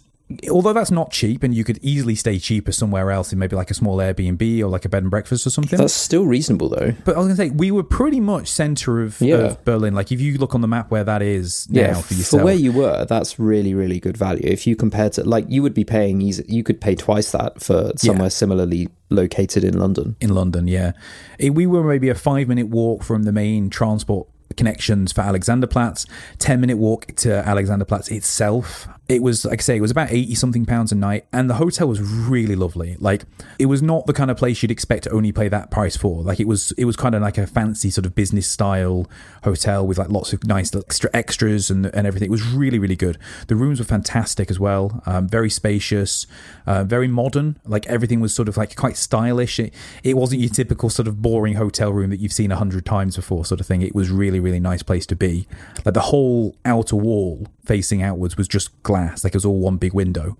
although 0.49 0.73
that's 0.73 0.89
not 0.91 1.11
cheap, 1.11 1.43
and 1.43 1.53
you 1.53 1.63
could 1.63 1.77
easily 1.81 2.15
stay 2.15 2.39
cheaper 2.39 2.71
somewhere 2.71 3.11
else 3.11 3.31
in 3.33 3.39
maybe 3.39 3.55
like 3.55 3.69
a 3.69 3.73
small 3.73 3.97
Airbnb 3.97 4.61
or 4.61 4.67
like 4.67 4.85
a 4.85 4.89
bed 4.89 5.03
and 5.03 5.11
breakfast 5.11 5.45
or 5.45 5.49
something. 5.49 5.77
That's 5.77 5.93
still 5.93 6.25
reasonable 6.25 6.69
though. 6.69 6.93
but 7.05 7.15
I 7.15 7.19
was 7.19 7.27
gonna 7.27 7.35
say 7.35 7.49
we 7.49 7.71
were 7.71 7.83
pretty 7.83 8.19
much 8.19 8.47
center 8.47 9.01
of, 9.01 9.19
Yeah. 9.21 9.35
of 9.37 9.65
Berlin. 9.65 9.93
Like 9.93 10.11
if 10.11 10.19
you 10.21 10.37
look 10.37 10.55
on 10.55 10.61
the 10.61 10.67
map 10.67 10.89
where 10.91 11.03
that 11.03 11.21
is 11.21 11.67
now 11.69 11.81
Yeah, 11.81 11.93
for 12.01 12.13
for 12.15 12.43
where 12.43 12.55
you 12.55 12.71
were, 12.71 13.05
that's 13.05 13.37
really, 13.37 13.73
really 13.73 13.99
good 13.99 14.17
value. 14.17 14.47
If 14.47 14.65
you 14.65 14.75
compare 14.75 15.09
to, 15.11 15.23
like, 15.23 15.45
you 15.49 15.61
would 15.61 15.73
be 15.73 15.83
paying, 15.83 16.21
easy, 16.21 16.43
you 16.47 16.63
could 16.63 16.79
pay 16.81 16.95
twice 16.95 17.31
that 17.31 17.61
for 17.61 17.91
somewhere 17.97 18.29
similarly 18.29 18.87
located 19.09 19.63
in 19.63 19.77
London. 19.77 20.15
in 20.21 20.33
London, 20.33 20.67
yeah. 20.67 20.93
It, 21.37 21.51
we 21.53 21.67
were 21.67 21.83
maybe 21.83 22.09
a 22.09 22.15
five 22.15 22.47
minute 22.47 22.69
walk 22.69 23.03
from 23.03 23.23
the 23.23 23.31
main 23.31 23.69
transport 23.69 24.27
connections 24.57 25.11
for 25.11 25.21
Alexanderplatz, 25.21 26.07
10 26.39 26.61
minute 26.61 26.77
walk 26.77 27.07
to 27.17 27.29
Alexanderplatz 27.45 28.11
itself. 28.11 28.87
It 29.09 29.21
was, 29.21 29.43
like 29.43 29.59
I 29.59 29.63
say, 29.63 29.75
it 29.75 29.81
was 29.81 29.91
about 29.91 30.11
80 30.11 30.33
something 30.35 30.65
pounds 30.65 30.93
a 30.93 30.95
night, 30.95 31.25
and 31.33 31.49
the 31.49 31.55
hotel 31.55 31.89
was 31.89 32.01
really 32.01 32.55
lovely. 32.55 32.95
Like, 32.99 33.23
it 33.59 33.65
was 33.65 33.81
not 33.81 34.05
the 34.05 34.13
kind 34.13 34.31
of 34.31 34.37
place 34.37 34.63
you'd 34.63 34.71
expect 34.71 35.03
to 35.03 35.11
only 35.11 35.33
pay 35.33 35.49
that 35.49 35.69
price 35.69 35.97
for. 35.97 36.23
Like, 36.23 36.39
it 36.39 36.47
was, 36.47 36.71
it 36.77 36.85
was 36.85 36.95
kind 36.95 37.13
of 37.13 37.21
like 37.21 37.37
a 37.37 37.45
fancy 37.45 37.89
sort 37.89 38.05
of 38.05 38.15
business 38.15 38.47
style 38.47 39.09
hotel 39.43 39.85
with 39.85 39.97
like 39.97 40.09
lots 40.09 40.31
of 40.31 40.45
nice 40.45 40.73
extra 40.73 41.09
extras 41.13 41.69
and, 41.69 41.87
and 41.87 42.07
everything. 42.07 42.27
It 42.27 42.31
was 42.31 42.47
really, 42.47 42.79
really 42.79 42.95
good. 42.95 43.17
The 43.47 43.57
rooms 43.57 43.79
were 43.79 43.85
fantastic 43.85 44.49
as 44.49 44.59
well, 44.59 45.03
um, 45.05 45.27
very 45.27 45.49
spacious, 45.49 46.25
uh, 46.65 46.85
very 46.85 47.09
modern. 47.09 47.57
Like, 47.65 47.85
everything 47.87 48.21
was 48.21 48.33
sort 48.33 48.47
of 48.47 48.55
like 48.55 48.75
quite 48.77 48.95
stylish. 48.95 49.59
It, 49.59 49.73
it 50.03 50.15
wasn't 50.15 50.39
your 50.39 50.49
typical 50.49 50.89
sort 50.89 51.09
of 51.09 51.21
boring 51.21 51.55
hotel 51.55 51.91
room 51.91 52.09
that 52.11 52.21
you've 52.21 52.31
seen 52.31 52.53
a 52.53 52.55
hundred 52.55 52.85
times 52.85 53.17
before, 53.17 53.43
sort 53.43 53.59
of 53.59 53.67
thing. 53.67 53.81
It 53.81 53.93
was 53.93 54.09
really, 54.09 54.39
really 54.39 54.61
nice 54.61 54.81
place 54.81 55.05
to 55.07 55.15
be. 55.15 55.45
Like, 55.83 55.93
the 55.93 56.01
whole 56.01 56.55
outer 56.63 56.95
wall 56.95 57.47
facing 57.65 58.01
outwards 58.01 58.37
was 58.37 58.47
just 58.47 58.81
glass, 58.83 58.92
like 59.23 59.33
it 59.33 59.35
was 59.35 59.45
all 59.45 59.59
one 59.59 59.77
big 59.77 59.93
window. 59.93 60.37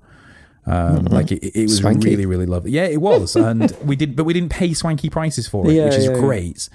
Um, 0.66 1.06
Like 1.06 1.32
it, 1.32 1.44
it 1.44 1.64
was 1.64 1.78
Swanky. 1.80 2.10
really, 2.12 2.26
really 2.26 2.46
lovely. 2.46 2.72
Yeah, 2.72 2.86
it 2.86 3.02
was, 3.02 3.36
and 3.50 3.72
we 3.84 3.96
did, 3.96 4.16
but 4.16 4.24
we 4.24 4.34
didn't 4.34 4.50
pay 4.52 4.74
swanky 4.74 5.10
prices 5.10 5.48
for 5.48 5.68
it, 5.68 5.74
Yeah, 5.74 5.86
which 5.86 5.96
is 5.96 6.06
yeah, 6.06 6.12
yeah. 6.14 6.20
great. 6.22 6.70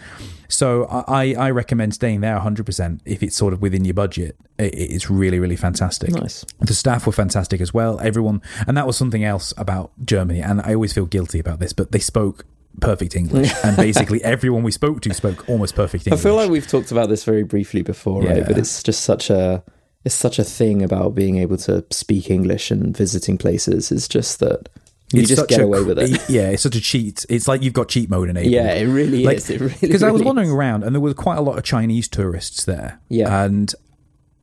So 0.51 0.85
I, 0.85 1.35
I 1.39 1.51
recommend 1.51 1.95
staying 1.95 2.21
there 2.21 2.35
100 2.35 2.65
percent 2.67 3.01
if 3.05 3.23
it's 3.23 3.37
sort 3.37 3.53
of 3.55 3.63
within 3.63 3.85
your 3.85 3.95
budget. 3.95 4.37
It, 4.59 4.75
it's 4.75 5.09
really, 5.11 5.39
really 5.39 5.57
fantastic. 5.57 6.11
Nice. 6.11 6.45
The 6.61 6.75
staff 6.75 7.07
were 7.07 7.13
fantastic 7.13 7.61
as 7.61 7.73
well. 7.73 7.99
Everyone, 8.01 8.43
and 8.67 8.77
that 8.77 8.87
was 8.87 8.97
something 8.97 9.25
else 9.25 9.55
about 9.57 9.91
Germany. 10.05 10.41
And 10.41 10.61
I 10.63 10.75
always 10.75 10.93
feel 10.93 11.07
guilty 11.07 11.39
about 11.39 11.59
this, 11.61 11.73
but 11.73 11.93
they 11.93 11.99
spoke 11.99 12.45
perfect 12.81 13.17
English, 13.17 13.53
and 13.65 13.77
basically 13.89 14.23
everyone 14.23 14.63
we 14.63 14.71
spoke 14.73 15.01
to 15.03 15.15
spoke 15.15 15.49
almost 15.49 15.75
perfect 15.75 16.07
English. 16.07 16.21
I 16.21 16.23
feel 16.23 16.35
like 16.37 16.51
we've 16.51 16.67
talked 16.69 16.93
about 16.93 17.09
this 17.09 17.25
very 17.25 17.43
briefly 17.43 17.81
before, 17.83 18.23
right? 18.23 18.47
But 18.47 18.59
it's 18.59 18.83
just 18.83 19.01
such 19.05 19.31
a 19.31 19.63
it's 20.09 20.15
such 20.15 20.39
a 20.39 20.45
thing 20.45 20.83
about 20.83 21.15
being 21.15 21.37
able 21.37 21.59
to 21.59 21.85
speak 21.91 22.31
English 22.31 22.71
and 22.71 22.97
visiting 22.97 23.37
places. 23.37 23.93
It's 23.93 24.09
just 24.09 24.41
that 24.41 24.71
you 25.13 25.21
It's 25.21 25.29
just 25.29 25.49
get 25.49 25.61
a 25.61 25.65
away 25.65 25.83
with 25.83 25.99
it. 25.99 26.19
Yeah, 26.31 26.49
it's 26.49 26.63
such 26.63 26.77
a 26.77 26.81
cheat. 26.81 27.27
It's 27.29 27.47
like 27.47 27.63
you've 27.63 27.75
got 27.75 27.89
cheat 27.91 28.09
mode 28.09 28.31
enabled. 28.31 28.51
Yeah, 28.53 28.73
it 28.73 28.87
really 28.87 29.23
Like, 29.23 29.37
is. 29.37 29.51
It 29.51 29.61
really 29.61 29.75
because 29.83 30.03
I 30.03 30.11
was 30.11 30.23
wandering 30.23 30.49
is. 30.49 30.55
around 30.55 30.83
and 30.83 30.95
there 30.95 31.01
was 31.01 31.13
quite 31.13 31.37
a 31.37 31.43
lot 31.43 31.59
of 31.59 31.65
Chinese 31.65 32.09
tourists 32.09 32.65
there. 32.65 32.99
Yeah. 33.11 33.45
and 33.45 33.75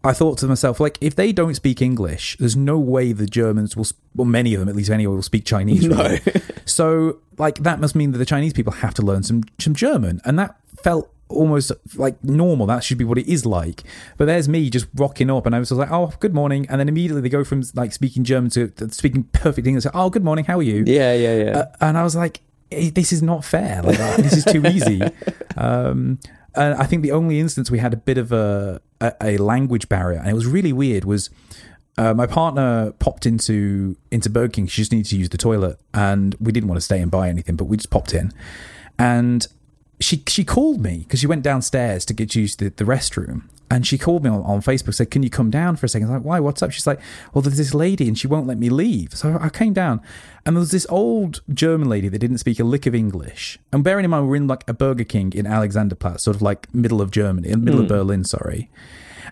I 0.04 0.14
thought 0.14 0.38
to 0.38 0.48
myself, 0.48 0.80
like, 0.80 1.00
if 1.02 1.16
they 1.16 1.34
don't 1.34 1.56
speak 1.56 1.82
English, 1.82 2.38
there's 2.38 2.56
no 2.56 2.78
way 2.78 3.12
the 3.12 3.26
Germans 3.26 3.76
will, 3.76 3.86
sp- 3.90 3.98
well, 4.14 4.26
many 4.26 4.54
of 4.54 4.60
them 4.60 4.70
at 4.70 4.76
least 4.76 4.92
anyway, 4.92 5.16
will 5.16 5.24
speak 5.24 5.46
Chinese. 5.46 5.88
No. 5.88 6.18
so, 6.66 7.18
like, 7.40 7.56
that 7.64 7.80
must 7.80 7.96
mean 7.96 8.12
that 8.12 8.20
the 8.20 8.26
Chinese 8.26 8.54
people 8.54 8.72
have 8.74 8.94
to 8.94 9.02
learn 9.02 9.24
some 9.24 9.42
some 9.58 9.74
German, 9.74 10.22
and 10.24 10.38
that 10.38 10.58
felt 10.84 11.12
almost 11.36 11.72
like 11.96 12.24
normal. 12.24 12.66
That 12.66 12.84
should 12.84 12.98
be 12.98 13.04
what 13.04 13.18
it 13.18 13.28
is 13.28 13.46
like. 13.46 13.84
But 14.18 14.26
there's 14.26 14.50
me 14.50 14.70
just 14.70 14.88
rocking 14.96 15.30
up, 15.30 15.46
and 15.46 15.56
I 15.56 15.60
was 15.60 15.72
like, 15.72 15.92
"Oh, 15.92 16.14
good 16.20 16.34
morning," 16.34 16.66
and 16.70 16.80
then 16.80 16.90
immediately 16.90 17.22
they 17.22 17.30
go 17.30 17.44
from 17.44 17.64
like 17.74 17.94
speaking 17.94 18.24
German 18.24 18.50
to 18.52 18.72
speaking 18.92 19.24
perfect 19.34 19.68
English. 19.68 19.86
Oh, 19.94 20.10
good 20.10 20.24
morning. 20.24 20.46
How 20.46 20.60
are 20.60 20.64
you? 20.64 20.84
Yeah, 20.86 21.14
yeah, 21.14 21.44
yeah. 21.44 21.58
Uh, 21.58 21.66
and 21.82 21.98
I 21.98 22.04
was 22.04 22.16
like, 22.16 22.42
"Eh, 22.72 22.92
this 22.94 23.12
is 23.12 23.22
not 23.22 23.44
fair. 23.44 23.82
Like, 23.82 23.98
this 24.18 24.34
is 24.34 24.46
too 24.46 24.66
easy. 24.66 25.02
Um, 25.58 26.20
and 26.54 26.76
I 26.76 26.86
think 26.86 27.02
the 27.02 27.12
only 27.12 27.40
instance 27.40 27.70
we 27.72 27.80
had 27.80 27.94
a 27.94 27.98
bit 27.98 28.18
of 28.18 28.34
a, 28.34 28.82
a, 29.00 29.14
a 29.22 29.38
language 29.38 29.88
barrier, 29.90 30.20
and 30.20 30.30
it 30.30 30.34
was 30.34 30.46
really 30.46 30.74
weird, 30.74 31.06
was 31.06 31.30
uh, 31.98 32.14
my 32.14 32.28
partner 32.28 32.92
popped 33.00 33.26
into 33.26 33.96
into 34.12 34.30
Burger 34.30 34.52
King. 34.52 34.68
She 34.68 34.82
just 34.82 34.92
needed 34.92 35.10
to 35.10 35.18
use 35.18 35.30
the 35.30 35.38
toilet, 35.38 35.80
and 35.94 36.36
we 36.40 36.52
didn't 36.52 36.68
want 36.68 36.78
to 36.78 36.86
stay 36.86 37.00
and 37.00 37.10
buy 37.10 37.30
anything, 37.30 37.56
but 37.56 37.66
we 37.66 37.78
just 37.78 37.90
popped 37.90 38.14
in, 38.14 38.34
and 38.98 39.48
she 40.00 40.24
she 40.28 40.44
called 40.44 40.82
me 40.82 41.00
because 41.00 41.20
she 41.20 41.28
went 41.28 41.44
downstairs 41.44 42.06
to 42.06 42.14
get 42.14 42.36
used 42.36 42.60
to 42.60 42.70
the, 42.70 42.84
the 42.84 42.92
restroom. 42.92 43.44
And 43.72 43.86
she 43.86 43.98
called 43.98 44.24
me 44.24 44.30
on, 44.30 44.42
on 44.44 44.62
Facebook, 44.62 44.94
said, 44.94 45.10
Can 45.10 45.24
you 45.24 45.30
come 45.30 45.50
down 45.50 45.76
for 45.76 45.88
a 45.88 45.90
second? 45.90 46.08
I 46.08 46.12
was 46.12 46.20
like, 46.20 46.26
Why? 46.26 46.40
What's 46.40 46.62
up? 46.62 46.72
She's 46.72 46.86
like, 46.86 47.00
Well, 47.34 47.42
there's 47.42 47.58
this 47.58 47.74
lady 47.74 48.08
and 48.08 48.18
she 48.18 48.28
won't 48.28 48.46
let 48.46 48.60
me 48.60 48.70
leave. 48.70 49.16
So 49.16 49.40
I 49.42 49.50
came 49.50 49.74
down 49.74 50.02
and 50.46 50.56
there 50.56 50.60
was 50.60 50.72
this 50.72 50.86
old 50.90 51.42
German 51.52 51.90
lady 51.90 52.08
that 52.10 52.20
didn't 52.20 52.38
speak 52.38 52.60
a 52.60 52.64
lick 52.64 52.86
of 52.86 52.94
English. 52.94 53.58
And 53.74 53.84
bearing 53.84 54.06
in 54.06 54.12
mind, 54.12 54.28
we're 54.28 54.36
in 54.36 54.48
like 54.48 54.64
a 54.70 54.74
Burger 54.74 55.04
King 55.04 55.34
in 55.34 55.46
Alexanderplatz, 55.46 56.22
sort 56.22 56.36
of 56.36 56.42
like 56.42 56.72
middle 56.74 57.02
of 57.02 57.10
Germany, 57.10 57.50
in 57.50 57.64
middle 57.64 57.80
of 57.80 57.88
hmm. 57.88 57.94
Berlin, 57.94 58.24
sorry. 58.24 58.70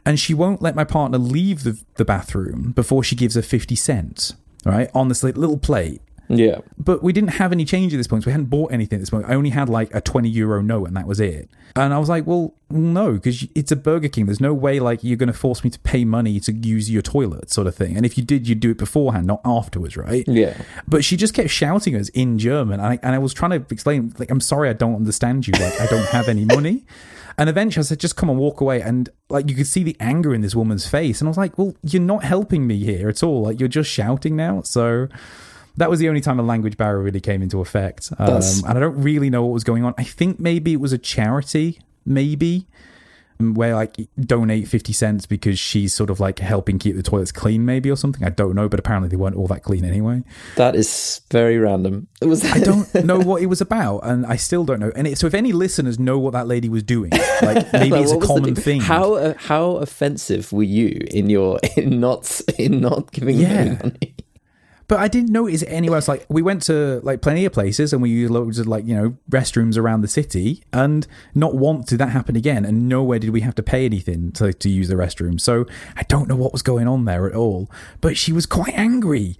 And 0.05 0.19
she 0.19 0.33
won't 0.33 0.61
let 0.61 0.75
my 0.75 0.83
partner 0.83 1.19
leave 1.19 1.63
the, 1.63 1.79
the 1.95 2.05
bathroom 2.05 2.71
before 2.71 3.03
she 3.03 3.15
gives 3.15 3.35
her 3.35 3.41
50 3.41 3.75
cents, 3.75 4.33
right? 4.65 4.89
On 4.95 5.07
this 5.07 5.23
little 5.23 5.57
plate. 5.57 6.01
Yeah. 6.37 6.59
But 6.77 7.03
we 7.03 7.13
didn't 7.13 7.31
have 7.31 7.51
any 7.51 7.65
change 7.65 7.93
at 7.93 7.97
this 7.97 8.07
point. 8.07 8.23
So 8.23 8.27
we 8.27 8.31
hadn't 8.31 8.49
bought 8.49 8.71
anything 8.71 8.97
at 8.97 9.01
this 9.01 9.09
point. 9.09 9.25
I 9.27 9.35
only 9.35 9.51
had 9.51 9.69
like 9.69 9.93
a 9.93 10.01
20 10.01 10.29
euro 10.29 10.61
note 10.61 10.87
and 10.87 10.97
that 10.97 11.07
was 11.07 11.19
it. 11.19 11.49
And 11.75 11.93
I 11.93 11.97
was 11.97 12.09
like, 12.09 12.27
well, 12.27 12.53
no, 12.69 13.13
because 13.13 13.47
it's 13.55 13.71
a 13.71 13.75
Burger 13.75 14.07
King. 14.07 14.27
There's 14.27 14.39
no 14.39 14.53
way 14.53 14.79
like 14.79 15.03
you're 15.03 15.17
going 15.17 15.27
to 15.27 15.33
force 15.33 15.63
me 15.63 15.69
to 15.71 15.79
pay 15.79 16.05
money 16.05 16.39
to 16.41 16.51
use 16.51 16.89
your 16.89 17.01
toilet 17.01 17.51
sort 17.51 17.67
of 17.67 17.75
thing. 17.75 17.97
And 17.97 18.05
if 18.05 18.17
you 18.17 18.23
did, 18.23 18.47
you'd 18.47 18.59
do 18.59 18.71
it 18.71 18.77
beforehand, 18.77 19.25
not 19.25 19.41
afterwards, 19.43 19.97
right? 19.97 20.23
Yeah. 20.27 20.55
But 20.87 21.03
she 21.03 21.17
just 21.17 21.33
kept 21.33 21.49
shouting 21.49 21.95
us 21.95 22.09
in 22.09 22.37
German. 22.37 22.79
And 22.79 22.87
I, 22.93 22.99
and 23.01 23.15
I 23.15 23.17
was 23.17 23.33
trying 23.33 23.51
to 23.51 23.65
explain, 23.71 24.13
like, 24.19 24.29
I'm 24.29 24.39
sorry, 24.39 24.69
I 24.69 24.73
don't 24.73 24.95
understand 24.95 25.47
you. 25.47 25.53
Like, 25.53 25.79
I 25.81 25.87
don't 25.87 26.07
have 26.09 26.27
any 26.27 26.45
money. 26.45 26.85
And 27.37 27.49
eventually 27.49 27.81
I 27.81 27.85
said, 27.85 27.99
just 27.99 28.15
come 28.15 28.29
and 28.29 28.37
walk 28.37 28.61
away. 28.61 28.81
And 28.81 29.09
like, 29.29 29.49
you 29.49 29.55
could 29.55 29.67
see 29.67 29.83
the 29.83 29.97
anger 29.99 30.33
in 30.33 30.41
this 30.41 30.55
woman's 30.55 30.87
face. 30.87 31.19
And 31.19 31.27
I 31.27 31.29
was 31.29 31.37
like, 31.37 31.57
well, 31.57 31.75
you're 31.81 32.01
not 32.01 32.23
helping 32.23 32.67
me 32.67 32.77
here 32.83 33.09
at 33.09 33.23
all. 33.23 33.43
Like, 33.43 33.59
you're 33.59 33.69
just 33.69 33.89
shouting 33.89 34.35
now. 34.35 34.61
So 34.61 35.07
that 35.77 35.89
was 35.89 35.99
the 35.99 36.07
only 36.09 36.21
time 36.21 36.39
a 36.39 36.43
language 36.43 36.77
barrier 36.77 37.01
really 37.01 37.19
came 37.21 37.41
into 37.41 37.59
effect. 37.59 38.11
Um, 38.19 38.41
and 38.67 38.77
I 38.77 38.79
don't 38.79 39.01
really 39.01 39.29
know 39.29 39.43
what 39.43 39.53
was 39.53 39.63
going 39.63 39.83
on. 39.83 39.93
I 39.97 40.03
think 40.03 40.39
maybe 40.39 40.73
it 40.73 40.79
was 40.79 40.93
a 40.93 40.97
charity, 40.97 41.79
maybe. 42.05 42.67
um, 43.39 43.55
Where 43.55 43.73
like 43.73 43.95
donate 44.19 44.67
fifty 44.67 44.93
cents 44.93 45.25
because 45.25 45.57
she's 45.57 45.91
sort 45.93 46.09
of 46.11 46.19
like 46.19 46.37
helping 46.39 46.77
keep 46.77 46.95
the 46.95 47.01
toilets 47.01 47.31
clean, 47.31 47.65
maybe 47.65 47.89
or 47.89 47.95
something. 47.97 48.23
I 48.23 48.29
don't 48.29 48.53
know, 48.53 48.69
but 48.69 48.79
apparently 48.79 49.09
they 49.09 49.15
weren't 49.15 49.35
all 49.35 49.47
that 49.47 49.63
clean 49.63 49.83
anyway. 49.83 50.21
That 50.57 50.75
is 50.75 51.21
very 51.31 51.57
random. 51.57 52.07
It 52.21 52.27
was 52.33 52.45
I 52.45 52.59
don't 52.59 52.93
know 53.03 53.17
what 53.19 53.41
it 53.45 53.47
was 53.47 53.59
about, 53.59 54.01
and 54.05 54.25
I 54.27 54.35
still 54.35 54.65
don't 54.65 54.79
know. 54.79 54.91
And 54.95 55.07
it, 55.07 55.17
so, 55.17 55.25
if 55.25 55.33
any 55.33 55.51
listeners 55.51 55.97
know 55.97 56.19
what 56.19 56.33
that 56.33 56.45
lady 56.47 56.69
was 56.69 56.83
doing, 56.83 57.09
like 57.41 57.73
maybe 57.73 57.95
it's 57.97 58.11
a 58.11 58.17
What 58.17 58.19
was 58.19 58.27
the 58.29 58.33
common 58.35 58.55
thing. 58.55 58.81
How 58.81 59.15
uh, 59.15 59.33
how 59.37 59.77
offensive 59.77 60.53
were 60.53 60.61
you 60.63 60.99
in 61.09 61.31
your 61.31 61.59
in 61.75 61.99
not 61.99 62.39
in 62.59 62.79
not 62.81 63.11
giving 63.11 63.39
Yeah. 63.39 63.79
money? 63.81 64.12
But 64.93 64.99
I 64.99 65.07
didn't 65.07 65.31
notice 65.31 65.63
it 65.63 65.69
anywhere 65.69 65.97
else. 65.97 66.07
Like 66.07 66.23
we 66.29 66.43
went 66.43 66.61
to 66.63 66.99
like 67.01 67.19
plenty 67.19 67.45
of 67.45 67.51
places, 67.51 67.93
and 67.93 68.01
we 68.03 68.11
used 68.11 68.31
loads 68.31 68.59
of 68.59 68.67
like 68.67 68.85
you 68.85 68.95
know 68.95 69.17
restrooms 69.27 69.75
around 69.75 70.01
the 70.01 70.07
city, 70.07 70.61
and 70.71 71.07
not 71.33 71.55
once 71.55 71.87
did 71.87 71.97
that 71.97 72.09
happen 72.09 72.35
again. 72.35 72.63
And 72.63 72.87
nowhere 72.87 73.17
did 73.17 73.31
we 73.31 73.41
have 73.41 73.55
to 73.55 73.63
pay 73.63 73.85
anything 73.85 74.31
to 74.33 74.53
to 74.53 74.69
use 74.69 74.89
the 74.89 74.93
restroom. 74.93 75.41
So 75.41 75.65
I 75.97 76.03
don't 76.03 76.27
know 76.29 76.35
what 76.35 76.51
was 76.53 76.61
going 76.61 76.87
on 76.87 77.05
there 77.05 77.25
at 77.25 77.33
all. 77.33 77.71
But 78.01 78.17
she 78.17 78.31
was 78.31 78.45
quite 78.45 78.75
angry. 78.75 79.35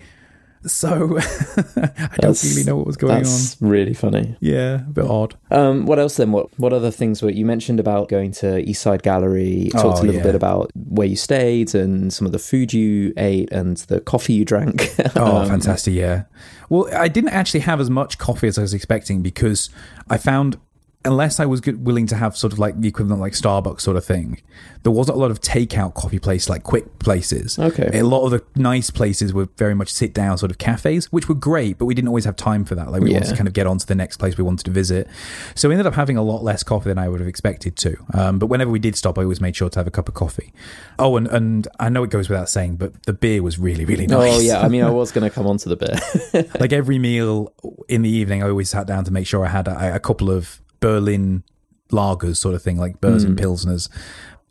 So 0.65 1.17
I 1.75 2.15
don't 2.19 2.41
really 2.43 2.63
know 2.63 2.77
what 2.77 2.87
was 2.87 2.97
going 2.97 3.13
on. 3.15 3.23
That's 3.23 3.57
really 3.59 3.93
funny. 3.93 4.35
Yeah, 4.39 4.75
a 4.75 4.91
bit 4.91 5.05
odd. 5.05 5.35
Um, 5.51 5.85
what 5.85 5.99
else 5.99 6.15
then? 6.17 6.31
What 6.31 6.47
what 6.57 6.71
other 6.73 6.91
things 6.91 7.21
were 7.21 7.29
you 7.31 7.45
mentioned 7.45 7.79
about 7.79 8.07
going 8.09 8.31
to 8.33 8.59
East 8.59 8.81
Side 8.81 9.03
Gallery? 9.03 9.69
Talked 9.71 9.99
Oh, 9.99 10.01
a 10.01 10.05
little 10.05 10.15
yeah. 10.15 10.23
bit 10.23 10.35
about 10.35 10.71
where 10.75 11.07
you 11.07 11.15
stayed 11.15 11.75
and 11.75 12.13
some 12.13 12.25
of 12.25 12.31
the 12.31 12.39
food 12.39 12.73
you 12.73 13.13
ate 13.17 13.51
and 13.51 13.77
the 13.77 13.99
coffee 14.01 14.33
you 14.33 14.45
drank. 14.45 14.89
Oh, 15.15 15.37
Um, 15.37 15.47
fantastic! 15.47 15.93
Yeah. 15.93 16.23
Well, 16.69 16.87
I 16.95 17.07
didn't 17.07 17.31
actually 17.31 17.59
have 17.61 17.79
as 17.81 17.89
much 17.89 18.17
coffee 18.17 18.47
as 18.47 18.57
I 18.57 18.61
was 18.61 18.73
expecting 18.73 19.21
because 19.21 19.69
I 20.09 20.17
found, 20.17 20.57
unless 21.05 21.39
I 21.39 21.45
was 21.45 21.61
good, 21.61 21.85
willing 21.85 22.07
to 22.07 22.15
have 22.15 22.37
sort 22.37 22.53
of 22.53 22.59
like 22.59 22.79
the 22.79 22.87
equivalent 22.87 23.21
like 23.21 23.33
Starbucks 23.33 23.81
sort 23.81 23.97
of 23.97 24.05
thing, 24.05 24.41
there 24.83 24.91
wasn't 24.91 25.17
a 25.17 25.19
lot 25.19 25.31
of 25.31 25.41
takeout 25.41 25.93
coffee 25.93 26.19
places 26.19 26.49
like 26.49 26.63
quick 26.63 26.99
places. 26.99 27.59
Okay. 27.59 27.89
A 27.93 28.03
lot 28.03 28.25
of 28.25 28.31
the 28.31 28.43
nice 28.59 28.89
places 28.89 29.33
were 29.33 29.47
very 29.57 29.73
much 29.73 29.89
sit 29.91 30.13
down 30.13 30.37
sort 30.37 30.51
of 30.51 30.57
cafes, 30.57 31.11
which 31.11 31.27
were 31.27 31.35
great, 31.35 31.77
but 31.77 31.85
we 31.85 31.93
didn't 31.93 32.07
always 32.07 32.25
have 32.25 32.35
time 32.35 32.65
for 32.65 32.75
that. 32.75 32.91
Like 32.91 33.01
we 33.01 33.11
wanted 33.11 33.29
to 33.29 33.35
kind 33.35 33.47
of 33.47 33.53
get 33.53 33.67
on 33.67 33.77
to 33.77 33.85
the 33.85 33.95
next 33.95 34.17
place 34.17 34.37
we 34.37 34.43
wanted 34.43 34.65
to 34.65 34.71
visit, 34.71 35.07
so 35.55 35.69
we 35.69 35.75
ended 35.75 35.87
up 35.87 35.93
having 35.93 36.17
a 36.17 36.23
lot 36.23 36.43
less 36.43 36.63
coffee 36.63 36.89
than 36.89 36.97
I 36.97 37.09
would 37.09 37.19
have 37.19 37.29
expected 37.29 37.75
to. 37.77 37.97
Um, 38.13 38.39
but 38.39 38.47
whenever 38.47 38.71
we 38.71 38.79
did 38.79 38.95
stop, 38.95 39.17
I 39.17 39.23
always 39.23 39.41
made 39.41 39.55
sure 39.55 39.69
to 39.69 39.79
have 39.79 39.87
a 39.87 39.91
cup 39.91 40.07
of 40.07 40.13
coffee. 40.13 40.53
Oh, 40.99 41.17
and 41.17 41.27
and 41.27 41.67
I 41.79 41.89
know 41.89 42.03
it 42.03 42.09
goes 42.09 42.29
without 42.29 42.49
saying, 42.49 42.77
but 42.77 43.03
the 43.03 43.13
beer 43.13 43.43
was 43.43 43.59
really 43.59 43.85
really 43.85 44.07
nice. 44.07 44.33
Oh 44.33 44.39
yeah, 44.39 44.61
I 44.61 44.67
mean, 44.69 44.83
I 44.83 44.89
was 45.03 45.11
going 45.11 45.29
to 45.29 45.33
come 45.33 45.47
on 45.47 45.57
to 45.57 45.69
the 45.69 45.75
beer. 45.75 46.45
like 46.59 46.73
every 46.73 46.99
meal 46.99 47.53
in 47.89 48.01
the 48.01 48.09
evening, 48.09 48.43
I 48.43 48.49
always 48.49 48.69
sat 48.69 48.87
down 48.87 49.03
to 49.05 49.11
make 49.11 49.27
sure 49.27 49.45
I 49.45 49.49
had 49.49 49.67
a, 49.67 49.95
a 49.95 49.99
couple 49.99 50.29
of 50.29 50.62
Berlin 50.83 51.43
lagers, 51.93 52.35
sort 52.37 52.55
of 52.55 52.61
thing, 52.61 52.77
like 52.77 52.99
Berlin 52.99 53.37
Mm. 53.37 53.39
Pilsners. 53.39 53.87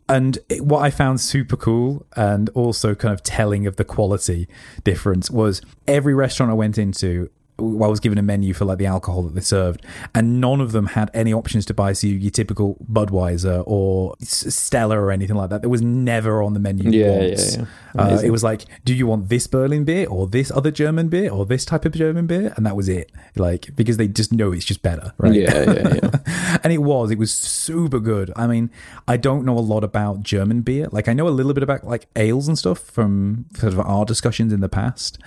And 0.09 0.39
it, 0.49 0.65
what 0.65 0.81
I 0.81 0.89
found 0.89 1.21
super 1.21 1.55
cool 1.55 2.07
and 2.15 2.49
also 2.55 2.95
kind 2.95 3.13
of 3.13 3.21
telling 3.21 3.67
of 3.67 3.75
the 3.75 3.85
quality 3.85 4.47
difference 4.83 5.29
was 5.29 5.61
every 5.87 6.15
restaurant 6.15 6.51
I 6.51 6.55
went 6.55 6.77
into, 6.79 7.29
I 7.59 7.87
was 7.87 7.99
given 7.99 8.17
a 8.17 8.21
menu 8.21 8.53
for 8.53 8.65
like 8.65 8.77
the 8.77 8.85
alcohol 8.85 9.23
that 9.23 9.35
they 9.35 9.41
served, 9.41 9.85
and 10.15 10.41
none 10.41 10.59
of 10.59 10.71
them 10.71 10.87
had 10.87 11.11
any 11.13 11.33
options 11.33 11.65
to 11.67 11.73
buy. 11.73 11.93
So 11.93 12.07
your 12.07 12.31
typical 12.31 12.77
Budweiser 12.91 13.63
or 13.65 14.15
Stella 14.21 14.99
or 14.99 15.11
anything 15.11 15.35
like 15.35 15.49
that. 15.49 15.61
There 15.61 15.69
was 15.69 15.81
never 15.81 16.41
on 16.41 16.53
the 16.53 16.59
menu. 16.59 16.89
Yeah, 16.89 17.19
once. 17.19 17.57
yeah, 17.57 17.65
yeah. 17.95 18.01
Uh, 18.01 18.21
it 18.21 18.31
was 18.31 18.43
like, 18.43 18.65
do 18.83 18.93
you 18.93 19.05
want 19.05 19.29
this 19.29 19.47
Berlin 19.47 19.83
beer 19.83 20.07
or 20.07 20.27
this 20.27 20.51
other 20.51 20.71
German 20.71 21.09
beer 21.09 21.31
or 21.31 21.45
this 21.45 21.63
type 21.63 21.85
of 21.85 21.93
German 21.93 22.27
beer? 22.27 22.53
And 22.55 22.65
that 22.65 22.75
was 22.75 22.89
it. 22.89 23.11
Like 23.35 23.75
because 23.75 23.97
they 23.97 24.07
just 24.07 24.33
know 24.33 24.51
it's 24.51 24.65
just 24.65 24.81
better, 24.81 25.13
right? 25.17 25.33
Yeah, 25.33 25.71
yeah, 25.71 25.99
yeah. 26.01 26.59
and 26.63 26.71
it 26.71 26.79
was 26.79 27.11
it 27.11 27.17
was 27.17 27.33
super 27.33 27.99
good 27.99 28.31
i 28.35 28.47
mean 28.47 28.69
i 29.07 29.17
don't 29.17 29.45
know 29.45 29.57
a 29.57 29.59
lot 29.59 29.83
about 29.83 30.21
german 30.21 30.61
beer 30.61 30.87
like 30.91 31.07
i 31.07 31.13
know 31.13 31.27
a 31.27 31.29
little 31.29 31.53
bit 31.53 31.63
about 31.63 31.83
like 31.83 32.07
ales 32.15 32.47
and 32.47 32.57
stuff 32.57 32.79
from 32.79 33.45
sort 33.55 33.73
of 33.73 33.79
our 33.79 34.05
discussions 34.05 34.53
in 34.53 34.61
the 34.61 34.69
past 34.69 35.17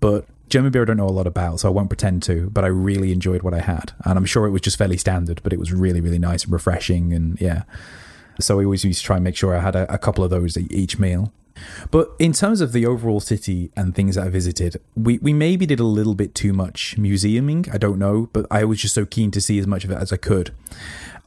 but 0.00 0.26
german 0.50 0.70
beer 0.70 0.82
i 0.82 0.84
don't 0.84 0.96
know 0.96 1.08
a 1.08 1.10
lot 1.10 1.26
about 1.26 1.60
so 1.60 1.68
i 1.68 1.72
won't 1.72 1.88
pretend 1.88 2.22
to 2.22 2.50
but 2.50 2.64
i 2.64 2.68
really 2.68 3.12
enjoyed 3.12 3.42
what 3.42 3.54
i 3.54 3.60
had 3.60 3.92
and 4.04 4.18
i'm 4.18 4.26
sure 4.26 4.46
it 4.46 4.50
was 4.50 4.60
just 4.60 4.76
fairly 4.76 4.96
standard 4.96 5.40
but 5.42 5.52
it 5.52 5.58
was 5.58 5.72
really 5.72 6.00
really 6.00 6.18
nice 6.18 6.44
and 6.44 6.52
refreshing 6.52 7.12
and 7.12 7.40
yeah 7.40 7.62
so 8.42 8.60
I 8.60 8.64
always 8.64 8.84
used 8.84 9.00
to 9.00 9.06
try 9.06 9.16
and 9.16 9.24
make 9.24 9.36
sure 9.36 9.54
I 9.54 9.60
had 9.60 9.76
a, 9.76 9.92
a 9.92 9.98
couple 9.98 10.24
of 10.24 10.30
those 10.30 10.56
each 10.56 10.98
meal. 10.98 11.32
But 11.90 12.10
in 12.18 12.32
terms 12.32 12.60
of 12.60 12.72
the 12.72 12.86
overall 12.86 13.20
city 13.20 13.70
and 13.76 13.94
things 13.94 14.14
that 14.14 14.26
I 14.26 14.28
visited, 14.28 14.80
we, 14.96 15.18
we 15.18 15.32
maybe 15.32 15.66
did 15.66 15.80
a 15.80 15.84
little 15.84 16.14
bit 16.14 16.34
too 16.34 16.52
much 16.52 16.96
museuming. 16.96 17.72
I 17.72 17.78
don't 17.78 17.98
know, 17.98 18.28
but 18.32 18.46
I 18.50 18.64
was 18.64 18.80
just 18.80 18.94
so 18.94 19.06
keen 19.06 19.30
to 19.32 19.40
see 19.40 19.58
as 19.58 19.66
much 19.66 19.84
of 19.84 19.90
it 19.90 19.98
as 19.98 20.12
I 20.12 20.16
could. 20.16 20.52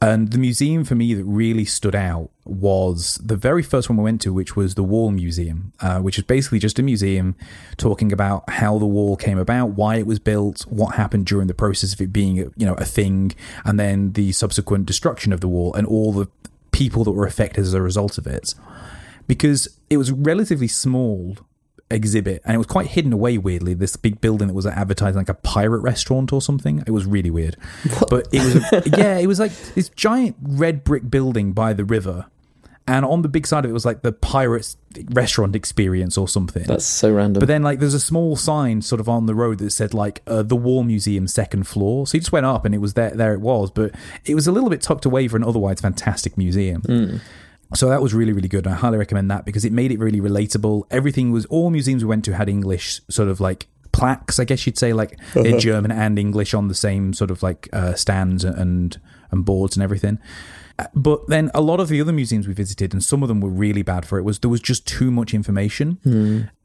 And 0.00 0.32
the 0.32 0.38
museum 0.38 0.84
for 0.84 0.94
me 0.94 1.14
that 1.14 1.24
really 1.24 1.64
stood 1.64 1.94
out 1.94 2.28
was 2.44 3.18
the 3.24 3.36
very 3.36 3.62
first 3.62 3.88
one 3.88 3.96
we 3.96 4.04
went 4.04 4.20
to, 4.22 4.32
which 4.34 4.54
was 4.54 4.74
the 4.74 4.82
Wall 4.82 5.10
Museum, 5.10 5.72
uh, 5.80 6.00
which 6.00 6.18
is 6.18 6.24
basically 6.24 6.58
just 6.58 6.78
a 6.78 6.82
museum 6.82 7.36
talking 7.78 8.12
about 8.12 8.48
how 8.50 8.78
the 8.78 8.86
wall 8.86 9.16
came 9.16 9.38
about, 9.38 9.70
why 9.70 9.96
it 9.96 10.06
was 10.06 10.18
built, 10.18 10.62
what 10.62 10.96
happened 10.96 11.26
during 11.26 11.46
the 11.46 11.54
process 11.54 11.94
of 11.94 12.00
it 12.02 12.12
being, 12.12 12.36
you 12.36 12.66
know, 12.66 12.74
a 12.74 12.84
thing, 12.84 13.32
and 13.64 13.80
then 13.80 14.12
the 14.12 14.32
subsequent 14.32 14.84
destruction 14.84 15.32
of 15.32 15.40
the 15.40 15.48
wall 15.48 15.72
and 15.72 15.86
all 15.86 16.12
the 16.12 16.28
people 16.70 17.04
that 17.04 17.12
were 17.12 17.26
affected 17.26 17.62
as 17.62 17.72
a 17.72 17.80
result 17.80 18.18
of 18.18 18.26
it 18.26 18.54
because 19.26 19.68
it 19.90 19.96
was 19.96 20.10
a 20.10 20.14
relatively 20.14 20.68
small 20.68 21.36
exhibit 21.90 22.40
and 22.44 22.54
it 22.54 22.58
was 22.58 22.66
quite 22.66 22.86
hidden 22.88 23.12
away 23.12 23.36
weirdly 23.36 23.74
this 23.74 23.94
big 23.94 24.20
building 24.20 24.48
that 24.48 24.54
was 24.54 24.66
advertising 24.66 25.18
like 25.18 25.28
a 25.28 25.34
pirate 25.34 25.80
restaurant 25.80 26.32
or 26.32 26.40
something 26.40 26.82
it 26.86 26.90
was 26.90 27.04
really 27.04 27.30
weird 27.30 27.56
but 28.08 28.26
it 28.32 28.42
was 28.42 28.56
a, 28.56 28.90
yeah 28.98 29.18
it 29.18 29.26
was 29.26 29.38
like 29.38 29.52
this 29.74 29.90
giant 29.90 30.34
red 30.40 30.82
brick 30.82 31.08
building 31.10 31.52
by 31.52 31.72
the 31.74 31.84
river 31.84 32.26
and 32.86 33.04
on 33.06 33.22
the 33.22 33.28
big 33.28 33.46
side 33.46 33.64
of 33.64 33.70
it 33.70 33.74
was 33.74 33.84
like 33.86 34.02
the 34.02 34.12
pirates 34.12 34.76
restaurant 35.10 35.56
experience 35.56 36.18
or 36.18 36.28
something 36.28 36.64
That's 36.64 36.84
so 36.84 37.12
random. 37.12 37.40
but 37.40 37.46
then, 37.46 37.62
like, 37.62 37.80
there's 37.80 37.94
a 37.94 38.00
small 38.00 38.36
sign 38.36 38.82
sort 38.82 39.00
of 39.00 39.08
on 39.08 39.24
the 39.24 39.34
road 39.34 39.58
that 39.58 39.70
said 39.70 39.94
like 39.94 40.20
uh, 40.26 40.42
the 40.42 40.54
war 40.54 40.84
Museum 40.84 41.26
second 41.26 41.66
floor. 41.66 42.06
So 42.06 42.16
you 42.16 42.20
just 42.20 42.30
went 42.30 42.44
up 42.44 42.66
and 42.66 42.74
it 42.74 42.78
was 42.78 42.92
there. 42.92 43.10
There 43.10 43.32
it 43.32 43.40
was, 43.40 43.70
but 43.70 43.94
it 44.26 44.34
was 44.34 44.46
a 44.46 44.52
little 44.52 44.68
bit 44.68 44.82
tucked 44.82 45.06
away 45.06 45.28
for 45.28 45.38
an 45.38 45.44
otherwise 45.44 45.80
fantastic 45.80 46.36
museum. 46.36 47.22
So 47.74 47.88
that 47.88 48.02
was 48.02 48.14
really, 48.14 48.32
really 48.32 48.48
good. 48.48 48.66
I 48.66 48.72
highly 48.74 48.98
recommend 48.98 49.30
that 49.30 49.44
because 49.44 49.64
it 49.64 49.72
made 49.72 49.90
it 49.90 49.98
really 49.98 50.20
relatable. 50.20 50.84
Everything 50.90 51.32
was 51.32 51.46
all 51.46 51.70
museums 51.70 52.04
we 52.04 52.08
went 52.08 52.24
to 52.26 52.34
had 52.34 52.48
English 52.48 53.00
sort 53.08 53.28
of 53.28 53.40
like 53.40 53.66
plaques, 53.92 54.38
I 54.38 54.44
guess 54.44 54.66
you'd 54.66 54.78
say, 54.78 54.92
like 54.92 55.18
in 55.34 55.58
German 55.58 55.90
and 55.90 56.18
English 56.18 56.52
on 56.54 56.68
the 56.68 56.74
same 56.74 57.12
sort 57.14 57.30
of 57.30 57.42
like 57.42 57.68
uh, 57.72 57.94
stands 57.94 58.44
and 58.44 58.98
and 59.30 59.44
boards 59.44 59.76
and 59.76 59.82
everything. 59.82 60.18
But 60.94 61.28
then 61.28 61.50
a 61.54 61.60
lot 61.60 61.78
of 61.78 61.88
the 61.88 62.00
other 62.00 62.12
museums 62.12 62.48
we 62.48 62.54
visited, 62.54 62.92
and 62.92 63.02
some 63.02 63.22
of 63.22 63.28
them 63.28 63.40
were 63.40 63.50
really 63.50 63.82
bad 63.82 64.04
for 64.04 64.18
it, 64.18 64.22
was 64.22 64.40
there 64.40 64.50
was 64.50 64.60
just 64.60 64.86
too 64.86 65.10
much 65.10 65.32
information 65.32 65.98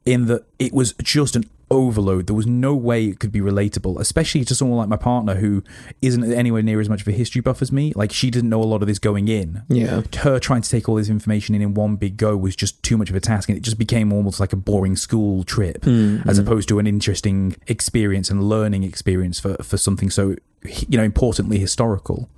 in 0.04 0.26
that 0.26 0.42
it 0.58 0.72
was 0.72 0.94
just 1.02 1.36
an 1.36 1.44
overload. 1.70 2.26
There 2.26 2.36
was 2.36 2.46
no 2.46 2.74
way 2.74 3.06
it 3.06 3.20
could 3.20 3.32
be 3.32 3.40
relatable, 3.40 3.98
especially 4.00 4.44
to 4.44 4.54
someone 4.54 4.78
like 4.78 4.88
my 4.88 4.96
partner 4.96 5.36
who 5.36 5.62
isn't 6.02 6.32
anywhere 6.32 6.62
near 6.62 6.80
as 6.80 6.88
much 6.88 7.02
of 7.02 7.08
a 7.08 7.12
history 7.12 7.40
buff 7.40 7.62
as 7.62 7.70
me. 7.70 7.92
Like 7.94 8.12
she 8.12 8.30
didn't 8.30 8.50
know 8.50 8.62
a 8.62 8.64
lot 8.64 8.82
of 8.82 8.88
this 8.88 8.98
going 8.98 9.28
in. 9.28 9.62
Yeah. 9.68 10.02
Her 10.18 10.38
trying 10.38 10.62
to 10.62 10.68
take 10.68 10.88
all 10.88 10.96
this 10.96 11.08
information 11.08 11.54
in 11.54 11.62
in 11.62 11.74
one 11.74 11.96
big 11.96 12.16
go 12.16 12.36
was 12.36 12.56
just 12.56 12.82
too 12.82 12.96
much 12.96 13.10
of 13.10 13.16
a 13.16 13.20
task, 13.20 13.48
and 13.48 13.56
it 13.56 13.62
just 13.62 13.78
became 13.78 14.12
almost 14.12 14.40
like 14.40 14.52
a 14.52 14.56
boring 14.56 14.96
school 14.96 15.44
trip, 15.44 15.84
hmm, 15.84 16.18
as 16.28 16.38
hmm. 16.38 16.46
opposed 16.46 16.68
to 16.68 16.78
an 16.78 16.86
interesting 16.86 17.56
experience 17.66 18.30
and 18.30 18.42
learning 18.42 18.82
experience 18.82 19.38
for 19.38 19.54
for 19.62 19.76
something 19.76 20.10
so 20.10 20.34
you 20.64 20.98
know 20.98 21.04
importantly 21.04 21.58
historical. 21.58 22.28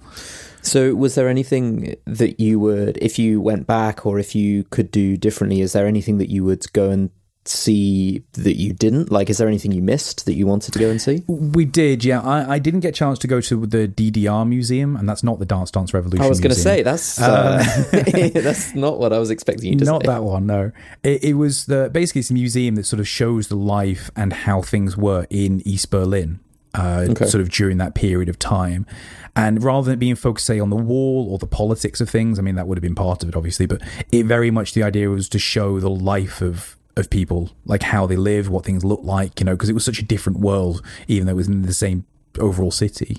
So, 0.65 0.95
was 0.95 1.17
there 1.17 1.29
anything 1.29 1.97
that 2.07 2.39
you 2.39 2.61
would, 2.61 2.97
if 2.99 3.19
you 3.19 3.41
went 3.41 3.67
back 3.67 4.07
or 4.07 4.21
if 4.21 4.37
you 4.37 4.63
could 4.63 4.93
do 4.93 5.17
differently, 5.17 5.61
is 5.61 5.73
there 5.73 5.89
anything 5.89 6.19
that 6.19 6.31
you 6.31 6.45
would 6.45 6.73
go 6.73 6.91
and 6.91 7.11
see 7.45 8.23
that 8.33 8.55
you 8.57 8.73
didn't? 8.73 9.11
Like, 9.11 9.29
is 9.31 9.39
there 9.39 9.49
anything 9.49 9.73
you 9.73 9.83
missed 9.83 10.27
that 10.27 10.35
you 10.35 10.47
wanted 10.47 10.73
to 10.73 10.79
go 10.79 10.89
and 10.91 11.01
see? 11.01 11.23
We 11.27 11.65
did, 11.65 12.05
yeah. 12.05 12.21
I, 12.21 12.55
I 12.55 12.59
didn't 12.59 12.81
get 12.81 12.91
a 12.91 12.93
chance 12.93 13.19
to 13.21 13.27
go 13.27 13.41
to 13.41 13.67
the 13.67 13.89
DDR 13.89 14.49
museum, 14.49 14.97
and 14.97 15.09
that's 15.09 15.23
not 15.23 15.39
the 15.39 15.47
Dance 15.47 15.71
Dance 15.71 15.93
Revolution. 15.93 16.25
I 16.25 16.29
was 16.29 16.41
going 16.41 16.55
to 16.55 16.61
say 16.61 16.83
that's 16.83 17.21
uh, 17.21 17.63
that's 18.35 18.75
not 18.75 18.99
what 18.99 19.13
I 19.13 19.19
was 19.19 19.31
expecting 19.31 19.73
you 19.73 19.79
to 19.79 19.85
Not 19.85 20.03
say. 20.03 20.07
that 20.09 20.23
one, 20.25 20.47
no. 20.47 20.73
It, 21.03 21.25
it 21.25 21.35
was 21.35 21.67
the 21.67 21.91
basically 21.93 22.21
it's 22.21 22.31
a 22.31 22.35
museum 22.35 22.75
that 22.77 22.85
sort 22.85 23.01
of 23.01 23.09
shows 23.09 23.49
the 23.49 23.57
life 23.57 24.11
and 24.17 24.33
how 24.33 24.63
things 24.63 24.97
were 24.97 25.27
in 25.31 25.63
East 25.67 25.91
Berlin, 25.91 26.41
uh, 26.75 27.07
Okay. 27.11 27.27
sort 27.27 27.41
of 27.41 27.51
during 27.51 27.79
that 27.79 27.95
period 27.95 28.29
of 28.29 28.39
time. 28.39 28.87
And 29.35 29.65
rather 29.65 29.91
than 29.91 29.99
being 29.99 30.15
focused, 30.15 30.47
say, 30.47 30.61
on 30.61 30.69
the 30.71 30.77
wall 30.77 31.27
or 31.31 31.39
the 31.39 31.47
politics 31.47 32.01
of 32.01 32.11
things, 32.11 32.39
I 32.39 32.43
mean 32.43 32.55
that 32.57 32.67
would 32.67 32.77
have 32.79 32.83
been 32.83 32.95
part 32.95 33.23
of 33.23 33.29
it, 33.29 33.35
obviously, 33.35 33.67
but 33.67 33.81
it 34.13 34.27
very 34.27 34.51
much 34.51 34.75
the 34.75 34.83
idea 34.83 35.09
was 35.09 35.29
to 35.31 35.39
show 35.39 35.81
the 35.81 35.91
life 35.91 36.41
of 36.43 36.77
of 36.97 37.11
people, 37.11 37.51
like 37.65 37.83
how 37.83 38.07
they 38.07 38.17
live, 38.17 38.49
what 38.49 38.65
things 38.65 38.85
look 38.85 39.01
like, 39.03 39.41
you 39.41 39.45
know, 39.45 39.53
because 39.53 39.69
it 39.69 39.75
was 39.75 39.85
such 39.85 39.99
a 39.99 40.05
different 40.05 40.41
world, 40.41 40.83
even 41.09 41.27
though 41.27 41.33
it 41.33 41.37
was 41.37 41.49
in 41.49 41.63
the 41.63 41.73
same 41.73 42.05
overall 42.39 42.71
city. 42.71 43.19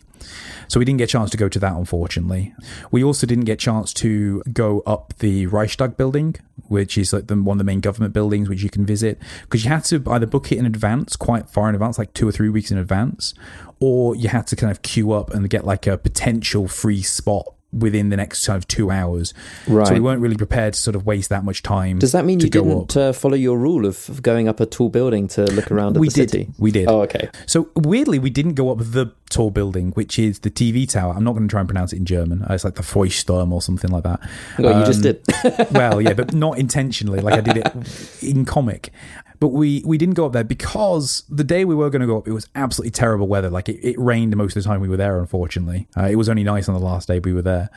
So 0.68 0.80
we 0.80 0.86
didn't 0.86 1.00
get 1.00 1.06
a 1.06 1.08
chance 1.08 1.30
to 1.32 1.38
go 1.38 1.50
to 1.50 1.60
that, 1.60 1.74
unfortunately. 1.74 2.54
We 2.92 3.04
also 3.04 3.28
didn't 3.28 3.46
get 3.46 3.54
a 3.54 3.58
chance 3.58 3.94
to 3.96 4.42
go 4.52 4.82
up 4.86 5.14
the 5.20 5.48
Reichstag 5.48 5.98
building, 5.98 6.36
which 6.68 6.98
is 6.98 7.14
like 7.14 7.28
the, 7.28 7.36
one 7.36 7.56
of 7.56 7.60
the 7.60 7.64
main 7.64 7.82
government 7.82 8.14
buildings 8.14 8.50
which 8.50 8.64
you 8.64 8.70
can 8.70 8.86
visit, 8.86 9.20
because 9.44 9.66
you 9.66 9.70
had 9.70 9.84
to 9.86 10.02
either 10.08 10.26
book 10.26 10.52
it 10.52 10.58
in 10.58 10.66
advance, 10.66 11.16
quite 11.16 11.50
far 11.50 11.70
in 11.70 11.76
advance, 11.76 11.98
like 11.98 12.14
two 12.14 12.28
or 12.28 12.32
three 12.32 12.50
weeks 12.50 12.72
in 12.72 12.78
advance, 12.78 13.34
or 13.80 14.16
you 14.16 14.30
had 14.30 14.48
to 14.48 14.56
kind 14.56 14.72
of 14.72 14.82
queue 14.82 15.12
up 15.12 15.32
and 15.34 15.50
get 15.50 15.66
like 15.66 15.86
a 15.86 15.98
potential 15.98 16.68
free 16.68 17.02
spot 17.02 17.54
within 17.74 18.10
the 18.10 18.18
next 18.18 18.46
kind 18.46 18.58
of 18.58 18.68
two 18.68 18.92
hours. 18.92 19.34
Right. 19.68 19.88
So 19.88 19.94
we 19.94 20.00
weren't 20.00 20.22
really 20.22 20.38
prepared 20.38 20.74
to 20.76 20.80
sort 20.80 20.96
of 20.96 21.06
waste 21.06 21.30
that 21.30 21.44
much 21.44 21.64
time. 21.64 22.00
Does 22.00 22.12
that 22.12 22.26
mean 22.26 22.40
to 22.40 22.46
you 22.46 22.50
didn't 22.52 22.96
uh, 22.96 23.14
follow 23.14 23.36
your 23.36 23.58
rule 23.58 23.86
of 23.86 24.22
going 24.22 24.48
up 24.48 24.60
a 24.60 24.66
tall 24.66 24.90
building 24.90 25.28
to 25.30 25.44
look 25.52 25.72
around 25.72 25.96
at 25.98 26.00
we 26.00 26.08
the 26.10 26.14
did. 26.14 26.30
city? 26.32 26.50
We 26.58 26.72
did. 26.72 26.88
Oh, 26.88 27.02
okay. 27.02 27.30
So 27.48 27.70
weirdly, 27.76 28.20
we 28.20 28.30
didn't 28.30 28.54
go 28.54 28.72
up 28.72 28.78
the 28.80 29.12
tall 29.30 29.50
building, 29.50 29.92
which 29.94 30.20
is 30.20 30.40
the 30.40 30.52
TV 30.52 30.88
tower. 30.88 31.14
I'm 31.16 31.24
not 31.24 31.34
going 31.34 31.48
to 31.48 31.52
try 31.52 31.60
and 31.60 31.68
pronounce 31.68 31.92
it 31.94 31.98
in 31.98 32.06
German. 32.06 32.44
Uh, 32.44 32.54
It's 32.54 32.64
like 32.64 32.76
the 32.76 32.84
Feuchtturm 32.84 33.52
or 33.52 33.62
something 33.62 33.90
like 33.92 34.04
that. 34.04 34.20
Well, 34.60 34.80
you 34.80 34.86
just 34.86 35.00
Um, 35.00 35.04
did. 35.04 35.72
well, 35.72 36.00
yeah, 36.02 36.14
but 36.14 36.34
not 36.34 36.60
intentionally. 36.60 37.20
Like 37.20 37.34
I 37.36 37.42
did 37.42 37.58
it 37.58 38.24
in 38.24 38.46
comic. 38.46 38.92
But 39.40 39.50
we 39.50 39.84
we 39.86 39.98
didn't 39.98 40.16
go 40.16 40.26
up 40.26 40.34
there 40.34 40.44
because 40.44 41.24
the 41.30 41.44
day 41.44 41.66
we 41.66 41.76
were 41.76 41.90
going 41.90 42.02
to 42.02 42.08
go 42.08 42.18
up, 42.18 42.28
it 42.28 42.32
was 42.34 42.48
absolutely 42.56 42.92
terrible 42.92 43.28
weather. 43.28 43.50
Like 43.50 43.68
it, 43.70 43.80
it 43.84 44.00
rained 44.00 44.36
most 44.38 44.56
of 44.56 44.64
the 44.64 44.68
time 44.70 44.80
we 44.82 44.88
were 44.90 44.98
there. 44.98 45.20
Unfortunately, 45.20 45.88
uh, 45.98 46.04
it 46.10 46.16
was 46.16 46.30
only 46.30 46.44
nice 46.44 46.68
on 46.70 46.76
the 46.76 46.82
last 46.82 47.08
day 47.08 47.20
we 47.20 47.34
were 47.34 47.42
there. 47.42 47.70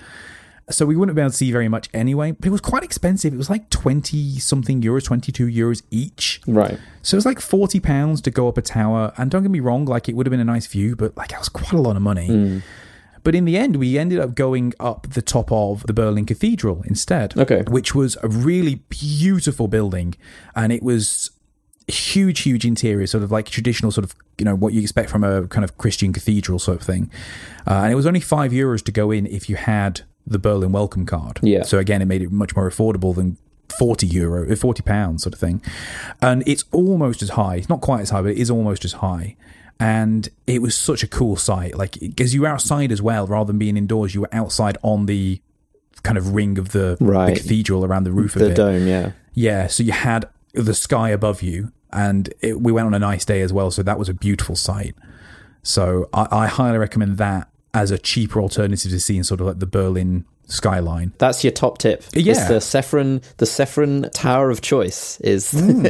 So 0.68 0.84
we 0.84 0.96
wouldn't 0.96 1.14
be 1.14 1.22
able 1.22 1.30
to 1.30 1.36
see 1.36 1.52
very 1.52 1.68
much 1.68 1.88
anyway. 1.94 2.32
But 2.32 2.46
it 2.48 2.50
was 2.50 2.60
quite 2.60 2.82
expensive. 2.82 3.32
It 3.32 3.36
was 3.36 3.48
like 3.48 3.70
twenty 3.70 4.38
something 4.40 4.82
euros, 4.82 5.04
twenty 5.04 5.30
two 5.30 5.46
euros 5.46 5.82
each. 5.90 6.40
right. 6.46 6.78
So 7.02 7.14
it 7.14 7.18
was 7.18 7.26
like 7.26 7.38
forty 7.40 7.78
pounds 7.80 8.20
to 8.22 8.30
go 8.32 8.48
up 8.48 8.58
a 8.58 8.62
tower, 8.62 9.12
and 9.16 9.30
don't 9.30 9.42
get 9.42 9.50
me 9.52 9.60
wrong, 9.60 9.84
like 9.84 10.08
it 10.08 10.16
would 10.16 10.26
have 10.26 10.32
been 10.32 10.40
a 10.40 10.44
nice 10.44 10.66
view, 10.66 10.96
but 10.96 11.16
like 11.16 11.30
it 11.32 11.38
was 11.38 11.48
quite 11.48 11.72
a 11.72 11.80
lot 11.80 11.94
of 11.96 12.02
money. 12.02 12.62
But 13.22 13.34
in 13.34 13.44
the 13.44 13.56
end, 13.56 13.76
we 13.76 13.98
ended 13.98 14.20
up 14.20 14.36
going 14.36 14.72
up 14.78 15.08
the 15.10 15.22
top 15.22 15.50
of 15.50 15.84
the 15.88 15.92
Berlin 15.92 16.26
Cathedral 16.26 16.82
instead, 16.86 17.36
Okay. 17.36 17.64
which 17.68 17.92
was 17.92 18.16
a 18.22 18.28
really 18.28 18.76
beautiful 18.88 19.66
building, 19.66 20.14
and 20.54 20.72
it 20.72 20.80
was 20.82 21.30
huge, 21.88 22.40
huge 22.40 22.64
interior, 22.64 23.06
sort 23.06 23.22
of 23.22 23.30
like 23.30 23.48
traditional, 23.48 23.92
sort 23.92 24.04
of 24.04 24.14
you 24.38 24.44
know 24.44 24.54
what 24.54 24.72
you 24.72 24.82
expect 24.82 25.10
from 25.10 25.24
a 25.24 25.46
kind 25.48 25.64
of 25.64 25.78
Christian 25.78 26.12
cathedral 26.12 26.58
sort 26.58 26.80
of 26.80 26.86
thing. 26.86 27.10
Uh, 27.66 27.82
and 27.82 27.92
it 27.92 27.96
was 27.96 28.06
only 28.06 28.20
five 28.20 28.52
euros 28.52 28.84
to 28.84 28.92
go 28.92 29.10
in 29.10 29.26
if 29.26 29.48
you 29.48 29.56
had 29.56 30.02
the 30.26 30.38
Berlin 30.38 30.72
welcome 30.72 31.06
card. 31.06 31.38
Yeah. 31.42 31.62
So 31.62 31.78
again, 31.78 32.02
it 32.02 32.06
made 32.06 32.22
it 32.22 32.32
much 32.32 32.56
more 32.56 32.68
affordable 32.68 33.14
than 33.14 33.36
40 33.78 34.06
euro, 34.06 34.50
uh, 34.50 34.56
40 34.56 34.82
pounds 34.82 35.22
sort 35.22 35.34
of 35.34 35.40
thing. 35.40 35.62
And 36.20 36.42
it's 36.46 36.64
almost 36.72 37.22
as 37.22 37.30
high. 37.30 37.56
It's 37.56 37.68
not 37.68 37.80
quite 37.80 38.00
as 38.00 38.10
high, 38.10 38.22
but 38.22 38.32
it 38.32 38.38
is 38.38 38.50
almost 38.50 38.84
as 38.84 38.94
high. 38.94 39.36
And 39.78 40.28
it 40.46 40.62
was 40.62 40.76
such 40.76 41.02
a 41.02 41.06
cool 41.06 41.36
sight. 41.36 41.76
Like, 41.76 41.98
because 42.00 42.34
you 42.34 42.42
were 42.42 42.48
outside 42.48 42.90
as 42.90 43.02
well, 43.02 43.26
rather 43.26 43.48
than 43.48 43.58
being 43.58 43.76
indoors, 43.76 44.14
you 44.14 44.22
were 44.22 44.34
outside 44.34 44.78
on 44.82 45.06
the 45.06 45.40
kind 46.02 46.16
of 46.16 46.34
ring 46.34 46.58
of 46.58 46.70
the, 46.70 46.96
the 47.34 47.34
cathedral 47.42 47.84
around 47.84 48.04
the 48.04 48.12
roof 48.12 48.36
of 48.36 48.42
The 48.48 48.54
dome, 48.54 48.86
yeah. 48.86 49.12
Yeah, 49.34 49.66
so 49.66 49.82
you 49.82 49.92
had 49.92 50.28
the 50.54 50.74
sky 50.74 51.10
above 51.10 51.42
you, 51.42 51.72
and 51.92 52.32
it, 52.40 52.60
we 52.60 52.72
went 52.72 52.86
on 52.86 52.94
a 52.94 52.98
nice 52.98 53.24
day 53.24 53.40
as 53.42 53.52
well, 53.52 53.70
so 53.70 53.82
that 53.82 53.98
was 53.98 54.08
a 54.08 54.14
beautiful 54.14 54.56
sight. 54.56 54.94
So 55.62 56.08
I, 56.12 56.28
I 56.30 56.46
highly 56.46 56.78
recommend 56.78 57.18
that 57.18 57.48
as 57.74 57.90
a 57.90 57.98
cheaper 57.98 58.40
alternative 58.40 58.90
to 58.90 59.00
seeing 59.00 59.22
sort 59.22 59.40
of 59.40 59.46
like 59.46 59.58
the 59.58 59.66
Berlin 59.66 60.24
skyline. 60.46 61.12
That's 61.18 61.44
your 61.44 61.52
top 61.52 61.78
tip. 61.78 62.04
Yeah. 62.12 62.32
It's 62.32 62.48
the 62.48 62.54
Sefrin, 62.54 63.22
the 63.36 63.46
Sefrin 63.46 64.10
Tower 64.12 64.50
of 64.50 64.60
Choice 64.60 65.20
is. 65.20 65.50
Hmm. 65.66 65.86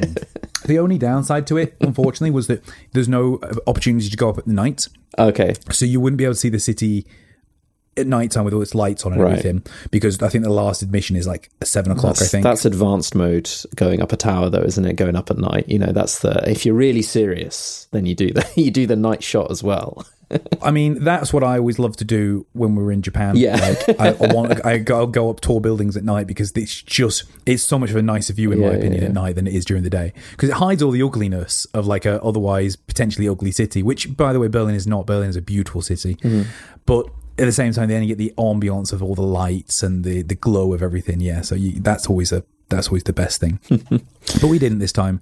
The 0.64 0.80
only 0.80 0.98
downside 0.98 1.46
to 1.48 1.58
it, 1.58 1.76
unfortunately, 1.80 2.32
was 2.32 2.48
that 2.48 2.60
there's 2.92 3.08
no 3.08 3.38
opportunity 3.68 4.08
to 4.08 4.16
go 4.16 4.28
up 4.28 4.38
at 4.38 4.48
night. 4.48 4.88
okay. 5.16 5.54
So 5.70 5.84
you 5.84 6.00
wouldn't 6.00 6.18
be 6.18 6.24
able 6.24 6.34
to 6.34 6.40
see 6.40 6.48
the 6.48 6.58
city 6.58 7.06
at 7.96 8.06
night 8.06 8.30
time 8.30 8.44
with 8.44 8.54
all 8.54 8.62
its 8.62 8.74
lights 8.74 9.04
on 9.06 9.12
and 9.12 9.22
Right. 9.22 9.32
everything. 9.38 9.62
Because 9.90 10.20
I 10.22 10.28
think 10.28 10.44
the 10.44 10.50
last 10.50 10.82
admission 10.82 11.16
is 11.16 11.26
like 11.26 11.50
seven 11.62 11.92
o'clock, 11.92 12.16
I 12.16 12.18
That's, 12.20 12.30
think. 12.30 12.44
that's 12.44 12.64
advanced 12.64 13.14
mode 13.14 13.50
going 13.74 14.02
up 14.02 14.12
a 14.12 14.16
tower, 14.16 14.50
though, 14.50 14.62
isn't 14.62 14.84
it? 14.84 14.96
Going 14.96 15.16
up 15.16 15.30
at 15.30 15.38
night. 15.38 15.68
You 15.68 15.78
know, 15.78 15.92
that's 15.92 16.20
the. 16.20 16.48
If 16.50 16.66
you're 16.66 16.74
really 16.74 17.02
serious, 17.02 17.88
then 17.92 18.06
you 18.06 18.14
do 18.14 18.32
the 18.32 18.46
you 18.56 18.70
do 18.70 18.86
the 18.86 18.96
night 18.96 19.22
shot 19.22 19.50
as 19.50 19.62
well. 19.62 20.04
I 20.60 20.72
mean, 20.72 21.04
that's 21.04 21.32
what 21.32 21.44
I 21.44 21.56
always 21.58 21.78
love 21.78 21.96
to 21.98 22.04
do 22.04 22.46
when 22.52 22.74
we 22.74 22.82
were 22.82 22.90
in 22.90 23.00
Japan. 23.00 23.36
Yeah. 23.36 23.54
like, 23.86 24.00
I, 24.00 24.08
I 24.08 24.12
want 24.34 24.66
I 24.66 24.78
go, 24.78 25.06
go 25.06 25.30
up 25.30 25.38
tall 25.40 25.60
buildings 25.60 25.96
at 25.96 26.02
night 26.02 26.26
because 26.26 26.50
it's 26.56 26.82
just 26.82 27.22
it's 27.46 27.62
so 27.62 27.78
much 27.78 27.90
of 27.90 27.96
a 27.96 28.02
nicer 28.02 28.32
view 28.32 28.50
in 28.50 28.58
my 28.58 28.66
Yeah, 28.66 28.70
yeah, 28.72 28.78
opinion 28.78 29.02
yeah. 29.02 29.08
at 29.08 29.14
night 29.14 29.34
than 29.36 29.46
it 29.46 29.54
is 29.54 29.64
during 29.64 29.84
the 29.84 29.90
day 29.90 30.12
because 30.32 30.48
it 30.48 30.54
hides 30.56 30.82
all 30.82 30.90
the 30.90 31.00
ugliness 31.02 31.64
of 31.66 31.86
like 31.86 32.04
a 32.06 32.20
otherwise 32.24 32.74
potentially 32.74 33.28
ugly 33.28 33.52
city. 33.52 33.84
Which, 33.84 34.16
by 34.16 34.32
the 34.32 34.40
way, 34.40 34.48
Berlin 34.48 34.74
is 34.74 34.86
not. 34.86 35.06
Berlin 35.06 35.30
is 35.30 35.36
a 35.36 35.42
beautiful 35.42 35.80
city, 35.80 36.16
Mm-hmm. 36.16 36.50
but 36.86 37.06
at 37.38 37.44
the 37.44 37.52
same 37.52 37.72
time, 37.72 37.88
then 37.88 38.02
you 38.02 38.08
get 38.08 38.18
the 38.18 38.32
ambiance 38.38 38.92
of 38.92 39.02
all 39.02 39.14
the 39.14 39.22
lights 39.22 39.82
and 39.82 40.04
the 40.04 40.22
the 40.22 40.34
glow 40.34 40.72
of 40.72 40.82
everything. 40.82 41.20
Yeah, 41.20 41.42
so 41.42 41.54
you, 41.54 41.80
that's 41.80 42.06
always 42.06 42.32
a 42.32 42.44
that's 42.68 42.88
always 42.88 43.04
the 43.04 43.12
best 43.12 43.40
thing. 43.40 43.60
but 43.68 44.44
we 44.44 44.58
didn't 44.58 44.78
this 44.78 44.92
time. 44.92 45.20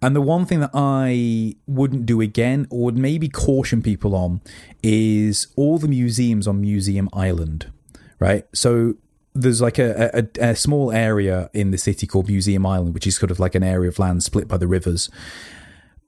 And 0.00 0.16
the 0.16 0.20
one 0.20 0.46
thing 0.46 0.58
that 0.58 0.70
I 0.74 1.54
wouldn't 1.68 2.06
do 2.06 2.20
again, 2.20 2.66
or 2.70 2.86
would 2.86 2.98
maybe 2.98 3.28
caution 3.28 3.82
people 3.82 4.16
on, 4.16 4.40
is 4.82 5.46
all 5.54 5.78
the 5.78 5.86
museums 5.86 6.48
on 6.48 6.60
Museum 6.60 7.08
Island, 7.12 7.70
right? 8.18 8.44
So 8.52 8.96
there's 9.32 9.62
like 9.62 9.78
a, 9.78 10.10
a, 10.12 10.48
a 10.50 10.56
small 10.56 10.90
area 10.90 11.50
in 11.52 11.70
the 11.70 11.78
city 11.78 12.08
called 12.08 12.28
Museum 12.28 12.66
Island, 12.66 12.94
which 12.94 13.06
is 13.06 13.16
sort 13.16 13.30
of 13.30 13.38
like 13.38 13.54
an 13.54 13.62
area 13.62 13.88
of 13.88 14.00
land 14.00 14.24
split 14.24 14.48
by 14.48 14.56
the 14.56 14.66
rivers, 14.66 15.08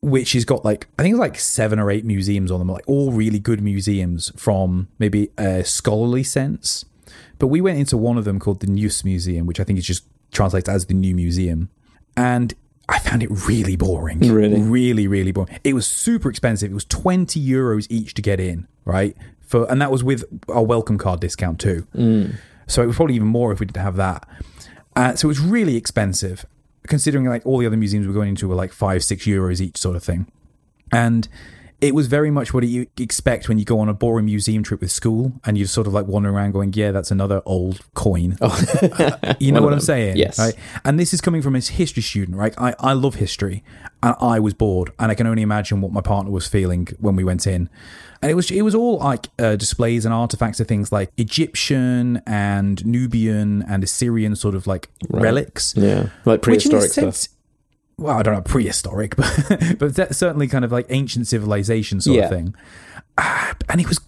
which 0.04 0.32
has 0.32 0.44
got 0.44 0.64
like, 0.64 0.86
I 0.98 1.02
think 1.02 1.14
it's 1.14 1.20
like 1.20 1.38
seven 1.38 1.78
or 1.78 1.90
eight 1.90 2.04
museums 2.04 2.50
on 2.50 2.58
them, 2.58 2.68
like 2.68 2.84
all 2.86 3.10
really 3.12 3.38
good 3.38 3.60
museums 3.62 4.30
from 4.36 4.88
maybe 4.98 5.30
a 5.38 5.64
scholarly 5.64 6.22
sense. 6.22 6.84
But 7.38 7.48
we 7.48 7.60
went 7.60 7.78
into 7.78 7.96
one 7.96 8.18
of 8.18 8.24
them 8.24 8.38
called 8.38 8.60
the 8.60 8.66
Neues 8.66 9.04
Museum, 9.04 9.46
which 9.46 9.60
I 9.60 9.64
think 9.64 9.78
is 9.78 9.86
just 9.86 10.04
translates 10.30 10.68
as 10.68 10.86
the 10.86 10.94
New 10.94 11.14
Museum. 11.14 11.70
And 12.16 12.54
I 12.88 12.98
found 12.98 13.22
it 13.22 13.30
really 13.48 13.76
boring. 13.76 14.20
Really? 14.20 14.60
Really, 14.60 15.06
really 15.08 15.32
boring. 15.32 15.58
It 15.64 15.74
was 15.74 15.86
super 15.86 16.28
expensive. 16.28 16.70
It 16.70 16.74
was 16.74 16.84
20 16.84 17.40
euros 17.44 17.86
each 17.88 18.14
to 18.14 18.22
get 18.22 18.40
in, 18.40 18.68
right? 18.84 19.16
For 19.40 19.70
And 19.70 19.80
that 19.80 19.90
was 19.90 20.04
with 20.04 20.24
a 20.48 20.62
welcome 20.62 20.98
card 20.98 21.20
discount 21.20 21.58
too. 21.60 21.86
So 22.66 22.82
it 22.82 22.86
was 22.86 22.96
probably 22.96 23.14
even 23.14 23.28
more 23.28 23.52
if 23.52 23.60
we 23.60 23.66
didn't 23.66 23.82
have 23.82 23.96
that. 23.96 24.28
Uh, 24.96 25.14
so 25.14 25.26
it 25.26 25.30
was 25.30 25.40
really 25.40 25.76
expensive, 25.76 26.46
considering 26.86 27.26
like 27.26 27.44
all 27.46 27.58
the 27.58 27.66
other 27.66 27.76
museums 27.76 28.06
we're 28.06 28.14
going 28.14 28.30
into 28.30 28.48
were 28.48 28.54
like 28.54 28.72
five, 28.72 29.02
six 29.04 29.24
euros 29.24 29.60
each, 29.60 29.76
sort 29.76 29.96
of 29.96 30.02
thing. 30.02 30.26
And 30.92 31.28
it 31.80 31.94
was 31.94 32.06
very 32.06 32.30
much 32.30 32.54
what 32.54 32.64
you 32.64 32.87
expect 32.96 33.48
when 33.48 33.58
you 33.58 33.64
go 33.64 33.78
on 33.80 33.88
a 33.88 33.94
boring 33.94 34.26
museum 34.26 34.62
trip 34.62 34.80
with 34.80 34.90
school 34.90 35.32
and 35.44 35.58
you're 35.58 35.66
sort 35.66 35.87
of 35.87 35.92
like 35.92 36.06
wandering 36.06 36.34
around 36.34 36.52
going, 36.52 36.72
yeah, 36.72 36.92
that's 36.92 37.10
another 37.10 37.42
old 37.44 37.80
coin. 37.94 38.38
you 39.38 39.52
know 39.52 39.62
what 39.62 39.72
I'm 39.72 39.80
saying? 39.80 40.16
Yes. 40.16 40.38
Right? 40.38 40.54
And 40.84 40.98
this 40.98 41.12
is 41.12 41.20
coming 41.20 41.42
from 41.42 41.54
a 41.54 41.60
history 41.60 42.02
student, 42.02 42.38
right? 42.38 42.54
I, 42.58 42.74
I 42.78 42.92
love 42.92 43.16
history 43.16 43.62
and 44.02 44.14
I 44.20 44.40
was 44.40 44.54
bored 44.54 44.92
and 44.98 45.10
I 45.10 45.14
can 45.14 45.26
only 45.26 45.42
imagine 45.42 45.80
what 45.80 45.92
my 45.92 46.00
partner 46.00 46.30
was 46.30 46.46
feeling 46.46 46.88
when 47.00 47.16
we 47.16 47.24
went 47.24 47.46
in. 47.46 47.68
And 48.22 48.30
it 48.30 48.34
was 48.34 48.50
it 48.50 48.62
was 48.62 48.74
all 48.74 48.98
like 48.98 49.28
uh, 49.38 49.56
displays 49.56 50.06
and 50.06 50.14
artifacts 50.14 50.58
of 50.58 50.66
things 50.66 50.90
like 50.90 51.10
Egyptian 51.18 52.22
and 52.26 52.84
Nubian 52.87 53.62
and 53.68 53.84
Assyrian 53.84 54.34
sort 54.34 54.54
of 54.54 54.66
like 54.66 54.88
relics. 55.10 55.74
Yeah, 55.76 56.08
like 56.24 56.46
Which 56.46 56.64
in 56.64 56.72
a 56.72 56.80
prehistoric 56.80 56.90
stuff. 56.90 57.33
Well, 57.96 58.18
I 58.18 58.22
don't 58.22 58.35
know, 58.35 58.40
prehistoric, 58.42 59.16
but 59.16 59.76
but 59.78 59.94
that's 59.94 60.16
certainly 60.18 60.48
kind 60.48 60.64
of 60.64 60.72
like 60.72 60.87
ancient 60.90 61.26
civilization 61.26 62.00
sort 62.00 62.16
Yeah. 62.18 62.24
of 62.24 62.30
thing. 62.30 62.54
Ah, 63.18 63.54
and 63.68 63.80
it 63.80 63.88
was 63.88 64.00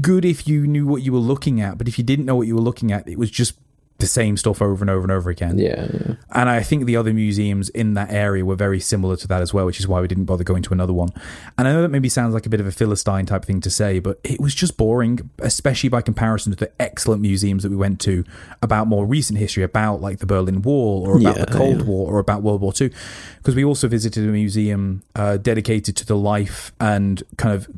good 0.00 0.24
if 0.24 0.46
you 0.46 0.66
knew 0.66 0.86
what 0.86 1.02
you 1.02 1.12
were 1.12 1.18
looking 1.18 1.60
at, 1.60 1.78
but 1.78 1.88
if 1.88 1.98
you 1.98 2.04
didn't 2.04 2.24
know 2.26 2.36
what 2.36 2.46
you 2.46 2.54
were 2.54 2.60
looking 2.60 2.92
at, 2.92 3.08
it 3.08 3.18
was 3.18 3.30
just 3.30 3.54
the 4.00 4.06
same 4.06 4.36
stuff 4.36 4.60
over 4.60 4.82
and 4.82 4.90
over 4.90 5.02
and 5.02 5.12
over 5.12 5.30
again. 5.30 5.58
Yeah, 5.58 5.86
yeah. 5.92 6.14
And 6.32 6.48
I 6.48 6.62
think 6.62 6.86
the 6.86 6.96
other 6.96 7.12
museums 7.12 7.68
in 7.68 7.94
that 7.94 8.10
area 8.10 8.44
were 8.44 8.56
very 8.56 8.80
similar 8.80 9.16
to 9.16 9.28
that 9.28 9.42
as 9.42 9.54
well, 9.54 9.66
which 9.66 9.78
is 9.80 9.86
why 9.86 10.00
we 10.00 10.08
didn't 10.08 10.24
bother 10.24 10.44
going 10.44 10.62
to 10.62 10.72
another 10.72 10.92
one. 10.92 11.10
And 11.56 11.68
I 11.68 11.72
know 11.72 11.82
that 11.82 11.88
maybe 11.90 12.08
sounds 12.08 12.34
like 12.34 12.46
a 12.46 12.48
bit 12.48 12.60
of 12.60 12.66
a 12.66 12.72
Philistine 12.72 13.26
type 13.26 13.44
thing 13.44 13.60
to 13.60 13.70
say, 13.70 13.98
but 13.98 14.18
it 14.24 14.40
was 14.40 14.54
just 14.54 14.76
boring, 14.76 15.30
especially 15.38 15.88
by 15.88 16.02
comparison 16.02 16.52
to 16.52 16.56
the 16.56 16.70
excellent 16.80 17.22
museums 17.22 17.62
that 17.62 17.70
we 17.70 17.76
went 17.76 18.00
to 18.00 18.24
about 18.62 18.86
more 18.86 19.06
recent 19.06 19.38
history, 19.38 19.62
about 19.62 20.00
like 20.00 20.18
the 20.18 20.26
Berlin 20.26 20.62
Wall 20.62 21.06
or 21.06 21.18
about 21.18 21.36
Yeah, 21.36 21.44
the 21.44 21.52
Cold 21.52 21.78
yeah. 21.78 21.84
War 21.84 22.14
or 22.14 22.18
about 22.18 22.42
World 22.42 22.60
War 22.60 22.72
II. 22.78 22.90
Because 23.38 23.54
we 23.54 23.64
also 23.64 23.88
visited 23.88 24.24
a 24.24 24.32
museum 24.32 25.02
uh, 25.14 25.36
dedicated 25.36 25.96
to 25.96 26.06
the 26.06 26.16
life 26.16 26.72
and 26.80 27.22
kind 27.36 27.54
of 27.54 27.68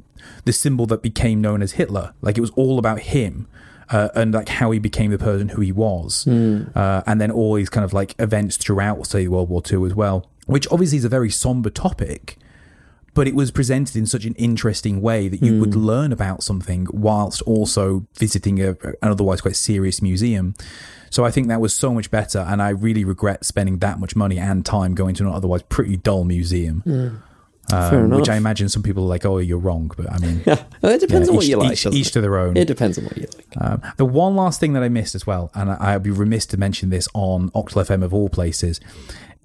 the 0.44 0.52
symbol 0.52 0.86
that 0.86 1.02
became 1.02 1.40
known 1.40 1.62
as 1.62 1.72
Hitler. 1.72 2.14
Like 2.20 2.38
it 2.38 2.40
was 2.40 2.50
all 2.50 2.78
about 2.78 3.00
him. 3.00 3.48
Uh, 3.92 4.08
and 4.14 4.32
like 4.32 4.48
how 4.48 4.70
he 4.70 4.78
became 4.78 5.10
the 5.10 5.18
person 5.18 5.50
who 5.50 5.60
he 5.60 5.70
was, 5.72 6.26
uh, 6.26 7.02
and 7.06 7.20
then 7.20 7.30
all 7.30 7.54
these 7.54 7.68
kind 7.68 7.84
of 7.84 7.92
like 7.92 8.14
events 8.18 8.56
throughout, 8.56 9.06
say 9.06 9.28
World 9.28 9.50
War 9.50 9.62
II 9.70 9.84
as 9.84 9.94
well, 9.94 10.30
which 10.46 10.66
obviously 10.70 10.96
is 10.96 11.04
a 11.04 11.10
very 11.10 11.28
somber 11.30 11.68
topic, 11.68 12.38
but 13.12 13.28
it 13.28 13.34
was 13.34 13.50
presented 13.50 13.94
in 13.94 14.06
such 14.06 14.24
an 14.24 14.34
interesting 14.36 15.02
way 15.02 15.28
that 15.28 15.42
you 15.42 15.60
would 15.60 15.74
learn 15.74 16.10
about 16.12 16.42
something 16.42 16.86
whilst 16.90 17.42
also 17.42 18.06
visiting 18.14 18.62
a, 18.62 18.70
an 18.70 18.96
otherwise 19.02 19.42
quite 19.42 19.56
serious 19.56 20.00
museum. 20.00 20.54
So 21.10 21.26
I 21.26 21.30
think 21.30 21.48
that 21.48 21.60
was 21.60 21.74
so 21.74 21.92
much 21.92 22.10
better, 22.10 22.38
and 22.38 22.62
I 22.62 22.70
really 22.70 23.04
regret 23.04 23.44
spending 23.44 23.78
that 23.80 23.98
much 23.98 24.16
money 24.16 24.38
and 24.38 24.64
time 24.64 24.94
going 24.94 25.14
to 25.16 25.24
an 25.24 25.28
otherwise 25.30 25.62
pretty 25.68 25.98
dull 25.98 26.24
museum. 26.24 26.82
Fair 26.86 27.22
Um, 27.72 28.10
which. 28.10 28.28
I 28.28 28.36
imagine 28.36 28.68
some 28.68 28.82
people 28.82 29.04
are 29.04 29.08
like, 29.08 29.24
"Oh, 29.24 29.38
you're 29.38 29.58
wrong," 29.58 29.90
but 29.96 30.10
I 30.12 30.18
mean, 30.18 30.42
well, 30.46 30.92
it 30.92 31.00
depends 31.00 31.28
yeah, 31.28 31.30
on 31.32 31.36
what 31.36 31.44
each- 31.44 31.50
you 31.50 31.56
like. 31.56 31.72
each- 31.72 31.86
each 31.86 32.10
to 32.12 32.20
their 32.20 32.36
own. 32.38 32.56
It 32.56 32.66
depends 32.66 32.98
on 32.98 33.04
what 33.04 33.16
you 33.16 33.26
like. 33.34 33.46
Um, 33.60 33.82
the 33.96 34.04
one 34.04 34.36
last 34.36 34.60
thing 34.60 34.72
that 34.74 34.82
I 34.82 34.88
missed 34.88 35.14
as 35.14 35.26
well, 35.26 35.50
and 35.54 35.70
I, 35.70 35.94
I'd 35.94 36.02
be 36.02 36.10
remiss 36.10 36.46
to 36.46 36.56
mention 36.56 36.90
this 36.90 37.08
on 37.14 37.50
Octal 37.50 37.84
FM 37.86 38.02
of 38.02 38.12
all 38.14 38.28
places, 38.28 38.80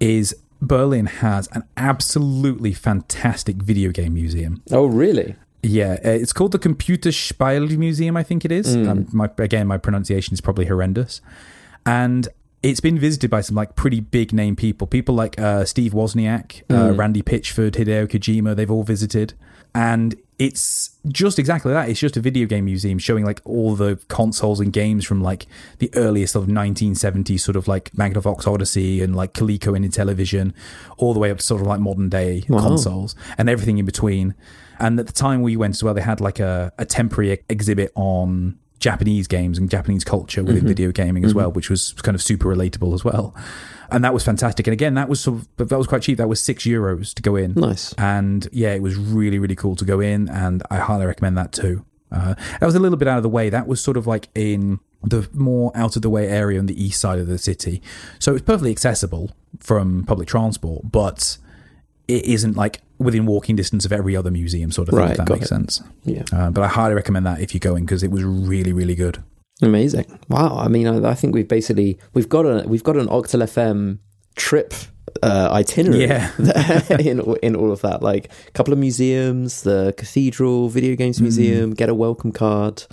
is 0.00 0.34
Berlin 0.60 1.06
has 1.06 1.48
an 1.52 1.64
absolutely 1.76 2.72
fantastic 2.72 3.56
video 3.56 3.90
game 3.90 4.14
museum. 4.14 4.62
Oh, 4.70 4.86
really? 4.86 5.36
Yeah, 5.62 5.94
uh, 6.04 6.10
it's 6.10 6.32
called 6.32 6.52
the 6.52 6.58
Computerspiel 6.58 7.76
Museum, 7.76 8.16
I 8.16 8.22
think 8.22 8.44
it 8.44 8.52
is. 8.52 8.76
Mm. 8.76 8.88
Um, 8.88 9.08
my, 9.12 9.28
again, 9.38 9.66
my 9.66 9.76
pronunciation 9.78 10.34
is 10.34 10.40
probably 10.40 10.66
horrendous. 10.66 11.20
And 11.84 12.28
it's 12.62 12.80
been 12.80 12.98
visited 12.98 13.30
by 13.30 13.40
some 13.40 13.54
like 13.56 13.76
pretty 13.76 14.00
big 14.00 14.32
name 14.32 14.56
people. 14.56 14.86
People 14.86 15.14
like 15.14 15.38
uh, 15.40 15.64
Steve 15.64 15.92
Wozniak, 15.92 16.62
uh, 16.70 16.74
Mm. 16.92 16.98
Randy 16.98 17.22
Pitchford, 17.22 17.72
Hideo 17.72 18.06
Kojima, 18.08 18.56
they've 18.56 18.70
all 18.70 18.82
visited. 18.82 19.34
And 19.74 20.16
it's 20.38 20.96
just 21.08 21.38
exactly 21.38 21.72
that. 21.72 21.88
It's 21.88 22.00
just 22.00 22.16
a 22.16 22.20
video 22.20 22.46
game 22.46 22.64
museum 22.64 22.98
showing 22.98 23.24
like 23.24 23.40
all 23.44 23.74
the 23.76 23.98
consoles 24.08 24.60
and 24.60 24.72
games 24.72 25.04
from 25.04 25.20
like 25.20 25.46
the 25.78 25.90
earliest 25.94 26.34
of 26.34 26.46
1970s, 26.46 27.40
sort 27.40 27.56
of 27.56 27.68
like 27.68 27.90
Magnavox 27.92 28.46
Odyssey 28.46 29.02
and 29.02 29.14
like 29.14 29.34
Coleco 29.34 29.76
and 29.76 29.84
Intellivision, 29.84 30.52
all 30.96 31.12
the 31.12 31.20
way 31.20 31.30
up 31.30 31.38
to 31.38 31.42
sort 31.44 31.60
of 31.60 31.66
like 31.66 31.80
modern 31.80 32.08
day 32.08 32.44
Wow. 32.48 32.60
consoles 32.60 33.14
and 33.36 33.48
everything 33.48 33.78
in 33.78 33.84
between. 33.84 34.34
And 34.80 34.98
at 34.98 35.06
the 35.06 35.12
time 35.12 35.42
we 35.42 35.56
went 35.56 35.74
as 35.76 35.82
well, 35.82 35.92
they 35.94 36.00
had 36.02 36.20
like 36.20 36.38
a, 36.40 36.72
a 36.78 36.84
temporary 36.84 37.40
exhibit 37.48 37.92
on 37.94 38.58
Japanese 38.80 39.26
games 39.26 39.58
and 39.58 39.68
Japanese 39.70 40.04
culture 40.04 40.44
within 40.44 40.66
video 40.66 40.92
gaming 40.92 41.24
as 41.24 41.34
well, 41.34 41.50
which 41.50 41.68
was 41.68 41.92
kind 41.92 42.14
of 42.14 42.22
super 42.22 42.48
relatable 42.48 42.94
as 42.94 43.04
well. 43.04 43.34
And 43.90 44.04
that 44.04 44.14
was 44.14 44.22
fantastic. 44.22 44.66
And 44.66 44.72
again, 44.72 44.94
that 44.94 45.08
was 45.08 45.20
sort 45.20 45.40
of, 45.58 45.68
that 45.68 45.78
was 45.78 45.86
quite 45.86 46.02
cheap. 46.02 46.18
That 46.18 46.28
was 46.28 46.40
six 46.40 46.64
euros 46.64 47.14
to 47.14 47.22
go 47.22 47.36
in. 47.36 47.54
Nice. 47.54 47.92
And 47.94 48.46
yeah, 48.52 48.74
it 48.74 48.82
was 48.82 48.96
really, 48.96 49.38
really 49.38 49.56
cool 49.56 49.76
to 49.76 49.84
go 49.84 50.00
in. 50.00 50.28
And 50.28 50.62
I 50.70 50.76
highly 50.76 51.06
recommend 51.06 51.36
that 51.38 51.52
too. 51.52 51.84
Uh, 52.12 52.34
that 52.60 52.66
was 52.66 52.74
a 52.74 52.78
little 52.78 52.98
bit 52.98 53.08
out 53.08 53.16
of 53.16 53.22
the 53.22 53.28
way. 53.28 53.50
That 53.50 53.66
was 53.66 53.80
sort 53.80 53.96
of 53.96 54.06
like 54.06 54.28
in 54.34 54.80
the 55.02 55.28
more 55.32 55.72
out 55.74 55.96
of 55.96 56.02
the 56.02 56.10
way 56.10 56.28
area 56.28 56.58
on 56.58 56.66
the 56.66 56.82
east 56.82 57.00
side 57.00 57.18
of 57.18 57.26
the 57.26 57.38
city. 57.38 57.82
So 58.18 58.32
it 58.32 58.34
was 58.34 58.42
perfectly 58.42 58.70
accessible 58.70 59.30
from 59.58 60.04
public 60.04 60.28
transport, 60.28 60.90
but 60.90 61.38
it 62.08 62.24
isn't 62.24 62.56
like 62.56 62.80
within 62.98 63.26
walking 63.26 63.54
distance 63.54 63.84
of 63.84 63.92
every 63.92 64.16
other 64.16 64.30
museum 64.30 64.72
sort 64.72 64.88
of 64.88 64.92
thing, 64.94 65.00
Right, 65.02 65.10
if 65.12 65.16
that 65.18 65.28
makes 65.30 65.44
it. 65.44 65.48
sense. 65.48 65.82
Yeah. 66.04 66.24
Uh, 66.32 66.50
but 66.50 66.64
I 66.64 66.68
highly 66.68 66.94
recommend 66.94 67.26
that 67.26 67.40
if 67.40 67.52
you're 67.54 67.60
going 67.60 67.84
because 67.84 68.02
it 68.02 68.10
was 68.10 68.24
really, 68.24 68.72
really 68.72 68.94
good. 68.94 69.22
Amazing. 69.62 70.06
Wow. 70.28 70.56
I 70.58 70.68
mean, 70.68 70.86
I, 70.86 71.10
I 71.10 71.14
think 71.14 71.34
we've 71.34 71.46
basically 71.48 71.98
we've 72.14 72.28
got 72.28 72.46
a 72.46 72.66
we've 72.66 72.82
got 72.84 72.96
an 72.96 73.06
Octal 73.08 73.42
FM 73.42 73.98
trip 74.36 74.72
uh, 75.22 75.48
itinerary. 75.52 76.06
Yeah. 76.06 76.30
in 76.98 77.20
in 77.42 77.56
all 77.56 77.72
of 77.72 77.80
that, 77.82 78.02
like 78.02 78.30
a 78.46 78.50
couple 78.52 78.72
of 78.72 78.78
museums, 78.78 79.62
the 79.62 79.94
cathedral, 79.96 80.68
video 80.68 80.94
Mm. 80.94 80.98
games 80.98 81.20
museum, 81.20 81.74
get 81.74 81.88
a 81.88 81.94
welcome 81.94 82.32
card. 82.32 82.84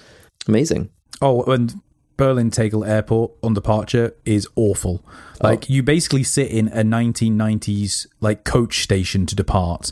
Amazing. 0.48 0.90
Oh, 1.22 1.44
and 1.44 1.74
Berlin 2.18 2.50
Tegel 2.50 2.86
Airport 2.86 3.32
on 3.44 3.54
departure 3.54 4.16
is 4.26 4.48
awful. 4.56 5.04
Oh. 5.42 5.48
Like 5.48 5.70
you 5.70 5.84
basically 5.84 6.24
sit 6.24 6.50
in 6.50 6.68
a 6.70 6.84
1990s 6.84 8.08
like 8.22 8.44
coach 8.44 8.84
station 8.84 9.26
to 9.26 9.36
depart. 9.36 9.92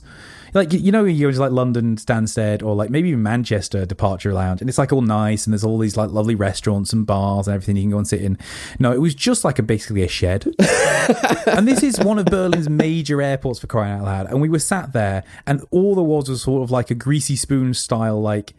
like 0.54 0.72
you 0.72 0.92
know, 0.92 1.04
you 1.04 1.28
go 1.28 1.32
to 1.32 1.40
like 1.40 1.52
London 1.52 1.98
Stansted 1.98 2.64
or 2.64 2.76
like 2.76 2.90
maybe 2.90 3.10
even 3.10 3.24
Manchester 3.24 3.86
Departure 3.86 4.34
Lounge, 4.34 4.62
and 4.62 4.70
it's 4.70 4.78
like 4.78 4.94
all 4.94 5.02
nice, 5.02 5.46
and 5.46 5.54
there's 5.54 5.64
all 5.64 5.78
these 5.78 5.98
like 5.98 6.12
lovely 6.12 6.36
restaurants 6.36 6.94
and 6.94 7.06
bars 7.06 7.48
and 7.48 7.56
everything 7.56 7.76
you 7.76 7.84
can 7.84 7.92
go 7.92 7.98
and 7.98 8.08
sit 8.08 8.22
in. 8.22 8.38
No, 8.80 8.94
it 8.94 9.02
was 9.02 9.16
just 9.16 9.44
like 9.44 9.60
a 9.60 9.64
basically 9.64 10.04
a 10.04 10.08
shed. 10.08 10.46
and 11.48 11.68
this 11.68 11.84
is 11.84 12.00
one 12.00 12.20
of 12.20 12.26
Berlin's 12.26 12.70
major 12.70 13.22
airports 13.22 13.60
for 13.60 13.68
crying 13.68 14.00
out 14.00 14.06
loud. 14.06 14.28
And 14.28 14.42
we 14.42 14.50
were 14.50 14.60
sat 14.60 14.94
there, 14.94 15.24
and 15.46 15.66
all 15.72 15.96
there 15.96 16.04
was 16.04 16.30
was 16.30 16.44
sort 16.44 16.64
of 16.64 16.72
like 16.72 16.90
a 16.90 16.96
greasy 16.96 17.36
spoon 17.36 17.74
style 17.74 18.22
like 18.22 18.54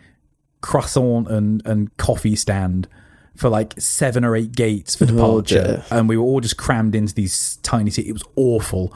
croissant 0.61 1.29
and 1.29 1.65
and 1.67 1.95
coffee 1.97 2.37
stand 2.37 2.89
for 3.37 3.49
like 3.49 3.75
seven 3.81 4.25
or 4.25 4.37
eight 4.37 4.53
gates 4.53 4.95
for 4.95 5.07
departure, 5.07 5.63
dear. 5.63 5.85
and 5.91 6.09
we 6.09 6.17
were 6.17 6.25
all 6.25 6.41
just 6.41 6.57
crammed 6.57 6.95
into 6.95 7.15
these 7.15 7.57
tiny 7.63 7.91
seats. 7.91 8.09
It 8.09 8.13
was 8.13 8.25
awful. 8.37 8.95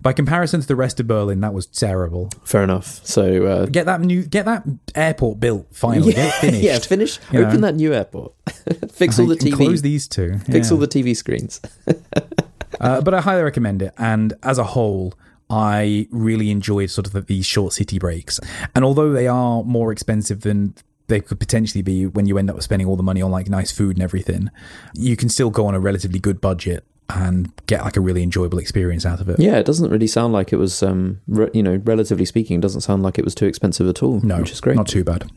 By 0.00 0.12
comparison 0.12 0.60
to 0.60 0.66
the 0.66 0.76
rest 0.76 1.00
of 1.00 1.08
Berlin, 1.08 1.40
that 1.40 1.52
was 1.52 1.66
terrible. 1.66 2.30
Fair 2.44 2.62
enough. 2.62 3.04
So 3.04 3.46
uh, 3.46 3.66
Get 3.66 3.86
that 3.86 4.00
new, 4.00 4.22
get 4.24 4.44
that 4.44 4.62
airport 4.94 5.40
built 5.40 5.66
finally. 5.72 6.12
Get 6.12 6.28
it 6.28 6.34
finished. 6.40 6.62
yeah, 6.62 6.78
finish. 6.78 7.18
You 7.32 7.40
Open 7.44 7.60
know? 7.60 7.66
that 7.66 7.74
new 7.74 7.92
airport. 7.92 8.32
Fix 8.92 9.18
all 9.18 9.26
the 9.26 9.34
TV. 9.34 9.54
Close 9.54 9.82
these 9.82 10.06
two. 10.06 10.38
Fix 10.50 10.68
Yeah. 10.68 10.74
all 10.74 10.78
the 10.80 10.86
TV 10.86 11.16
screens. 11.16 11.60
uh, 12.80 13.00
but 13.00 13.12
I 13.14 13.20
highly 13.20 13.42
recommend 13.42 13.82
it. 13.82 13.92
And 13.98 14.34
as 14.44 14.58
a 14.58 14.64
whole, 14.64 15.14
I 15.50 16.06
really 16.10 16.50
enjoyed 16.50 16.90
sort 16.90 17.06
of 17.08 17.12
the, 17.12 17.20
these 17.22 17.46
short 17.46 17.72
city 17.72 17.98
breaks. 17.98 18.38
And 18.76 18.84
although 18.84 19.12
they 19.12 19.26
are 19.26 19.64
more 19.64 19.90
expensive 19.90 20.42
than 20.42 20.74
they 21.08 21.20
could 21.20 21.40
potentially 21.40 21.82
be 21.82 22.06
when 22.06 22.26
you 22.26 22.38
end 22.38 22.50
up 22.50 22.62
spending 22.62 22.86
all 22.88 22.96
the 22.96 23.02
money 23.02 23.20
on 23.20 23.30
like 23.30 23.48
nice 23.48 23.72
food 23.72 23.96
and 23.96 24.02
everything, 24.02 24.50
you 24.94 25.16
can 25.16 25.28
still 25.28 25.50
go 25.50 25.66
on 25.66 25.74
a 25.74 25.80
relatively 25.80 26.18
good 26.18 26.40
budget 26.40 26.84
and 27.10 27.50
get 27.66 27.82
like 27.82 27.96
a 27.96 28.00
really 28.00 28.22
enjoyable 28.22 28.58
experience 28.58 29.06
out 29.06 29.20
of 29.20 29.28
it. 29.30 29.40
Yeah, 29.40 29.56
it 29.56 29.64
doesn't 29.66 29.90
really 29.90 30.06
sound 30.06 30.32
like 30.34 30.52
it 30.52 30.56
was, 30.56 30.82
um, 30.82 31.20
re- 31.26 31.48
you 31.54 31.62
know, 31.62 31.80
relatively 31.84 32.26
speaking, 32.26 32.58
it 32.58 32.60
doesn't 32.60 32.82
sound 32.82 33.02
like 33.02 33.18
it 33.18 33.24
was 33.24 33.34
too 33.34 33.46
expensive 33.46 33.88
at 33.88 34.02
all. 34.02 34.20
No, 34.20 34.38
which 34.40 34.52
is 34.52 34.60
great. 34.60 34.76
Not 34.76 34.88
too 34.88 35.04
bad. 35.04 35.30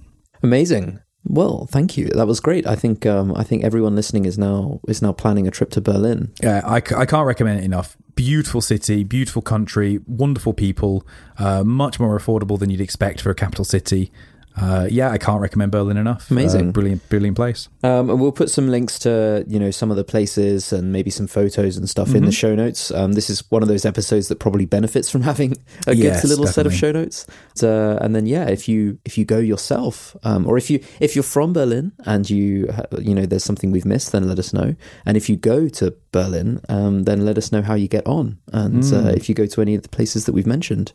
Amazing. 0.43 0.99
Well, 1.24 1.67
thank 1.69 1.97
you. 1.97 2.07
That 2.07 2.28
was 2.28 2.39
great. 2.39 2.65
I 2.65 2.76
think 2.76 3.05
um, 3.05 3.34
I 3.36 3.43
think 3.43 3.63
everyone 3.63 3.95
listening 3.95 4.26
is 4.26 4.38
now 4.39 4.82
is 4.88 5.01
now 5.03 5.11
planning 5.13 5.47
a 5.47 5.51
trip 5.51 5.69
to 5.72 5.82
Berlin. 5.82 6.34
Yeah, 6.41 6.61
I, 6.65 6.80
c- 6.80 6.95
I 6.95 7.05
can't 7.05 7.28
recommend 7.28 7.59
it 7.59 7.63
enough. 7.63 7.95
Beautiful 8.15 8.59
city, 8.59 9.03
beautiful 9.03 9.41
country, 9.43 9.99
wonderful 10.07 10.53
people, 10.53 11.05
uh, 11.38 11.63
much 11.63 11.99
more 11.99 12.17
affordable 12.17 12.57
than 12.59 12.69
you'd 12.72 12.82
expect 12.82 13.22
for 13.22 13.30
a 13.30 13.36
capital 13.36 13.63
city. 13.63 14.11
Uh, 14.58 14.88
yeah, 14.91 15.10
I 15.10 15.18
can't 15.18 15.41
recommend 15.41 15.72
Berlin 15.72 15.97
enough. 15.97 16.30
Amazing. 16.30 16.70
Uh, 16.70 16.72
brilliant, 16.72 17.08
brilliant 17.10 17.36
place. 17.38 17.70
Um, 17.84 18.10
and 18.10 18.20
we'll 18.20 18.32
put 18.32 18.49
some 18.49 18.70
links 18.70 18.99
to 18.99 19.45
you 19.47 19.60
know 19.60 19.72
some 19.72 19.91
of 19.91 19.97
the 19.97 20.04
places 20.04 20.74
and 20.74 20.91
maybe 20.91 21.10
some 21.10 21.28
photos 21.28 21.78
and 21.78 21.89
stuff 21.89 22.14
in 22.14 22.26
the 22.26 22.32
show 22.32 22.54
notes. 22.56 22.91
Um, 22.91 23.14
this 23.14 23.30
is 23.30 23.49
one 23.49 23.62
of 23.62 23.70
those 23.70 23.86
episodes 23.86 24.28
that 24.28 24.39
probably 24.39 24.66
benefits 24.66 25.10
from 25.10 25.22
having 25.22 25.56
a 25.88 25.95
Yes, 25.95 26.22
good 26.22 26.30
little 26.30 26.47
set 26.47 26.66
of 26.66 26.74
show 26.74 26.91
notes. 26.91 27.26
Uh, 27.62 27.97
and 28.02 28.16
then 28.16 28.26
yeah, 28.26 28.47
if 28.47 28.68
you 28.68 28.99
if 29.06 29.18
you 29.18 29.26
go 29.26 29.39
yourself, 29.39 30.16
um, 30.24 30.45
or 30.47 30.58
if 30.58 30.70
you 30.70 30.84
if 30.99 31.16
you're 31.16 31.24
from 31.24 31.54
Berlin 31.54 31.93
and 32.06 32.30
you 32.30 32.72
you 32.99 33.16
know 33.16 33.26
there's 33.26 33.43
something 33.43 33.72
we've 33.72 33.86
missed, 33.86 34.12
then 34.12 34.28
let 34.28 34.39
us 34.39 34.54
know. 34.54 34.76
And 35.06 35.18
if 35.18 35.30
you 35.30 35.38
go 35.38 35.70
to 35.70 35.95
Berlin, 36.12 36.62
um, 36.70 37.04
then 37.04 37.26
let 37.26 37.38
us 37.38 37.52
know 37.52 37.62
how 37.62 37.76
you 37.76 37.88
get 37.88 38.06
on. 38.06 38.38
And 38.52 38.84
uh, 38.93 39.12
if 39.16 39.30
you 39.30 39.36
go 39.36 39.45
to 39.45 39.62
any 39.62 39.76
of 39.76 39.84
the 39.84 39.89
places 39.89 40.26
that 40.26 40.34
we've 40.34 40.47
mentioned. 40.47 40.91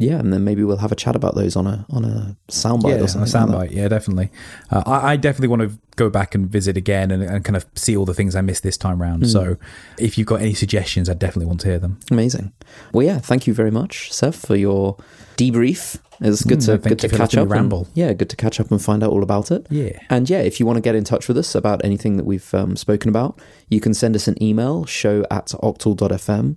Yeah, 0.00 0.20
and 0.20 0.32
then 0.32 0.44
maybe 0.44 0.62
we'll 0.62 0.76
have 0.76 0.92
a 0.92 0.96
chat 0.96 1.16
about 1.16 1.34
those 1.34 1.56
on 1.56 1.66
a 1.66 1.84
on 1.90 2.04
a 2.04 2.36
soundbite 2.48 2.90
yeah, 2.90 3.00
or 3.00 3.04
a 3.04 3.08
something. 3.08 3.52
like 3.52 3.70
soundbite. 3.70 3.74
Yeah, 3.74 3.88
definitely. 3.88 4.30
Uh, 4.70 4.84
I, 4.86 5.12
I 5.12 5.16
definitely 5.16 5.48
want 5.48 5.62
to 5.62 5.78
go 5.96 6.08
back 6.08 6.36
and 6.36 6.48
visit 6.48 6.76
again 6.76 7.10
and, 7.10 7.20
and 7.24 7.44
kind 7.44 7.56
of 7.56 7.66
see 7.74 7.96
all 7.96 8.04
the 8.04 8.14
things 8.14 8.36
I 8.36 8.40
missed 8.40 8.62
this 8.62 8.76
time 8.76 9.02
round. 9.02 9.24
Hmm. 9.24 9.28
So, 9.28 9.56
if 9.98 10.16
you've 10.16 10.28
got 10.28 10.40
any 10.40 10.54
suggestions, 10.54 11.08
I 11.08 11.14
definitely 11.14 11.46
want 11.46 11.60
to 11.62 11.66
hear 11.66 11.80
them. 11.80 11.98
Amazing. 12.12 12.52
Well, 12.92 13.04
yeah, 13.04 13.18
thank 13.18 13.48
you 13.48 13.54
very 13.54 13.72
much, 13.72 14.12
Seth, 14.12 14.46
for 14.46 14.54
your 14.54 14.96
debrief. 15.36 15.98
It's 16.20 16.44
good 16.44 16.58
Mm, 16.58 16.82
to 16.82 16.88
good 16.90 16.98
to 17.00 17.08
catch 17.08 17.34
up. 17.34 17.38
me 17.38 17.42
and- 17.42 17.50
ramble. 17.50 17.88
yeah, 17.94 18.12
good 18.12 18.30
to 18.30 18.36
catch 18.36 18.60
up 18.60 18.70
and 18.70 18.80
find 18.80 19.02
out 19.02 19.10
all 19.10 19.24
about 19.24 19.50
it. 19.50 19.66
Yeah. 19.68 19.98
And 20.10 20.30
yeah, 20.30 20.40
if 20.40 20.60
you 20.60 20.66
want 20.66 20.76
to 20.76 20.80
get 20.80 20.94
in 20.94 21.02
touch 21.04 21.26
with 21.26 21.36
us 21.38 21.56
about 21.56 21.84
anything 21.84 22.16
that 22.18 22.24
we've 22.24 22.52
um, 22.54 22.76
spoken 22.76 23.08
about, 23.08 23.40
you 23.68 23.80
can 23.80 23.94
send 23.94 24.14
us 24.14 24.28
an 24.28 24.40
email, 24.42 24.84
show 24.84 25.24
at 25.30 25.46
octal.fm, 25.62 26.56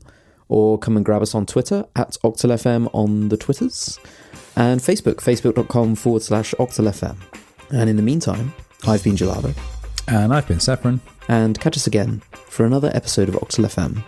or 0.51 0.77
come 0.77 0.97
and 0.97 1.05
grab 1.05 1.21
us 1.21 1.33
on 1.33 1.45
Twitter 1.45 1.85
at 1.95 2.17
octalfm 2.25 2.89
on 2.93 3.29
the 3.29 3.37
Twitters, 3.37 3.97
and 4.57 4.81
Facebook, 4.81 5.15
facebook.com 5.15 5.95
forward 5.95 6.21
slash 6.21 6.53
octalfm. 6.59 7.15
And 7.71 7.89
in 7.89 7.95
the 7.95 8.03
meantime, 8.03 8.53
I've 8.85 9.01
been 9.03 9.15
Jalavo, 9.15 9.55
And 10.09 10.33
I've 10.33 10.47
been 10.47 10.57
Sefrin. 10.57 10.99
and 11.29 11.57
catch 11.59 11.77
us 11.77 11.87
again 11.87 12.21
for 12.47 12.65
another 12.65 12.91
episode 12.93 13.29
of 13.29 13.35
Octal 13.35 13.65
FM 13.65 14.03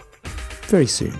very 0.68 0.88
soon. 0.88 1.18